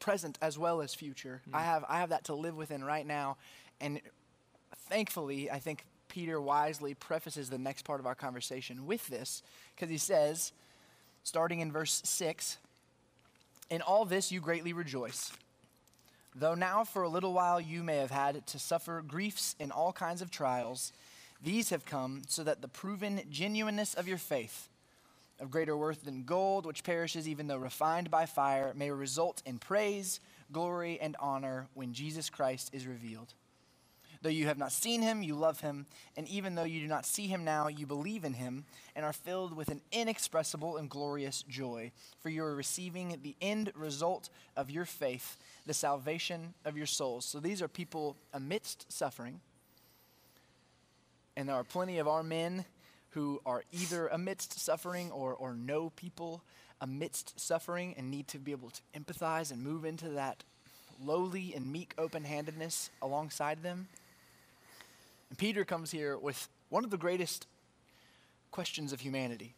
present 0.00 0.38
as 0.42 0.58
well 0.58 0.80
as 0.80 0.94
future. 0.94 1.42
Hmm. 1.50 1.56
I, 1.56 1.62
have, 1.62 1.84
I 1.88 1.98
have 1.98 2.08
that 2.08 2.24
to 2.24 2.34
live 2.34 2.56
within 2.56 2.82
right 2.82 3.06
now. 3.06 3.36
And 3.80 4.00
thankfully, 4.88 5.50
I 5.50 5.58
think 5.58 5.84
Peter 6.12 6.38
wisely 6.38 6.92
prefaces 6.92 7.48
the 7.48 7.56
next 7.56 7.86
part 7.86 7.98
of 7.98 8.06
our 8.06 8.14
conversation 8.14 8.84
with 8.84 9.06
this 9.08 9.42
because 9.74 9.88
he 9.88 9.96
says, 9.96 10.52
starting 11.22 11.60
in 11.60 11.72
verse 11.72 12.02
6, 12.04 12.58
In 13.70 13.80
all 13.80 14.04
this 14.04 14.30
you 14.30 14.38
greatly 14.38 14.74
rejoice, 14.74 15.32
though 16.34 16.54
now 16.54 16.84
for 16.84 17.02
a 17.02 17.08
little 17.08 17.32
while 17.32 17.58
you 17.58 17.82
may 17.82 17.96
have 17.96 18.10
had 18.10 18.46
to 18.48 18.58
suffer 18.58 19.00
griefs 19.00 19.56
in 19.58 19.70
all 19.70 19.90
kinds 19.90 20.20
of 20.20 20.30
trials. 20.30 20.92
These 21.42 21.70
have 21.70 21.86
come 21.86 22.24
so 22.28 22.44
that 22.44 22.60
the 22.60 22.68
proven 22.68 23.22
genuineness 23.30 23.94
of 23.94 24.06
your 24.06 24.18
faith, 24.18 24.68
of 25.40 25.50
greater 25.50 25.74
worth 25.74 26.04
than 26.04 26.24
gold, 26.24 26.66
which 26.66 26.84
perishes 26.84 27.26
even 27.26 27.46
though 27.46 27.56
refined 27.56 28.10
by 28.10 28.26
fire, 28.26 28.74
may 28.76 28.90
result 28.90 29.42
in 29.46 29.58
praise, 29.58 30.20
glory, 30.52 31.00
and 31.00 31.16
honor 31.18 31.68
when 31.72 31.94
Jesus 31.94 32.28
Christ 32.28 32.68
is 32.74 32.86
revealed. 32.86 33.32
Though 34.22 34.28
you 34.28 34.46
have 34.46 34.58
not 34.58 34.70
seen 34.70 35.02
him, 35.02 35.22
you 35.22 35.34
love 35.34 35.60
him. 35.60 35.86
And 36.16 36.28
even 36.28 36.54
though 36.54 36.62
you 36.62 36.80
do 36.80 36.86
not 36.86 37.04
see 37.04 37.26
him 37.26 37.44
now, 37.44 37.66
you 37.66 37.86
believe 37.86 38.24
in 38.24 38.34
him 38.34 38.64
and 38.94 39.04
are 39.04 39.12
filled 39.12 39.56
with 39.56 39.68
an 39.68 39.80
inexpressible 39.90 40.76
and 40.76 40.88
glorious 40.88 41.42
joy. 41.42 41.90
For 42.20 42.28
you 42.28 42.44
are 42.44 42.54
receiving 42.54 43.18
the 43.22 43.34
end 43.42 43.72
result 43.74 44.30
of 44.56 44.70
your 44.70 44.84
faith, 44.84 45.36
the 45.66 45.74
salvation 45.74 46.54
of 46.64 46.76
your 46.76 46.86
souls. 46.86 47.24
So 47.24 47.40
these 47.40 47.60
are 47.60 47.68
people 47.68 48.16
amidst 48.32 48.90
suffering. 48.92 49.40
And 51.36 51.48
there 51.48 51.56
are 51.56 51.64
plenty 51.64 51.98
of 51.98 52.06
our 52.06 52.22
men 52.22 52.64
who 53.10 53.40
are 53.44 53.64
either 53.72 54.06
amidst 54.06 54.58
suffering 54.58 55.10
or, 55.10 55.34
or 55.34 55.54
know 55.54 55.90
people 55.90 56.42
amidst 56.80 57.38
suffering 57.40 57.94
and 57.96 58.10
need 58.10 58.28
to 58.28 58.38
be 58.38 58.52
able 58.52 58.70
to 58.70 58.80
empathize 58.94 59.50
and 59.50 59.62
move 59.62 59.84
into 59.84 60.10
that 60.10 60.44
lowly 61.02 61.54
and 61.54 61.70
meek 61.70 61.94
open 61.98 62.24
handedness 62.24 62.90
alongside 63.00 63.62
them. 63.62 63.88
And 65.32 65.38
Peter 65.38 65.64
comes 65.64 65.90
here 65.90 66.18
with 66.18 66.46
one 66.68 66.84
of 66.84 66.90
the 66.90 66.98
greatest 66.98 67.46
questions 68.50 68.92
of 68.92 69.00
humanity. 69.00 69.54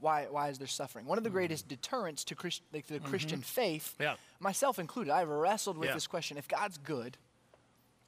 Why, 0.00 0.28
why 0.30 0.48
is 0.48 0.56
there 0.56 0.66
suffering? 0.66 1.04
One 1.04 1.18
of 1.18 1.24
the 1.24 1.28
mm. 1.28 1.34
greatest 1.34 1.68
deterrents 1.68 2.24
to 2.24 2.34
Christ, 2.34 2.62
like 2.72 2.86
the 2.86 2.94
mm-hmm. 2.94 3.06
Christian 3.06 3.42
faith, 3.42 3.94
yeah. 4.00 4.14
myself 4.40 4.78
included. 4.78 5.12
I've 5.12 5.28
wrestled 5.28 5.76
with 5.76 5.90
yeah. 5.90 5.94
this 5.94 6.06
question. 6.06 6.38
If 6.38 6.48
God's 6.48 6.78
good, 6.78 7.18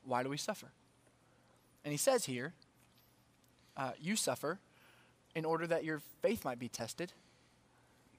why 0.07 0.23
do 0.23 0.31
we 0.31 0.39
suffer? 0.39 0.69
And 1.85 1.93
he 1.93 1.99
says 1.99 2.25
here, 2.25 2.55
uh, 3.77 3.91
you 4.01 4.17
suffer 4.17 4.59
in 5.35 5.45
order 5.45 5.67
that 5.67 5.85
your 5.85 6.01
faith 6.23 6.47
might 6.47 6.59
be 6.59 6.69
tested 6.69 7.13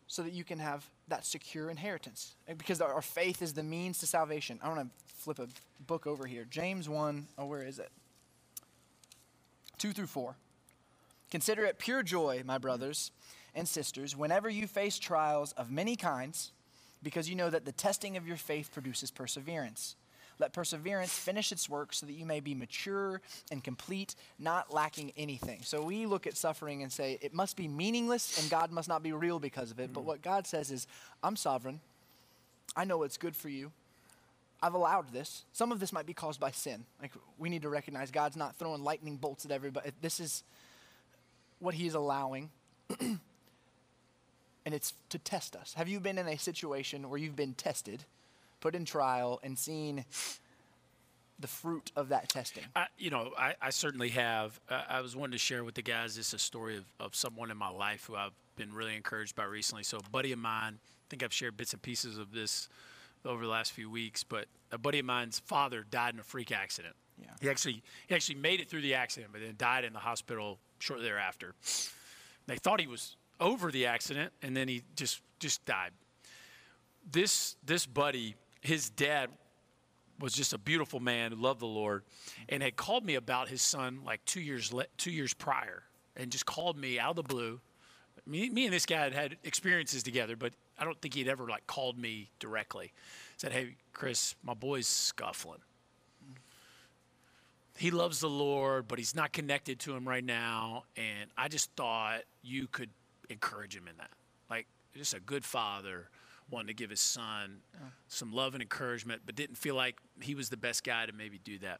so 0.06 0.22
that 0.22 0.34
you 0.34 0.44
can 0.44 0.60
have 0.60 0.86
that 1.08 1.26
secure 1.26 1.72
inheritance. 1.72 2.36
And 2.48 2.60
because 2.60 2.80
our, 2.80 2.94
our 2.94 3.02
faith 3.02 3.42
is 3.42 3.54
the 3.54 3.64
means 3.64 3.98
to 4.02 4.06
salvation. 4.06 4.60
I 4.62 4.68
want 4.68 4.82
to 4.82 5.14
flip 5.16 5.40
a 5.40 5.48
book 5.88 6.06
over 6.06 6.28
here. 6.28 6.46
James 6.48 6.88
1, 6.88 7.26
oh, 7.40 7.46
where 7.48 7.64
is 7.64 7.80
it? 7.80 7.90
2 9.80 9.92
through 9.92 10.08
4. 10.08 10.36
Consider 11.32 11.66
it 11.66 11.80
pure 11.80 12.04
joy, 12.04 12.44
my 12.46 12.58
brothers 12.58 13.12
and 13.56 13.68
sisters, 13.68 14.16
whenever 14.16 14.50
you 14.50 14.68
face 14.68 15.00
trials 15.00 15.54
of 15.54 15.72
many 15.72 15.96
kinds, 15.96 16.52
because 17.02 17.30
you 17.30 17.36
know 17.36 17.50
that 17.50 17.66
the 17.66 17.72
testing 17.72 18.18
of 18.18 18.28
your 18.28 18.38
faith 18.38 18.72
produces 18.74 19.12
perseverance. 19.12 19.96
Let 20.40 20.54
perseverance 20.54 21.12
finish 21.12 21.52
its 21.52 21.70
work 21.70 21.94
so 21.94 22.06
that 22.06 22.14
you 22.14 22.26
may 22.26 22.40
be 22.40 22.54
mature 22.54 23.22
and 23.52 23.62
complete, 23.62 24.16
not 24.40 24.74
lacking 24.74 25.12
anything. 25.18 25.60
So 25.64 25.82
we 25.82 26.06
look 26.06 26.28
at 26.28 26.38
suffering 26.38 26.82
and 26.82 26.92
say 26.92 27.20
it 27.22 27.34
must 27.34 27.58
be 27.58 27.68
meaningless 27.68 28.40
and 28.40 28.50
God 28.50 28.72
must 28.72 28.88
not 28.88 29.04
be 29.04 29.12
real 29.12 29.40
because 29.40 29.70
of 29.70 29.80
it. 29.80 29.92
But 29.92 30.04
mm. 30.04 30.06
what 30.06 30.22
God 30.22 30.48
says 30.48 30.72
is, 30.72 30.88
I'm 31.22 31.36
sovereign. 31.36 31.82
I 32.76 32.86
know 32.86 33.00
what's 33.00 33.18
good 33.18 33.36
for 33.36 33.50
you. 33.50 33.72
I've 34.62 34.74
allowed 34.74 35.14
this. 35.14 35.46
Some 35.54 35.72
of 35.72 35.80
this 35.80 35.94
might 35.94 36.06
be 36.06 36.14
caused 36.14 36.40
by 36.40 36.52
sin. 36.52 36.86
Like 37.02 37.14
we 37.38 37.50
need 37.50 37.62
to 37.62 37.70
recognize 37.70 38.12
God's 38.12 38.36
not 38.36 38.56
throwing 38.58 38.84
lightning 38.84 39.18
bolts 39.18 39.46
at 39.46 39.52
everybody. 39.52 39.92
This 40.02 40.20
is 40.20 40.44
what 41.60 41.74
He's 41.76 41.94
allowing. 41.94 42.50
and 43.00 43.20
it's 44.66 44.94
to 45.10 45.18
test 45.18 45.56
us. 45.56 45.74
Have 45.76 45.88
you 45.88 46.00
been 46.00 46.18
in 46.18 46.28
a 46.28 46.38
situation 46.38 47.10
where 47.10 47.20
you've 47.20 47.36
been 47.36 47.54
tested? 47.54 48.06
put 48.60 48.76
in 48.76 48.86
trial 48.86 49.40
and 49.44 49.58
seen 49.58 50.06
the 51.40 51.48
fruit 51.48 51.92
of 51.96 52.10
that 52.10 52.30
testing? 52.30 52.64
I, 52.76 52.88
you 52.98 53.10
know, 53.10 53.32
I, 53.38 53.56
I 53.62 53.70
certainly 53.70 54.10
have. 54.10 54.60
Uh, 54.70 54.84
I 54.90 55.02
was 55.02 55.16
wanting 55.16 55.34
to 55.34 55.38
share 55.38 55.64
with 55.64 55.76
the 55.76 55.82
guys 55.82 56.16
this 56.16 56.34
a 56.34 56.40
story 56.40 56.78
of, 56.78 56.86
of 57.00 57.16
someone 57.16 57.52
in 57.52 57.58
my 57.58 57.70
life 57.70 58.06
who 58.06 58.16
I've 58.16 58.34
been 58.56 58.74
really 58.74 58.96
encouraged 58.96 59.36
by 59.36 59.46
recently. 59.46 59.84
So, 59.84 59.98
a 59.98 60.10
buddy 60.10 60.32
of 60.32 60.40
mine, 60.40 60.80
I 60.82 61.06
think 61.10 61.24
I've 61.24 61.34
shared 61.34 61.58
bits 61.58 61.74
and 61.74 61.82
pieces 61.82 62.18
of 62.18 62.34
this 62.34 62.70
over 63.26 63.44
the 63.44 63.50
last 63.50 63.72
few 63.72 63.90
weeks, 63.90 64.24
but 64.24 64.46
a 64.72 64.78
buddy 64.78 65.00
of 65.00 65.06
mine's 65.06 65.40
father 65.40 65.86
died 65.90 66.14
in 66.14 66.20
a 66.20 66.24
freak 66.24 66.52
accident. 66.52 66.96
Yeah. 67.22 67.28
He 67.42 67.50
actually 67.50 67.84
he 68.08 68.16
actually 68.16 68.36
made 68.36 68.60
it 68.60 68.70
through 68.70 68.82
the 68.82 68.94
accident, 68.94 69.32
but 69.34 69.42
then 69.42 69.56
died 69.58 69.84
in 69.84 69.94
the 69.94 70.00
hospital 70.00 70.60
shortly 70.80 71.06
thereafter. 71.06 71.54
They 72.48 72.56
thought 72.56 72.80
he 72.80 72.88
was 72.88 73.18
over 73.40 73.72
the 73.72 73.86
accident, 73.86 74.32
and 74.42 74.56
then 74.56 74.68
he 74.68 74.84
just 74.96 75.22
just 75.40 75.66
died. 75.66 75.92
This 77.12 77.56
this 77.66 77.86
buddy 77.86 78.36
his 78.62 78.90
dad 78.90 79.30
was 80.20 80.34
just 80.34 80.52
a 80.52 80.58
beautiful 80.58 81.00
man 81.00 81.32
who 81.32 81.38
loved 81.38 81.62
the 81.62 81.66
Lord, 81.66 82.04
and 82.50 82.62
had 82.62 82.76
called 82.76 83.06
me 83.06 83.16
about 83.16 83.48
his 83.48 83.62
son 83.62 84.02
like 84.06 84.24
two 84.26 84.42
years 84.42 84.74
le- 84.74 84.88
two 84.98 85.12
years 85.12 85.34
prior, 85.34 85.84
and 86.16 86.32
just 86.32 86.46
called 86.46 86.78
me 86.78 87.00
out 87.00 87.12
of 87.12 87.16
the 87.16 87.24
blue. 87.24 87.60
Me, 88.26 88.50
me 88.50 88.66
and 88.66 88.74
this 88.74 88.86
guy 88.86 89.04
had 89.04 89.14
had 89.14 89.38
experiences 89.44 90.04
together, 90.04 90.36
but 90.36 90.54
I 90.80 90.86
don't 90.86 91.00
think 91.02 91.14
he'd 91.14 91.28
ever 91.28 91.48
like 91.48 91.68
called 91.68 91.98
me 91.98 92.32
directly. 92.40 92.94
Said, 93.38 93.52
"Hey, 93.52 93.76
Chris, 93.94 94.36
my 94.44 94.54
boy's 94.54 94.88
scuffling. 94.88 95.60
He 97.78 97.92
loves 97.92 98.20
the 98.20 98.30
Lord, 98.30 98.88
but 98.88 98.98
he's 99.00 99.16
not 99.16 99.32
connected 99.32 99.80
to 99.82 99.96
him 99.96 100.08
right 100.08 100.24
now, 100.24 100.86
and 100.98 101.30
I 101.38 101.48
just 101.48 101.72
thought 101.78 102.22
you 102.42 102.68
could 102.68 102.90
encourage 103.30 103.76
him 103.76 103.88
in 103.88 103.96
that. 103.98 104.12
Like, 104.50 104.68
just 104.96 105.14
a 105.14 105.20
good 105.20 105.46
father." 105.46 106.10
wanted 106.52 106.68
to 106.68 106.74
give 106.74 106.90
his 106.90 107.00
son 107.00 107.62
some 108.08 108.34
love 108.34 108.54
and 108.54 108.62
encouragement, 108.62 109.22
but 109.26 109.36
didn't 109.36 109.56
feel 109.56 109.76
like 109.76 109.98
he 110.22 110.36
was 110.36 110.50
the 110.50 110.58
best 110.58 110.84
guy 110.84 111.06
to 111.06 111.14
maybe 111.14 111.40
do 111.44 111.60
that. 111.60 111.80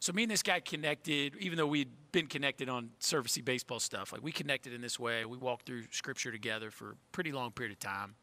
So 0.00 0.12
me 0.12 0.22
and 0.22 0.30
this 0.30 0.42
guy 0.42 0.60
connected, 0.60 1.36
even 1.36 1.56
though 1.56 1.66
we'd 1.66 1.90
been 2.12 2.26
connected 2.26 2.68
on 2.68 2.90
servicey 3.00 3.44
baseball 3.44 3.80
stuff. 3.80 4.12
Like 4.12 4.22
we 4.22 4.32
connected 4.32 4.72
in 4.72 4.80
this 4.80 4.98
way. 4.98 5.24
We 5.24 5.38
walked 5.38 5.66
through 5.66 5.84
scripture 5.90 6.30
together 6.30 6.70
for 6.70 6.90
a 6.90 6.96
pretty 7.12 7.32
long 7.32 7.52
period 7.52 7.72
of 7.72 7.78
time. 7.78 8.14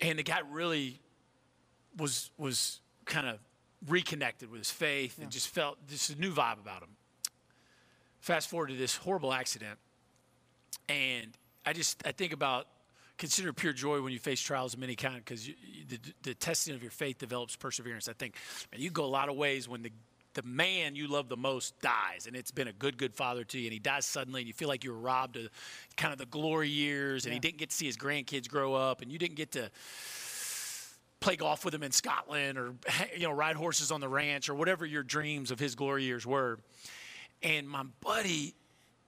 And 0.00 0.18
the 0.18 0.22
guy 0.22 0.40
really 0.50 1.00
was 1.96 2.30
was 2.38 2.80
kind 3.04 3.26
of 3.26 3.38
reconnected 3.88 4.50
with 4.50 4.60
his 4.60 4.70
faith 4.70 5.16
yeah. 5.18 5.24
and 5.24 5.32
just 5.32 5.48
felt 5.48 5.78
this 5.88 6.16
new 6.18 6.32
vibe 6.32 6.60
about 6.60 6.82
him. 6.82 6.90
Fast 8.20 8.48
forward 8.48 8.68
to 8.68 8.76
this 8.76 8.96
horrible 8.96 9.32
accident, 9.32 9.78
and 10.88 11.32
I 11.64 11.72
just 11.72 12.06
I 12.06 12.12
think 12.12 12.32
about 12.32 12.66
consider 13.16 13.52
pure 13.52 13.72
joy 13.72 14.00
when 14.00 14.12
you 14.12 14.18
face 14.18 14.40
trials 14.40 14.72
of 14.74 14.80
many 14.80 14.96
kind 14.96 15.16
because 15.16 15.46
the, 15.46 15.98
the 16.22 16.34
testing 16.34 16.74
of 16.74 16.82
your 16.82 16.90
faith 16.90 17.18
develops 17.18 17.54
perseverance. 17.54 18.08
I 18.08 18.14
think, 18.14 18.34
and 18.72 18.82
you 18.82 18.90
go 18.90 19.04
a 19.04 19.06
lot 19.06 19.28
of 19.28 19.36
ways 19.36 19.68
when 19.68 19.82
the 19.82 19.92
the 20.40 20.48
man 20.48 20.96
you 20.96 21.06
love 21.06 21.28
the 21.28 21.36
most 21.36 21.78
dies, 21.80 22.26
and 22.26 22.34
it's 22.34 22.50
been 22.50 22.68
a 22.68 22.72
good, 22.72 22.96
good 22.96 23.14
father 23.14 23.44
to 23.44 23.58
you, 23.58 23.66
and 23.66 23.72
he 23.72 23.78
dies 23.78 24.06
suddenly, 24.06 24.40
and 24.40 24.48
you 24.48 24.54
feel 24.54 24.68
like 24.68 24.84
you 24.84 24.90
were 24.90 24.98
robbed 24.98 25.36
of 25.36 25.50
kind 25.96 26.12
of 26.12 26.18
the 26.18 26.26
glory 26.26 26.68
years, 26.68 27.24
and 27.24 27.32
yeah. 27.32 27.36
he 27.36 27.40
didn't 27.40 27.58
get 27.58 27.70
to 27.70 27.76
see 27.76 27.86
his 27.86 27.96
grandkids 27.96 28.48
grow 28.48 28.74
up, 28.74 29.02
and 29.02 29.12
you 29.12 29.18
didn't 29.18 29.36
get 29.36 29.52
to 29.52 29.70
play 31.20 31.36
golf 31.36 31.64
with 31.64 31.74
him 31.74 31.82
in 31.82 31.92
Scotland, 31.92 32.56
or 32.56 32.74
you 33.14 33.24
know, 33.24 33.32
ride 33.32 33.56
horses 33.56 33.90
on 33.90 34.00
the 34.00 34.08
ranch, 34.08 34.48
or 34.48 34.54
whatever 34.54 34.86
your 34.86 35.02
dreams 35.02 35.50
of 35.50 35.58
his 35.58 35.74
glory 35.74 36.04
years 36.04 36.26
were. 36.26 36.58
And 37.42 37.68
my 37.68 37.84
buddy 38.00 38.54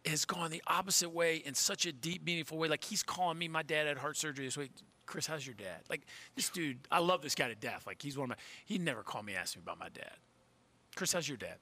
has 0.04 0.24
gone 0.26 0.50
the 0.50 0.62
opposite 0.66 1.10
way 1.10 1.36
in 1.36 1.54
such 1.54 1.86
a 1.86 1.92
deep, 1.92 2.26
meaningful 2.26 2.58
way. 2.58 2.68
Like 2.68 2.84
he's 2.84 3.02
calling 3.02 3.38
me. 3.38 3.48
My 3.48 3.62
dad 3.62 3.86
had 3.86 3.96
heart 3.96 4.16
surgery 4.16 4.44
this 4.44 4.56
week. 4.56 4.70
Chris, 5.06 5.26
how's 5.26 5.46
your 5.46 5.54
dad? 5.54 5.80
Like 5.88 6.02
this 6.36 6.50
dude, 6.50 6.78
I 6.90 6.98
love 6.98 7.22
this 7.22 7.34
guy 7.34 7.48
to 7.48 7.54
death. 7.54 7.86
Like 7.86 8.02
he's 8.02 8.18
one 8.18 8.24
of 8.24 8.28
my. 8.30 8.42
He 8.64 8.78
never 8.78 9.02
called 9.02 9.24
me 9.24 9.34
ask 9.34 9.56
me 9.56 9.62
about 9.62 9.78
my 9.78 9.88
dad. 9.88 10.12
Chris, 10.94 11.12
how's 11.12 11.28
your 11.28 11.38
dad? 11.38 11.56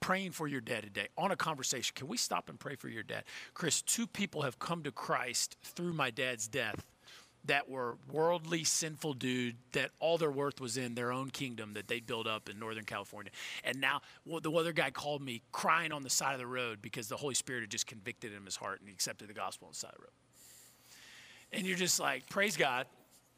Praying 0.00 0.30
for 0.30 0.48
your 0.48 0.60
dad 0.60 0.84
today 0.84 1.08
on 1.18 1.30
a 1.30 1.36
conversation. 1.36 1.92
Can 1.94 2.08
we 2.08 2.16
stop 2.16 2.48
and 2.48 2.58
pray 2.58 2.74
for 2.74 2.88
your 2.88 3.02
dad? 3.02 3.24
Chris, 3.52 3.82
two 3.82 4.06
people 4.06 4.42
have 4.42 4.58
come 4.58 4.82
to 4.84 4.90
Christ 4.90 5.56
through 5.62 5.92
my 5.92 6.10
dad's 6.10 6.48
death 6.48 6.86
that 7.46 7.68
were 7.68 7.96
worldly, 8.12 8.64
sinful 8.64 9.14
dude 9.14 9.56
that 9.72 9.90
all 9.98 10.18
their 10.18 10.30
worth 10.30 10.60
was 10.60 10.76
in 10.76 10.94
their 10.94 11.10
own 11.10 11.30
kingdom 11.30 11.72
that 11.72 11.88
they 11.88 12.00
built 12.00 12.26
up 12.26 12.48
in 12.48 12.58
Northern 12.58 12.84
California. 12.84 13.32
And 13.64 13.80
now 13.80 14.02
well, 14.26 14.40
the 14.40 14.52
other 14.52 14.72
guy 14.72 14.90
called 14.90 15.22
me 15.22 15.42
crying 15.52 15.92
on 15.92 16.02
the 16.02 16.10
side 16.10 16.34
of 16.34 16.38
the 16.38 16.46
road 16.46 16.80
because 16.82 17.08
the 17.08 17.16
Holy 17.16 17.34
Spirit 17.34 17.62
had 17.62 17.70
just 17.70 17.86
convicted 17.86 18.30
him 18.32 18.38
in 18.38 18.44
his 18.44 18.56
heart 18.56 18.80
and 18.80 18.88
he 18.88 18.92
accepted 18.92 19.28
the 19.28 19.34
gospel 19.34 19.66
on 19.66 19.72
the 19.72 19.78
side 19.78 19.90
of 19.90 19.96
the 19.96 20.02
road. 20.02 20.10
And 21.52 21.66
you're 21.66 21.78
just 21.78 21.98
like, 21.98 22.28
praise 22.28 22.56
God, 22.56 22.86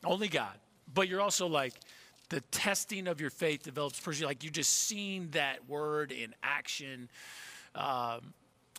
only 0.05 0.29
God. 0.29 0.55
But 0.93 1.09
you're 1.09 1.21
also 1.21 1.47
like, 1.47 1.75
the 2.33 2.41
testing 2.51 3.09
of 3.09 3.21
your 3.21 3.29
faith 3.29 3.63
develops 3.63 4.01
personally. 4.01 4.31
Like 4.31 4.43
you 4.43 4.49
just 4.49 4.73
seen 4.73 5.29
that 5.33 5.69
word 5.69 6.13
in 6.13 6.35
action. 6.43 7.11
Um, 7.75 8.33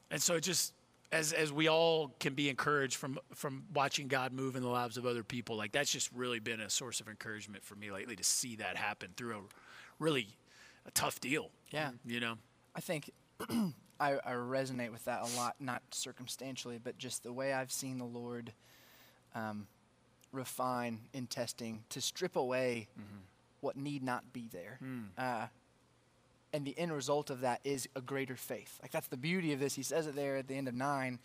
and 0.10 0.20
so 0.20 0.36
it 0.36 0.42
just, 0.42 0.74
as 1.12 1.34
as 1.34 1.54
we 1.54 1.70
all 1.70 2.12
can 2.20 2.34
be 2.34 2.50
encouraged 2.50 2.96
from 2.96 3.20
from 3.36 3.66
watching 3.72 4.08
God 4.08 4.34
move 4.34 4.56
in 4.56 4.64
the 4.64 4.70
lives 4.70 4.98
of 4.98 5.06
other 5.06 5.24
people, 5.24 5.56
like 5.56 5.72
that's 5.72 5.92
just 5.92 6.10
really 6.16 6.40
been 6.40 6.62
a 6.62 6.70
source 6.70 7.00
of 7.00 7.08
encouragement 7.08 7.64
for 7.64 7.76
me 7.76 7.92
lately 7.92 8.16
to 8.16 8.24
see 8.24 8.56
that 8.56 8.76
happen 8.76 9.10
through 9.16 9.36
a 9.36 9.42
really 10.00 10.30
a 10.88 10.92
tough 10.92 11.22
deal. 11.22 11.52
Yeah, 11.70 11.92
you 12.04 12.20
know. 12.20 12.34
I 12.76 12.80
think 12.80 13.12
I, 14.00 14.14
I, 14.14 14.32
resonate 14.32 14.92
with 14.92 15.06
that 15.06 15.22
a 15.22 15.38
lot, 15.38 15.58
not 15.60 15.84
circumstantially, 15.92 16.80
but 16.84 16.98
just 16.98 17.22
the 17.22 17.32
way 17.32 17.54
I've 17.54 17.72
seen 17.72 18.00
the 18.00 18.04
Lord 18.04 18.52
um, 19.36 19.68
refine 20.32 21.02
in 21.14 21.28
testing 21.28 21.84
to 21.90 22.02
strip 22.02 22.36
away 22.36 22.88
mm-hmm. 23.00 23.20
What 23.64 23.76
need 23.76 24.04
not 24.04 24.34
be 24.34 24.50
there. 24.52 24.80
Mm. 24.84 25.06
Uh, 25.18 25.48
and 26.54 26.66
the 26.66 26.78
end 26.78 26.94
result 26.94 27.30
of 27.30 27.42
that 27.42 27.62
is 27.64 27.88
a 27.96 28.02
greater 28.02 28.36
faith. 28.36 28.78
Like 28.82 28.92
that's 28.92 29.08
the 29.08 29.18
beauty 29.18 29.54
of 29.54 29.60
this. 29.60 29.74
He 29.74 29.84
says 29.84 30.06
it 30.06 30.16
there 30.16 30.38
at 30.38 30.48
the 30.48 30.56
end 30.56 30.68
of 30.68 30.76
nine. 30.76 31.20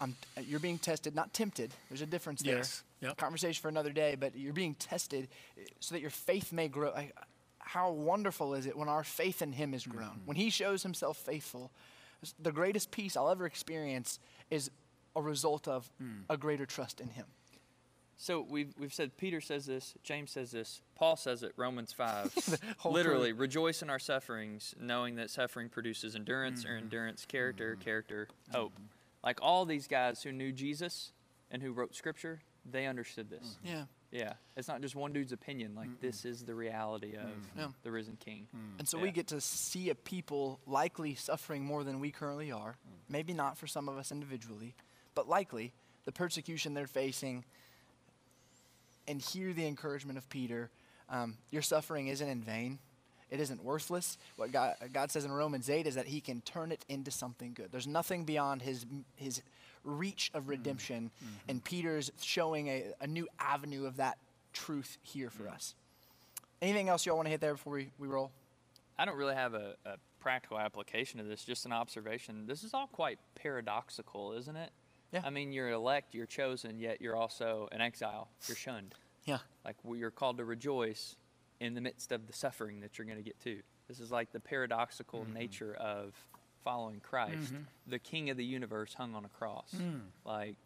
I'm, 0.00 0.16
you're 0.46 0.60
being 0.60 0.78
tested, 0.78 1.14
not 1.14 1.32
tempted. 1.34 1.70
There's 1.88 2.00
a 2.00 2.06
difference 2.06 2.42
there. 2.42 2.56
Yes. 2.56 2.82
Yep. 3.02 3.16
Conversation 3.18 3.60
for 3.60 3.68
another 3.68 3.92
day, 3.92 4.16
but 4.18 4.36
you're 4.36 4.52
being 4.52 4.74
tested 4.74 5.28
so 5.78 5.94
that 5.94 6.00
your 6.00 6.10
faith 6.10 6.52
may 6.52 6.68
grow. 6.68 6.90
Like, 6.90 7.14
how 7.58 7.92
wonderful 7.92 8.54
is 8.54 8.66
it 8.66 8.76
when 8.76 8.88
our 8.88 9.04
faith 9.04 9.42
in 9.42 9.52
Him 9.52 9.74
is 9.74 9.86
grown? 9.86 10.08
Mm-hmm. 10.08 10.26
When 10.26 10.36
He 10.36 10.50
shows 10.50 10.82
Himself 10.82 11.16
faithful, 11.18 11.70
the 12.42 12.52
greatest 12.52 12.90
peace 12.90 13.16
I'll 13.16 13.30
ever 13.30 13.46
experience 13.46 14.18
is 14.50 14.70
a 15.14 15.22
result 15.22 15.68
of 15.68 15.90
mm. 16.02 16.22
a 16.28 16.36
greater 16.36 16.66
trust 16.66 17.00
in 17.00 17.08
Him. 17.08 17.26
So 18.20 18.44
we've, 18.46 18.74
we've 18.78 18.92
said 18.92 19.16
Peter 19.16 19.40
says 19.40 19.64
this, 19.64 19.94
James 20.02 20.30
says 20.30 20.50
this, 20.50 20.82
Paul 20.94 21.16
says 21.16 21.42
it, 21.42 21.52
Romans 21.56 21.94
5. 21.94 22.60
Literally, 22.84 23.32
rejoice 23.32 23.80
in 23.80 23.88
our 23.88 23.98
sufferings, 23.98 24.74
knowing 24.78 25.14
that 25.14 25.30
suffering 25.30 25.70
produces 25.70 26.14
endurance, 26.14 26.64
mm-hmm. 26.64 26.74
or 26.74 26.76
endurance, 26.76 27.24
character, 27.24 27.72
mm-hmm. 27.72 27.82
character, 27.82 28.28
hope. 28.52 28.74
Mm-hmm. 28.74 28.84
Like 29.24 29.38
all 29.40 29.64
these 29.64 29.86
guys 29.86 30.22
who 30.22 30.32
knew 30.32 30.52
Jesus 30.52 31.12
and 31.50 31.62
who 31.62 31.72
wrote 31.72 31.94
scripture, 31.94 32.40
they 32.70 32.84
understood 32.84 33.30
this. 33.30 33.56
Mm-hmm. 33.64 33.66
Yeah. 33.66 33.84
Yeah. 34.10 34.32
It's 34.54 34.68
not 34.68 34.82
just 34.82 34.94
one 34.94 35.14
dude's 35.14 35.32
opinion. 35.32 35.74
Like, 35.74 36.02
this 36.02 36.26
is 36.26 36.42
the 36.42 36.54
reality 36.54 37.14
of 37.14 37.30
yeah. 37.56 37.68
the 37.84 37.90
risen 37.90 38.18
king. 38.22 38.48
And 38.78 38.86
so 38.86 38.98
yeah. 38.98 39.04
we 39.04 39.12
get 39.12 39.28
to 39.28 39.40
see 39.40 39.88
a 39.88 39.94
people 39.94 40.60
likely 40.66 41.14
suffering 41.14 41.64
more 41.64 41.84
than 41.84 42.00
we 42.00 42.10
currently 42.10 42.52
are. 42.52 42.76
Maybe 43.08 43.32
not 43.32 43.56
for 43.56 43.66
some 43.66 43.88
of 43.88 43.96
us 43.96 44.12
individually, 44.12 44.74
but 45.14 45.26
likely 45.26 45.72
the 46.04 46.12
persecution 46.12 46.74
they're 46.74 46.86
facing 46.86 47.44
and 49.08 49.20
hear 49.20 49.52
the 49.52 49.66
encouragement 49.66 50.18
of 50.18 50.28
Peter 50.28 50.70
Um, 51.08 51.38
your 51.50 51.62
suffering 51.62 52.06
isn't 52.06 52.28
in 52.28 52.40
vain. 52.40 52.78
It 53.30 53.40
isn't 53.40 53.64
worthless. 53.64 54.18
What 54.36 54.52
God, 54.52 54.74
God 54.92 55.10
says 55.10 55.24
in 55.24 55.32
Romans 55.32 55.70
8 55.70 55.86
is 55.86 55.94
that 55.94 56.06
he 56.06 56.20
can 56.20 56.40
turn 56.42 56.72
it 56.72 56.84
into 56.88 57.10
something 57.10 57.52
good. 57.52 57.68
There's 57.70 57.86
nothing 57.86 58.24
beyond 58.24 58.62
his, 58.62 58.86
his 59.16 59.42
reach 59.84 60.30
of 60.34 60.48
redemption. 60.48 61.10
Mm-hmm. 61.16 61.50
And 61.50 61.64
Peter's 61.64 62.10
showing 62.20 62.68
a, 62.68 62.84
a 63.00 63.06
new 63.06 63.28
avenue 63.38 63.86
of 63.86 63.96
that 63.96 64.18
truth 64.52 64.98
here 65.02 65.30
for 65.30 65.44
mm-hmm. 65.44 65.54
us. 65.54 65.74
Anything 66.60 66.88
else 66.88 67.06
y'all 67.06 67.16
want 67.16 67.26
to 67.26 67.30
hit 67.30 67.40
there 67.40 67.54
before 67.54 67.74
we, 67.74 67.90
we 67.98 68.08
roll? 68.08 68.30
I 68.98 69.04
don't 69.04 69.16
really 69.16 69.34
have 69.34 69.54
a, 69.54 69.74
a 69.86 69.96
practical 70.20 70.58
application 70.58 71.20
of 71.20 71.26
this, 71.26 71.44
just 71.44 71.64
an 71.64 71.72
observation. 71.72 72.46
This 72.46 72.62
is 72.62 72.74
all 72.74 72.86
quite 72.86 73.18
paradoxical, 73.34 74.32
isn't 74.32 74.56
it? 74.56 74.70
Yeah. 75.12 75.22
I 75.24 75.30
mean, 75.30 75.52
you're 75.52 75.70
elect, 75.70 76.14
you're 76.14 76.26
chosen, 76.26 76.78
yet 76.78 77.00
you're 77.00 77.16
also 77.16 77.68
an 77.72 77.80
exile. 77.80 78.28
You're 78.46 78.56
shunned. 78.56 78.94
Yeah. 79.24 79.38
Like 79.64 79.76
you're 79.84 80.10
called 80.10 80.38
to 80.38 80.44
rejoice 80.44 81.16
in 81.60 81.74
the 81.74 81.80
midst 81.80 82.12
of 82.12 82.26
the 82.26 82.32
suffering 82.32 82.80
that 82.80 82.98
you're 82.98 83.06
going 83.06 83.18
to 83.18 83.24
get 83.24 83.40
to. 83.40 83.60
This 83.88 84.00
is 84.00 84.10
like 84.10 84.32
the 84.32 84.40
paradoxical 84.40 85.20
mm-hmm. 85.20 85.34
nature 85.34 85.74
of 85.74 86.14
following 86.64 87.00
Christ. 87.00 87.52
Mm-hmm. 87.52 87.62
The 87.88 87.98
King 87.98 88.30
of 88.30 88.36
the 88.36 88.44
universe 88.44 88.94
hung 88.94 89.14
on 89.14 89.24
a 89.24 89.28
cross. 89.28 89.74
Mm. 89.76 90.02
Like 90.24 90.56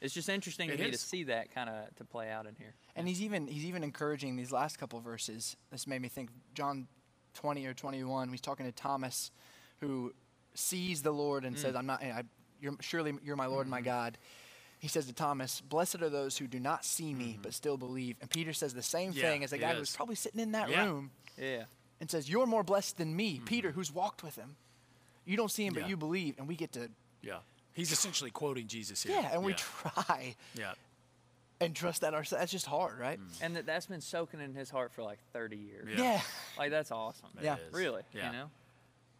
it's 0.00 0.12
just 0.12 0.28
interesting 0.28 0.68
it 0.68 0.76
to 0.76 0.84
me 0.84 0.90
to 0.90 0.98
see 0.98 1.24
that 1.24 1.54
kind 1.54 1.70
of 1.70 1.94
to 1.96 2.04
play 2.04 2.30
out 2.30 2.46
in 2.46 2.54
here. 2.56 2.74
And 2.94 3.08
he's 3.08 3.22
even 3.22 3.46
he's 3.46 3.64
even 3.64 3.82
encouraging 3.82 4.36
these 4.36 4.52
last 4.52 4.78
couple 4.78 5.00
verses. 5.00 5.56
This 5.70 5.86
made 5.86 6.02
me 6.02 6.08
think 6.08 6.30
John 6.54 6.86
20 7.34 7.66
or 7.66 7.74
21. 7.74 8.28
He's 8.30 8.40
talking 8.40 8.66
to 8.66 8.72
Thomas, 8.72 9.30
who 9.80 10.12
sees 10.54 11.02
the 11.02 11.12
Lord 11.12 11.44
and 11.44 11.56
mm. 11.56 11.58
says, 11.58 11.76
"I'm 11.76 11.86
not. 11.86 12.02
I, 12.02 12.24
you're, 12.60 12.74
surely 12.80 13.14
you're 13.24 13.36
my 13.36 13.46
Lord 13.46 13.66
and 13.66 13.70
my 13.70 13.78
mm-hmm. 13.78 13.86
God." 13.86 14.18
He 14.78 14.88
says 14.88 15.06
to 15.06 15.12
Thomas, 15.12 15.60
"Blessed 15.60 16.02
are 16.02 16.08
those 16.08 16.36
who 16.36 16.46
do 16.46 16.60
not 16.60 16.84
see 16.84 17.14
me 17.14 17.32
mm-hmm. 17.32 17.42
but 17.42 17.54
still 17.54 17.76
believe." 17.76 18.16
And 18.20 18.30
Peter 18.30 18.52
says 18.52 18.74
the 18.74 18.82
same 18.82 19.12
yeah, 19.12 19.22
thing 19.22 19.44
as 19.44 19.52
a 19.52 19.58
guy 19.58 19.74
who's 19.74 19.94
probably 19.94 20.16
sitting 20.16 20.40
in 20.40 20.52
that 20.52 20.68
yeah. 20.68 20.84
room. 20.84 21.10
Yeah. 21.40 21.64
And 22.00 22.10
says, 22.10 22.28
"You're 22.28 22.46
more 22.46 22.62
blessed 22.62 22.98
than 22.98 23.14
me, 23.16 23.36
mm-hmm. 23.36 23.44
Peter, 23.44 23.70
who's 23.70 23.92
walked 23.92 24.22
with 24.22 24.36
him. 24.36 24.56
You 25.24 25.36
don't 25.36 25.50
see 25.50 25.66
him, 25.66 25.74
yeah. 25.74 25.82
but 25.82 25.90
you 25.90 25.96
believe." 25.96 26.38
And 26.38 26.46
we 26.46 26.56
get 26.56 26.72
to. 26.72 26.90
Yeah. 27.22 27.38
He's 27.72 27.92
essentially 27.92 28.30
quoting 28.30 28.68
Jesus 28.68 29.02
here. 29.02 29.12
Yeah, 29.14 29.30
and 29.32 29.44
we 29.44 29.52
try. 29.52 30.34
Yeah. 30.54 30.72
And 31.60 31.74
trust 31.74 32.02
that 32.02 32.14
ourselves. 32.14 32.40
That's 32.40 32.52
just 32.52 32.66
hard, 32.66 32.98
right? 32.98 33.18
Mm. 33.18 33.42
And 33.42 33.56
that, 33.56 33.66
that's 33.66 33.86
been 33.86 34.00
soaking 34.00 34.40
in 34.40 34.54
his 34.54 34.68
heart 34.68 34.92
for 34.92 35.02
like 35.02 35.18
30 35.32 35.56
years. 35.56 35.98
Yeah. 35.98 36.20
Like, 36.58 36.70
that's 36.70 36.90
awesome. 36.90 37.28
It 37.38 37.44
yeah. 37.44 37.56
Is. 37.56 37.72
Really. 37.72 38.02
Yeah. 38.14 38.26
You 38.26 38.32
know? 38.32 38.50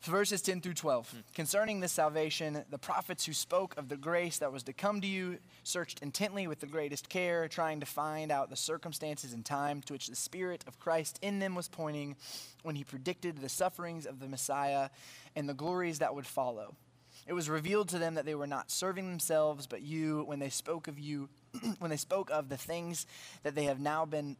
Verses 0.06 0.42
10 0.42 0.60
through 0.60 0.74
12. 0.74 1.10
Hmm. 1.10 1.18
Concerning 1.34 1.80
this 1.80 1.92
salvation, 1.92 2.64
the 2.70 2.78
prophets 2.78 3.24
who 3.24 3.32
spoke 3.32 3.76
of 3.76 3.88
the 3.88 3.96
grace 3.96 4.38
that 4.38 4.52
was 4.52 4.62
to 4.64 4.72
come 4.72 5.00
to 5.00 5.06
you 5.06 5.38
searched 5.64 6.02
intently 6.02 6.46
with 6.46 6.60
the 6.60 6.66
greatest 6.66 7.08
care, 7.08 7.48
trying 7.48 7.80
to 7.80 7.86
find 7.86 8.32
out 8.32 8.50
the 8.50 8.56
circumstances 8.56 9.32
and 9.32 9.44
time 9.44 9.82
to 9.82 9.92
which 9.92 10.08
the 10.08 10.16
Spirit 10.16 10.64
of 10.66 10.78
Christ 10.78 11.18
in 11.22 11.38
them 11.38 11.54
was 11.54 11.68
pointing 11.68 12.16
when 12.62 12.76
he 12.76 12.84
predicted 12.84 13.38
the 13.38 13.48
sufferings 13.48 14.06
of 14.06 14.20
the 14.20 14.28
Messiah 14.28 14.90
and 15.34 15.48
the 15.48 15.54
glories 15.54 15.98
that 15.98 16.14
would 16.14 16.26
follow. 16.26 16.74
It 17.26 17.32
was 17.32 17.50
revealed 17.50 17.88
to 17.88 17.98
them 17.98 18.14
that 18.14 18.24
they 18.24 18.34
were 18.34 18.46
not 18.46 18.70
serving 18.70 19.08
themselves, 19.08 19.66
but 19.66 19.82
you 19.82 20.22
when 20.26 20.38
they 20.38 20.48
spoke 20.48 20.86
of 20.86 20.98
you, 20.98 21.28
when 21.78 21.90
they 21.90 21.96
spoke 21.96 22.30
of 22.30 22.48
the 22.48 22.56
things 22.56 23.06
that 23.42 23.54
they 23.54 23.64
have 23.64 23.80
now 23.80 24.04
been 24.04 24.36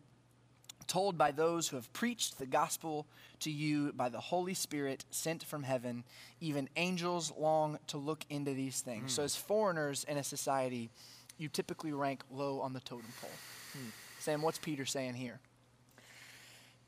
told 0.87 1.19
by 1.19 1.31
those 1.31 1.69
who 1.69 1.77
have 1.77 1.93
preached 1.93 2.39
the 2.39 2.47
gospel 2.47 3.07
to 3.41 3.51
you 3.51 3.93
by 3.93 4.09
the 4.09 4.21
Holy 4.21 4.55
Spirit 4.55 5.05
sent 5.11 5.45
from 5.45 5.63
heaven. 5.63 6.05
Even 6.41 6.69
angels 6.77 7.33
long 7.39 7.79
to 7.89 7.99
look 7.99 8.25
into 8.31 8.55
these 8.55 8.81
things. 8.81 9.13
Mm. 9.13 9.17
So, 9.17 9.23
as 9.25 9.37
foreigners 9.37 10.05
in 10.05 10.17
a 10.17 10.25
society, 10.25 10.91
you 11.39 11.49
typically 11.49 11.93
rank 11.93 12.23
low 12.31 12.61
on 12.61 12.73
the 12.73 12.81
totem 12.81 13.13
pole. 13.21 13.31
Mm. 13.77 13.91
Sam, 14.19 14.43
what's 14.43 14.59
Peter 14.59 14.87
saying 14.87 15.15
here? 15.15 15.41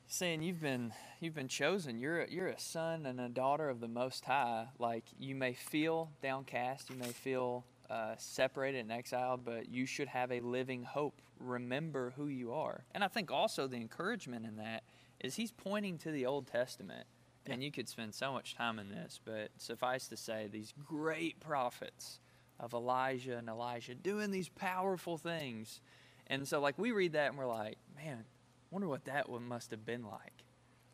Saying 0.09 0.43
you've 0.43 0.61
been 0.61 0.93
you've 1.21 1.35
been 1.35 1.49
chosen. 1.49 1.99
You're 1.99 2.23
a, 2.23 2.31
you're 2.31 2.49
a 2.49 2.59
son 2.59 3.05
and 3.05 3.21
a 3.21 3.29
daughter 3.29 3.69
of 3.69 3.81
the 3.81 3.89
Most 3.89 4.25
High. 4.25 4.69
Like 4.79 5.05
you 5.19 5.35
may 5.35 5.53
feel 5.53 6.11
downcast, 6.23 6.89
you 6.89 6.97
may 6.97 7.09
feel 7.09 7.65
uh, 7.91 8.15
separated 8.19 8.79
and 8.79 8.93
exiled, 8.93 9.45
but 9.45 9.69
you 9.69 9.87
should 9.87 10.09
have 10.09 10.31
a 10.31 10.41
living 10.41 10.83
hope. 10.83 11.21
Remember 11.39 12.13
who 12.17 12.27
you 12.27 12.53
are. 12.53 12.85
And 12.93 13.03
I 13.03 13.09
think 13.09 13.31
also 13.31 13.67
the 13.67 13.77
encouragement 13.77 14.45
in 14.45 14.57
that 14.57 14.83
is 15.21 15.37
he's 15.37 15.53
pointing 15.53 15.99
to 15.99 16.11
the 16.11 16.27
Old 16.27 16.47
Testament. 16.47 17.07
Yeah. 17.47 17.55
And 17.55 17.63
you 17.63 17.73
could 17.73 17.89
spend 17.89 18.15
so 18.15 18.33
much 18.33 18.55
time 18.55 18.79
in 18.79 18.89
this, 18.89 19.21
but 19.25 19.51
suffice 19.57 20.09
to 20.09 20.17
say, 20.17 20.49
these 20.51 20.75
great 20.87 21.41
prophets 21.41 22.21
of 22.61 22.75
Elijah 22.75 23.39
and 23.39 23.49
Elisha 23.49 23.95
doing 23.95 24.31
these 24.31 24.49
powerful 24.49 25.17
things. 25.17 25.81
And 26.27 26.47
so, 26.47 26.61
like, 26.61 26.79
we 26.79 26.93
read 26.93 27.13
that 27.13 27.31
and 27.31 27.39
we're 27.39 27.47
like, 27.47 27.79
man, 27.97 28.25
wonder 28.71 28.89
what 28.89 29.07
that 29.07 29.29
one 29.29 29.47
must 29.47 29.71
have 29.71 29.87
been 29.87 30.05
like. 30.05 30.45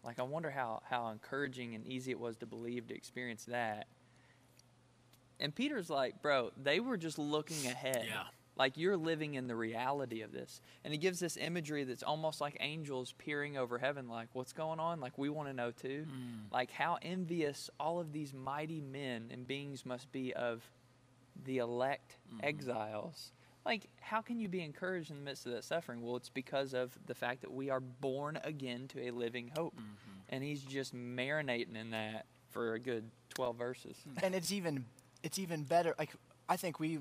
Like, 0.05 0.21
I 0.21 0.23
wonder 0.23 0.51
how, 0.51 0.83
how 0.89 1.09
encouraging 1.09 1.75
and 1.75 1.87
easy 1.87 2.11
it 2.11 2.21
was 2.21 2.37
to 2.37 2.47
believe 2.47 2.87
to 2.89 2.95
experience 2.95 3.47
that. 3.47 3.87
And 5.41 5.55
Peter's 5.55 5.91
like, 5.91 6.23
bro, 6.23 6.51
they 6.63 6.81
were 6.81 6.97
just 6.97 7.19
looking 7.19 7.67
ahead. 7.67 8.07
Yeah. 8.09 8.25
Like 8.57 8.77
you're 8.77 8.97
living 8.97 9.35
in 9.35 9.49
the 9.49 9.57
reality 9.57 10.23
of 10.23 10.33
this. 10.33 10.61
And 10.85 10.93
he 10.93 10.99
gives 10.99 11.19
this 11.19 11.37
imagery 11.37 11.85
that's 11.85 12.03
almost 12.03 12.41
like 12.41 12.57
angels 12.61 13.13
peering 13.19 13.57
over 13.57 13.79
heaven, 13.79 14.09
like, 14.09 14.29
what's 14.33 14.53
going 14.53 14.79
on? 14.79 15.01
Like, 15.01 15.19
we 15.19 15.29
want 15.29 15.49
to 15.49 15.55
know 15.55 15.73
too. 15.73 16.07
Mm. 16.09 16.53
Like, 16.53 16.71
how 16.71 16.99
envious 17.03 17.69
all 17.81 17.99
of 17.99 18.13
these 18.13 18.33
mighty 18.33 18.81
men 18.81 19.29
and 19.33 19.47
beings 19.47 19.85
must 19.85 20.11
be 20.13 20.33
of 20.35 20.63
the 21.45 21.59
elect 21.59 22.17
mm. 22.33 22.45
exiles. 22.45 23.33
Like, 23.67 23.89
how 24.01 24.21
can 24.21 24.39
you 24.39 24.49
be 24.49 24.61
encouraged 24.63 25.11
in 25.11 25.17
the 25.17 25.23
midst 25.23 25.47
of 25.47 25.53
that 25.53 25.65
suffering? 25.65 26.03
Well, 26.03 26.17
it's 26.17 26.29
because 26.29 26.75
of 26.75 26.97
the 27.07 27.15
fact 27.15 27.41
that 27.41 27.53
we 27.53 27.71
are 27.71 27.81
born 27.81 28.39
again 28.45 28.89
to 28.89 29.09
a 29.09 29.11
living 29.11 29.51
hope. 29.57 29.75
Mm-hmm. 29.75 30.11
And 30.29 30.45
he's 30.45 30.63
just 30.63 30.95
marinating 30.95 31.77
in 31.77 31.91
that 31.91 32.27
for 32.51 32.75
a 32.75 32.79
good 32.79 33.11
12 33.31 33.57
verses. 33.57 33.97
And 34.23 34.35
it's 34.35 34.53
even 34.53 34.85
it's 35.25 35.39
even 35.39 35.65
better. 35.65 35.95
Like 35.99 36.11
I 36.49 36.57
think 36.57 36.79
we 36.79 37.01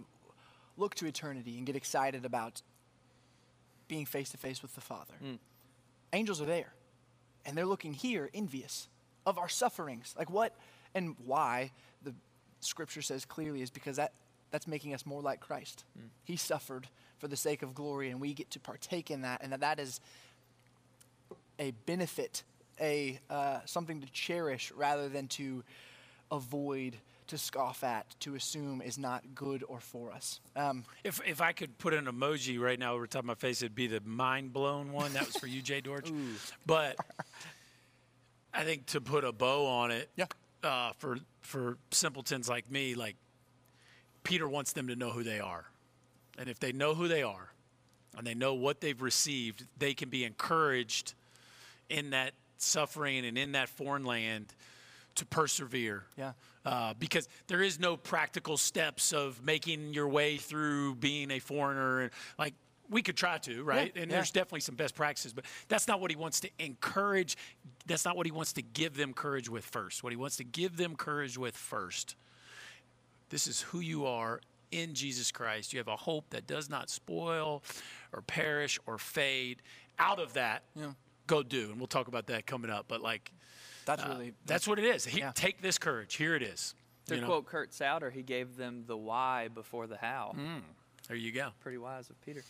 look 0.77 0.95
to 0.95 1.05
eternity 1.05 1.57
and 1.57 1.67
get 1.67 1.75
excited 1.75 2.25
about 2.25 2.63
being 3.87 4.05
face 4.07 4.31
to 4.31 4.37
face 4.37 4.63
with 4.63 4.73
the 4.73 4.81
Father. 4.81 5.13
Mm. 5.23 5.37
Angels 6.13 6.41
are 6.41 6.45
there, 6.45 6.73
and 7.45 7.55
they're 7.55 7.67
looking 7.67 7.93
here, 7.93 8.29
envious 8.33 8.87
of 9.25 9.37
our 9.37 9.49
sufferings. 9.49 10.15
Like 10.17 10.31
what 10.31 10.55
and 10.95 11.15
why 11.25 11.71
the 12.01 12.15
Scripture 12.61 13.01
says 13.01 13.25
clearly 13.25 13.61
is 13.61 13.69
because 13.69 13.97
that 13.97 14.13
that's 14.49 14.67
making 14.67 14.93
us 14.93 15.05
more 15.05 15.21
like 15.21 15.39
Christ. 15.39 15.83
Mm. 15.99 16.09
He 16.23 16.37
suffered 16.37 16.87
for 17.17 17.27
the 17.27 17.37
sake 17.37 17.61
of 17.61 17.75
glory, 17.75 18.09
and 18.09 18.21
we 18.21 18.33
get 18.33 18.49
to 18.51 18.59
partake 18.59 19.11
in 19.11 19.21
that, 19.21 19.41
and 19.43 19.51
that, 19.51 19.59
that 19.59 19.79
is 19.79 19.99
a 21.59 21.71
benefit, 21.85 22.43
a 22.79 23.19
uh, 23.29 23.59
something 23.65 23.99
to 24.01 24.11
cherish 24.11 24.71
rather 24.71 25.09
than 25.09 25.27
to 25.27 25.63
avoid 26.31 26.97
to 27.27 27.37
scoff 27.37 27.83
at, 27.83 28.05
to 28.21 28.35
assume 28.35 28.81
is 28.81 28.97
not 28.97 29.23
good 29.35 29.63
or 29.67 29.79
for 29.79 30.11
us. 30.11 30.39
Um, 30.55 30.85
if, 31.03 31.21
if 31.25 31.41
I 31.41 31.51
could 31.51 31.77
put 31.77 31.93
an 31.93 32.05
emoji 32.05 32.59
right 32.59 32.77
now 32.77 32.93
over 32.93 33.07
top 33.07 33.19
of 33.19 33.25
my 33.25 33.35
face, 33.35 33.61
it'd 33.61 33.75
be 33.75 33.87
the 33.87 34.01
mind 34.01 34.53
blown 34.53 34.91
one. 34.91 35.13
That 35.13 35.25
was 35.25 35.35
for 35.35 35.47
you, 35.47 35.61
Jay 35.61 35.81
Dorch. 35.81 36.11
But 36.65 36.97
I 38.53 38.63
think 38.63 38.85
to 38.87 39.01
put 39.01 39.23
a 39.23 39.31
bow 39.31 39.65
on 39.65 39.91
it, 39.91 40.09
yeah. 40.15 40.25
Uh, 40.63 40.93
for 40.97 41.17
for 41.41 41.77
simpletons 41.91 42.47
like 42.47 42.71
me, 42.71 42.95
like 42.95 43.17
Peter 44.23 44.47
wants 44.47 44.71
them 44.71 44.87
to 44.87 44.95
know 44.95 45.09
who 45.09 45.23
they 45.23 45.39
are, 45.39 45.65
and 46.37 46.47
if 46.47 46.59
they 46.59 46.71
know 46.71 46.93
who 46.93 47.09
they 47.09 47.21
are, 47.21 47.51
and 48.17 48.25
they 48.25 48.33
know 48.33 48.53
what 48.53 48.79
they've 48.79 49.01
received, 49.01 49.65
they 49.77 49.93
can 49.93 50.09
be 50.09 50.23
encouraged 50.23 51.15
in 51.89 52.11
that 52.11 52.31
suffering 52.57 53.25
and 53.25 53.37
in 53.37 53.51
that 53.53 53.67
foreign 53.67 54.05
land 54.05 54.53
to 55.15 55.25
persevere. 55.25 56.03
Yeah. 56.17 56.33
Uh, 56.65 56.93
because 56.97 57.27
there 57.47 57.61
is 57.61 57.79
no 57.79 57.97
practical 57.97 58.57
steps 58.57 59.11
of 59.11 59.43
making 59.43 59.93
your 59.93 60.07
way 60.07 60.37
through 60.37 60.95
being 60.95 61.29
a 61.31 61.39
foreigner. 61.39 62.01
And 62.01 62.11
like 62.39 62.53
we 62.89 63.01
could 63.01 63.17
try 63.17 63.37
to, 63.39 63.63
right? 63.63 63.91
Yeah, 63.95 64.01
and 64.03 64.11
yeah. 64.11 64.17
there's 64.17 64.31
definitely 64.31 64.61
some 64.61 64.75
best 64.75 64.95
practices, 64.95 65.33
but 65.33 65.45
that's 65.67 65.87
not 65.87 65.99
what 65.99 66.11
he 66.11 66.15
wants 66.15 66.39
to 66.41 66.49
encourage. 66.59 67.37
That's 67.85 68.05
not 68.05 68.15
what 68.15 68.25
he 68.25 68.31
wants 68.31 68.53
to 68.53 68.61
give 68.61 68.95
them 68.95 69.13
courage 69.13 69.49
with 69.49 69.65
first. 69.65 70.03
What 70.03 70.13
he 70.13 70.17
wants 70.17 70.37
to 70.37 70.43
give 70.43 70.77
them 70.77 70.95
courage 70.95 71.37
with 71.37 71.57
first. 71.57 72.15
This 73.29 73.47
is 73.47 73.61
who 73.61 73.79
you 73.79 74.05
are 74.05 74.39
in 74.71 74.93
Jesus 74.93 75.31
Christ. 75.31 75.73
You 75.73 75.79
have 75.79 75.87
a 75.87 75.95
hope 75.95 76.29
that 76.29 76.47
does 76.47 76.69
not 76.69 76.89
spoil 76.89 77.63
or 78.13 78.21
perish 78.21 78.79
or 78.85 78.97
fade. 78.97 79.61
Out 79.99 80.19
of 80.19 80.33
that, 80.33 80.63
yeah. 80.75 80.91
go 81.27 81.43
do. 81.43 81.69
And 81.71 81.77
we'll 81.77 81.87
talk 81.87 82.07
about 82.07 82.27
that 82.27 82.45
coming 82.45 82.71
up. 82.71 82.85
But 82.87 83.01
like, 83.01 83.31
that's 83.85 84.03
uh, 84.03 84.07
really 84.09 84.25
that's, 84.45 84.65
that's, 84.65 84.67
what 84.67 84.79
it 84.79 84.85
is. 84.85 85.05
He, 85.05 85.19
yeah. 85.19 85.31
Take 85.33 85.61
this 85.61 85.77
courage. 85.77 86.15
Here 86.15 86.35
it 86.35 86.43
is. 86.43 86.75
To 87.07 87.15
you 87.15 87.21
quote 87.21 87.45
know? 87.45 87.49
Kurt 87.49 87.73
Souter, 87.73 88.09
he 88.09 88.21
gave 88.21 88.55
them 88.55 88.85
the 88.87 88.97
why 88.97 89.49
before 89.53 89.87
the 89.87 89.97
how. 89.97 90.33
Mm, 90.37 90.61
there 91.07 91.17
you 91.17 91.31
go. 91.31 91.49
Pretty 91.59 91.77
wise 91.77 92.09
of 92.09 92.19
Peter. 92.21 92.43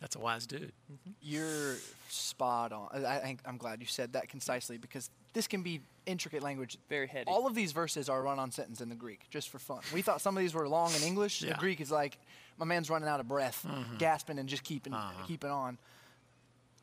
That's 0.00 0.16
a 0.16 0.18
wise 0.18 0.46
dude. 0.46 0.72
Mm-hmm. 0.90 1.10
You're 1.20 1.76
spot 2.08 2.72
on. 2.72 3.04
I, 3.04 3.36
am 3.44 3.58
glad 3.58 3.80
you 3.80 3.86
said 3.86 4.14
that 4.14 4.28
concisely 4.28 4.78
because 4.78 5.10
this 5.34 5.46
can 5.46 5.62
be 5.62 5.82
intricate 6.06 6.42
language. 6.42 6.78
Very 6.88 7.06
heady. 7.06 7.26
All 7.26 7.46
of 7.46 7.54
these 7.54 7.72
verses 7.72 8.08
are 8.08 8.22
run-on 8.22 8.50
sentence 8.50 8.80
in 8.80 8.88
the 8.88 8.94
Greek, 8.94 9.26
just 9.28 9.50
for 9.50 9.58
fun. 9.58 9.80
We 9.92 10.00
thought 10.00 10.22
some 10.22 10.36
of 10.36 10.40
these 10.40 10.54
were 10.54 10.66
long 10.66 10.94
in 10.94 11.02
English. 11.02 11.42
Yeah. 11.42 11.52
The 11.52 11.58
Greek 11.58 11.82
is 11.82 11.90
like, 11.90 12.18
my 12.58 12.64
man's 12.64 12.88
running 12.88 13.08
out 13.08 13.20
of 13.20 13.28
breath, 13.28 13.64
mm-hmm. 13.68 13.98
gasping 13.98 14.38
and 14.38 14.48
just 14.48 14.64
keeping 14.64 14.94
uh-huh. 14.94 15.24
keeping 15.26 15.50
on. 15.50 15.78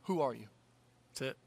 Who 0.03 0.21
are 0.21 0.33
you? 0.33 0.47
That's 1.09 1.31
it. 1.31 1.37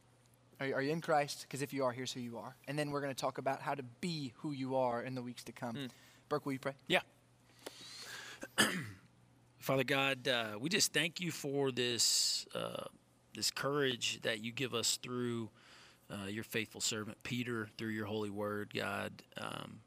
Are 0.60 0.66
you, 0.66 0.74
are 0.74 0.82
you 0.82 0.92
in 0.92 1.00
Christ? 1.00 1.46
Because 1.48 1.62
if 1.62 1.72
you 1.72 1.84
are, 1.84 1.92
here's 1.92 2.12
who 2.12 2.20
you 2.20 2.36
are. 2.36 2.54
And 2.68 2.78
then 2.78 2.90
we're 2.90 3.00
going 3.00 3.14
to 3.14 3.20
talk 3.20 3.38
about 3.38 3.62
how 3.62 3.74
to 3.74 3.82
be 4.00 4.34
who 4.38 4.52
you 4.52 4.76
are 4.76 5.02
in 5.02 5.14
the 5.14 5.22
weeks 5.22 5.42
to 5.44 5.52
come. 5.52 5.74
Mm. 5.74 5.88
Burke, 6.28 6.44
will 6.44 6.52
you 6.52 6.58
pray? 6.58 6.74
Yeah. 6.86 7.00
Father 9.58 9.84
God, 9.84 10.28
uh, 10.28 10.58
we 10.60 10.68
just 10.68 10.92
thank 10.92 11.20
you 11.20 11.30
for 11.30 11.70
this 11.70 12.46
uh, 12.54 12.84
this 13.34 13.50
courage 13.50 14.20
that 14.22 14.42
you 14.42 14.52
give 14.52 14.74
us 14.74 14.96
through 14.96 15.50
uh, 16.10 16.26
your 16.26 16.44
faithful 16.44 16.80
servant 16.80 17.22
Peter, 17.22 17.68
through 17.78 17.90
your 17.90 18.06
holy 18.06 18.30
word, 18.30 18.72
God. 18.74 19.22
Um, 19.40 19.80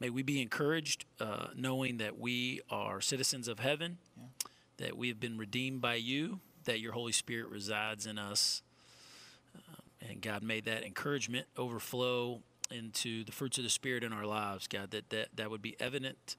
may 0.00 0.10
we 0.10 0.22
be 0.22 0.42
encouraged, 0.42 1.04
uh, 1.20 1.48
knowing 1.54 1.98
that 1.98 2.18
we 2.18 2.60
are 2.68 3.00
citizens 3.00 3.48
of 3.48 3.60
heaven, 3.60 3.98
yeah. 4.16 4.24
that 4.78 4.96
we 4.96 5.08
have 5.08 5.20
been 5.20 5.38
redeemed 5.38 5.80
by 5.80 5.94
you, 5.94 6.40
that 6.64 6.80
your 6.80 6.92
Holy 6.92 7.12
Spirit 7.12 7.48
resides 7.48 8.06
in 8.06 8.18
us. 8.18 8.62
And 10.08 10.20
God, 10.20 10.42
made 10.42 10.66
that 10.66 10.84
encouragement 10.84 11.46
overflow 11.56 12.40
into 12.70 13.24
the 13.24 13.32
fruits 13.32 13.58
of 13.58 13.64
the 13.64 13.70
Spirit 13.70 14.04
in 14.04 14.12
our 14.12 14.26
lives, 14.26 14.66
God, 14.66 14.90
that 14.92 15.10
that, 15.10 15.28
that 15.36 15.50
would 15.50 15.62
be 15.62 15.76
evident 15.80 16.36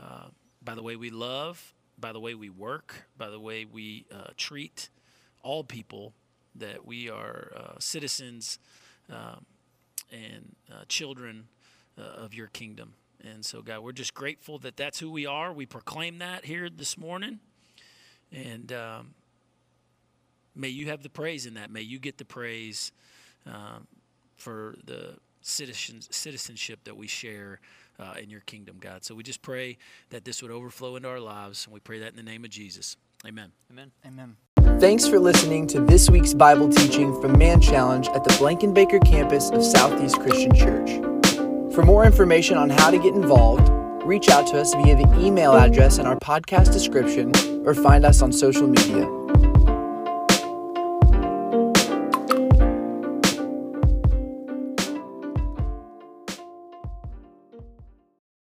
uh, 0.00 0.28
by 0.62 0.74
the 0.74 0.82
way 0.82 0.96
we 0.96 1.10
love, 1.10 1.74
by 1.98 2.12
the 2.12 2.20
way 2.20 2.34
we 2.34 2.50
work, 2.50 3.06
by 3.16 3.28
the 3.30 3.40
way 3.40 3.64
we 3.64 4.06
uh, 4.12 4.30
treat 4.36 4.88
all 5.42 5.64
people, 5.64 6.12
that 6.54 6.84
we 6.84 7.08
are 7.08 7.52
uh, 7.56 7.78
citizens 7.78 8.58
um, 9.10 9.46
and 10.10 10.56
uh, 10.70 10.84
children 10.88 11.48
uh, 11.98 12.02
of 12.02 12.34
your 12.34 12.48
kingdom. 12.48 12.94
And 13.24 13.44
so, 13.44 13.62
God, 13.62 13.80
we're 13.80 13.92
just 13.92 14.14
grateful 14.14 14.58
that 14.60 14.76
that's 14.76 15.00
who 15.00 15.10
we 15.10 15.26
are. 15.26 15.52
We 15.52 15.66
proclaim 15.66 16.18
that 16.18 16.44
here 16.44 16.70
this 16.70 16.96
morning. 16.96 17.40
And 18.30 18.72
um, 18.72 19.14
may 20.58 20.68
you 20.68 20.86
have 20.86 21.02
the 21.02 21.08
praise 21.08 21.46
in 21.46 21.54
that. 21.54 21.70
May 21.70 21.82
you 21.82 21.98
get 21.98 22.18
the 22.18 22.24
praise 22.24 22.92
um, 23.46 23.86
for 24.36 24.74
the 24.84 25.14
citizens, 25.40 26.08
citizenship 26.10 26.80
that 26.84 26.96
we 26.96 27.06
share 27.06 27.60
uh, 27.98 28.14
in 28.20 28.30
your 28.30 28.40
kingdom, 28.40 28.76
God. 28.80 29.04
So 29.04 29.14
we 29.14 29.22
just 29.22 29.42
pray 29.42 29.78
that 30.10 30.24
this 30.24 30.42
would 30.42 30.50
overflow 30.50 30.96
into 30.96 31.08
our 31.08 31.20
lives, 31.20 31.64
and 31.64 31.72
we 31.72 31.80
pray 31.80 32.00
that 32.00 32.10
in 32.10 32.16
the 32.16 32.22
name 32.22 32.44
of 32.44 32.50
Jesus. 32.50 32.96
Amen. 33.26 33.50
Amen. 33.70 33.90
Amen. 34.06 34.36
Thanks 34.80 35.08
for 35.08 35.18
listening 35.18 35.66
to 35.68 35.80
this 35.80 36.08
week's 36.08 36.34
Bible 36.34 36.68
teaching 36.68 37.20
from 37.20 37.36
Man 37.36 37.60
Challenge 37.60 38.08
at 38.08 38.22
the 38.22 38.30
Blankenbaker 38.30 39.04
campus 39.04 39.50
of 39.50 39.64
Southeast 39.64 40.20
Christian 40.20 40.54
Church. 40.54 40.90
For 41.74 41.82
more 41.82 42.04
information 42.04 42.56
on 42.56 42.70
how 42.70 42.90
to 42.90 42.98
get 42.98 43.14
involved, 43.14 43.68
reach 44.04 44.28
out 44.28 44.46
to 44.48 44.60
us 44.60 44.74
via 44.74 44.94
the 44.96 45.18
email 45.18 45.54
address 45.54 45.98
in 45.98 46.06
our 46.06 46.16
podcast 46.16 46.72
description 46.72 47.32
or 47.66 47.74
find 47.74 48.04
us 48.04 48.22
on 48.22 48.32
social 48.32 48.68
media. 48.68 49.27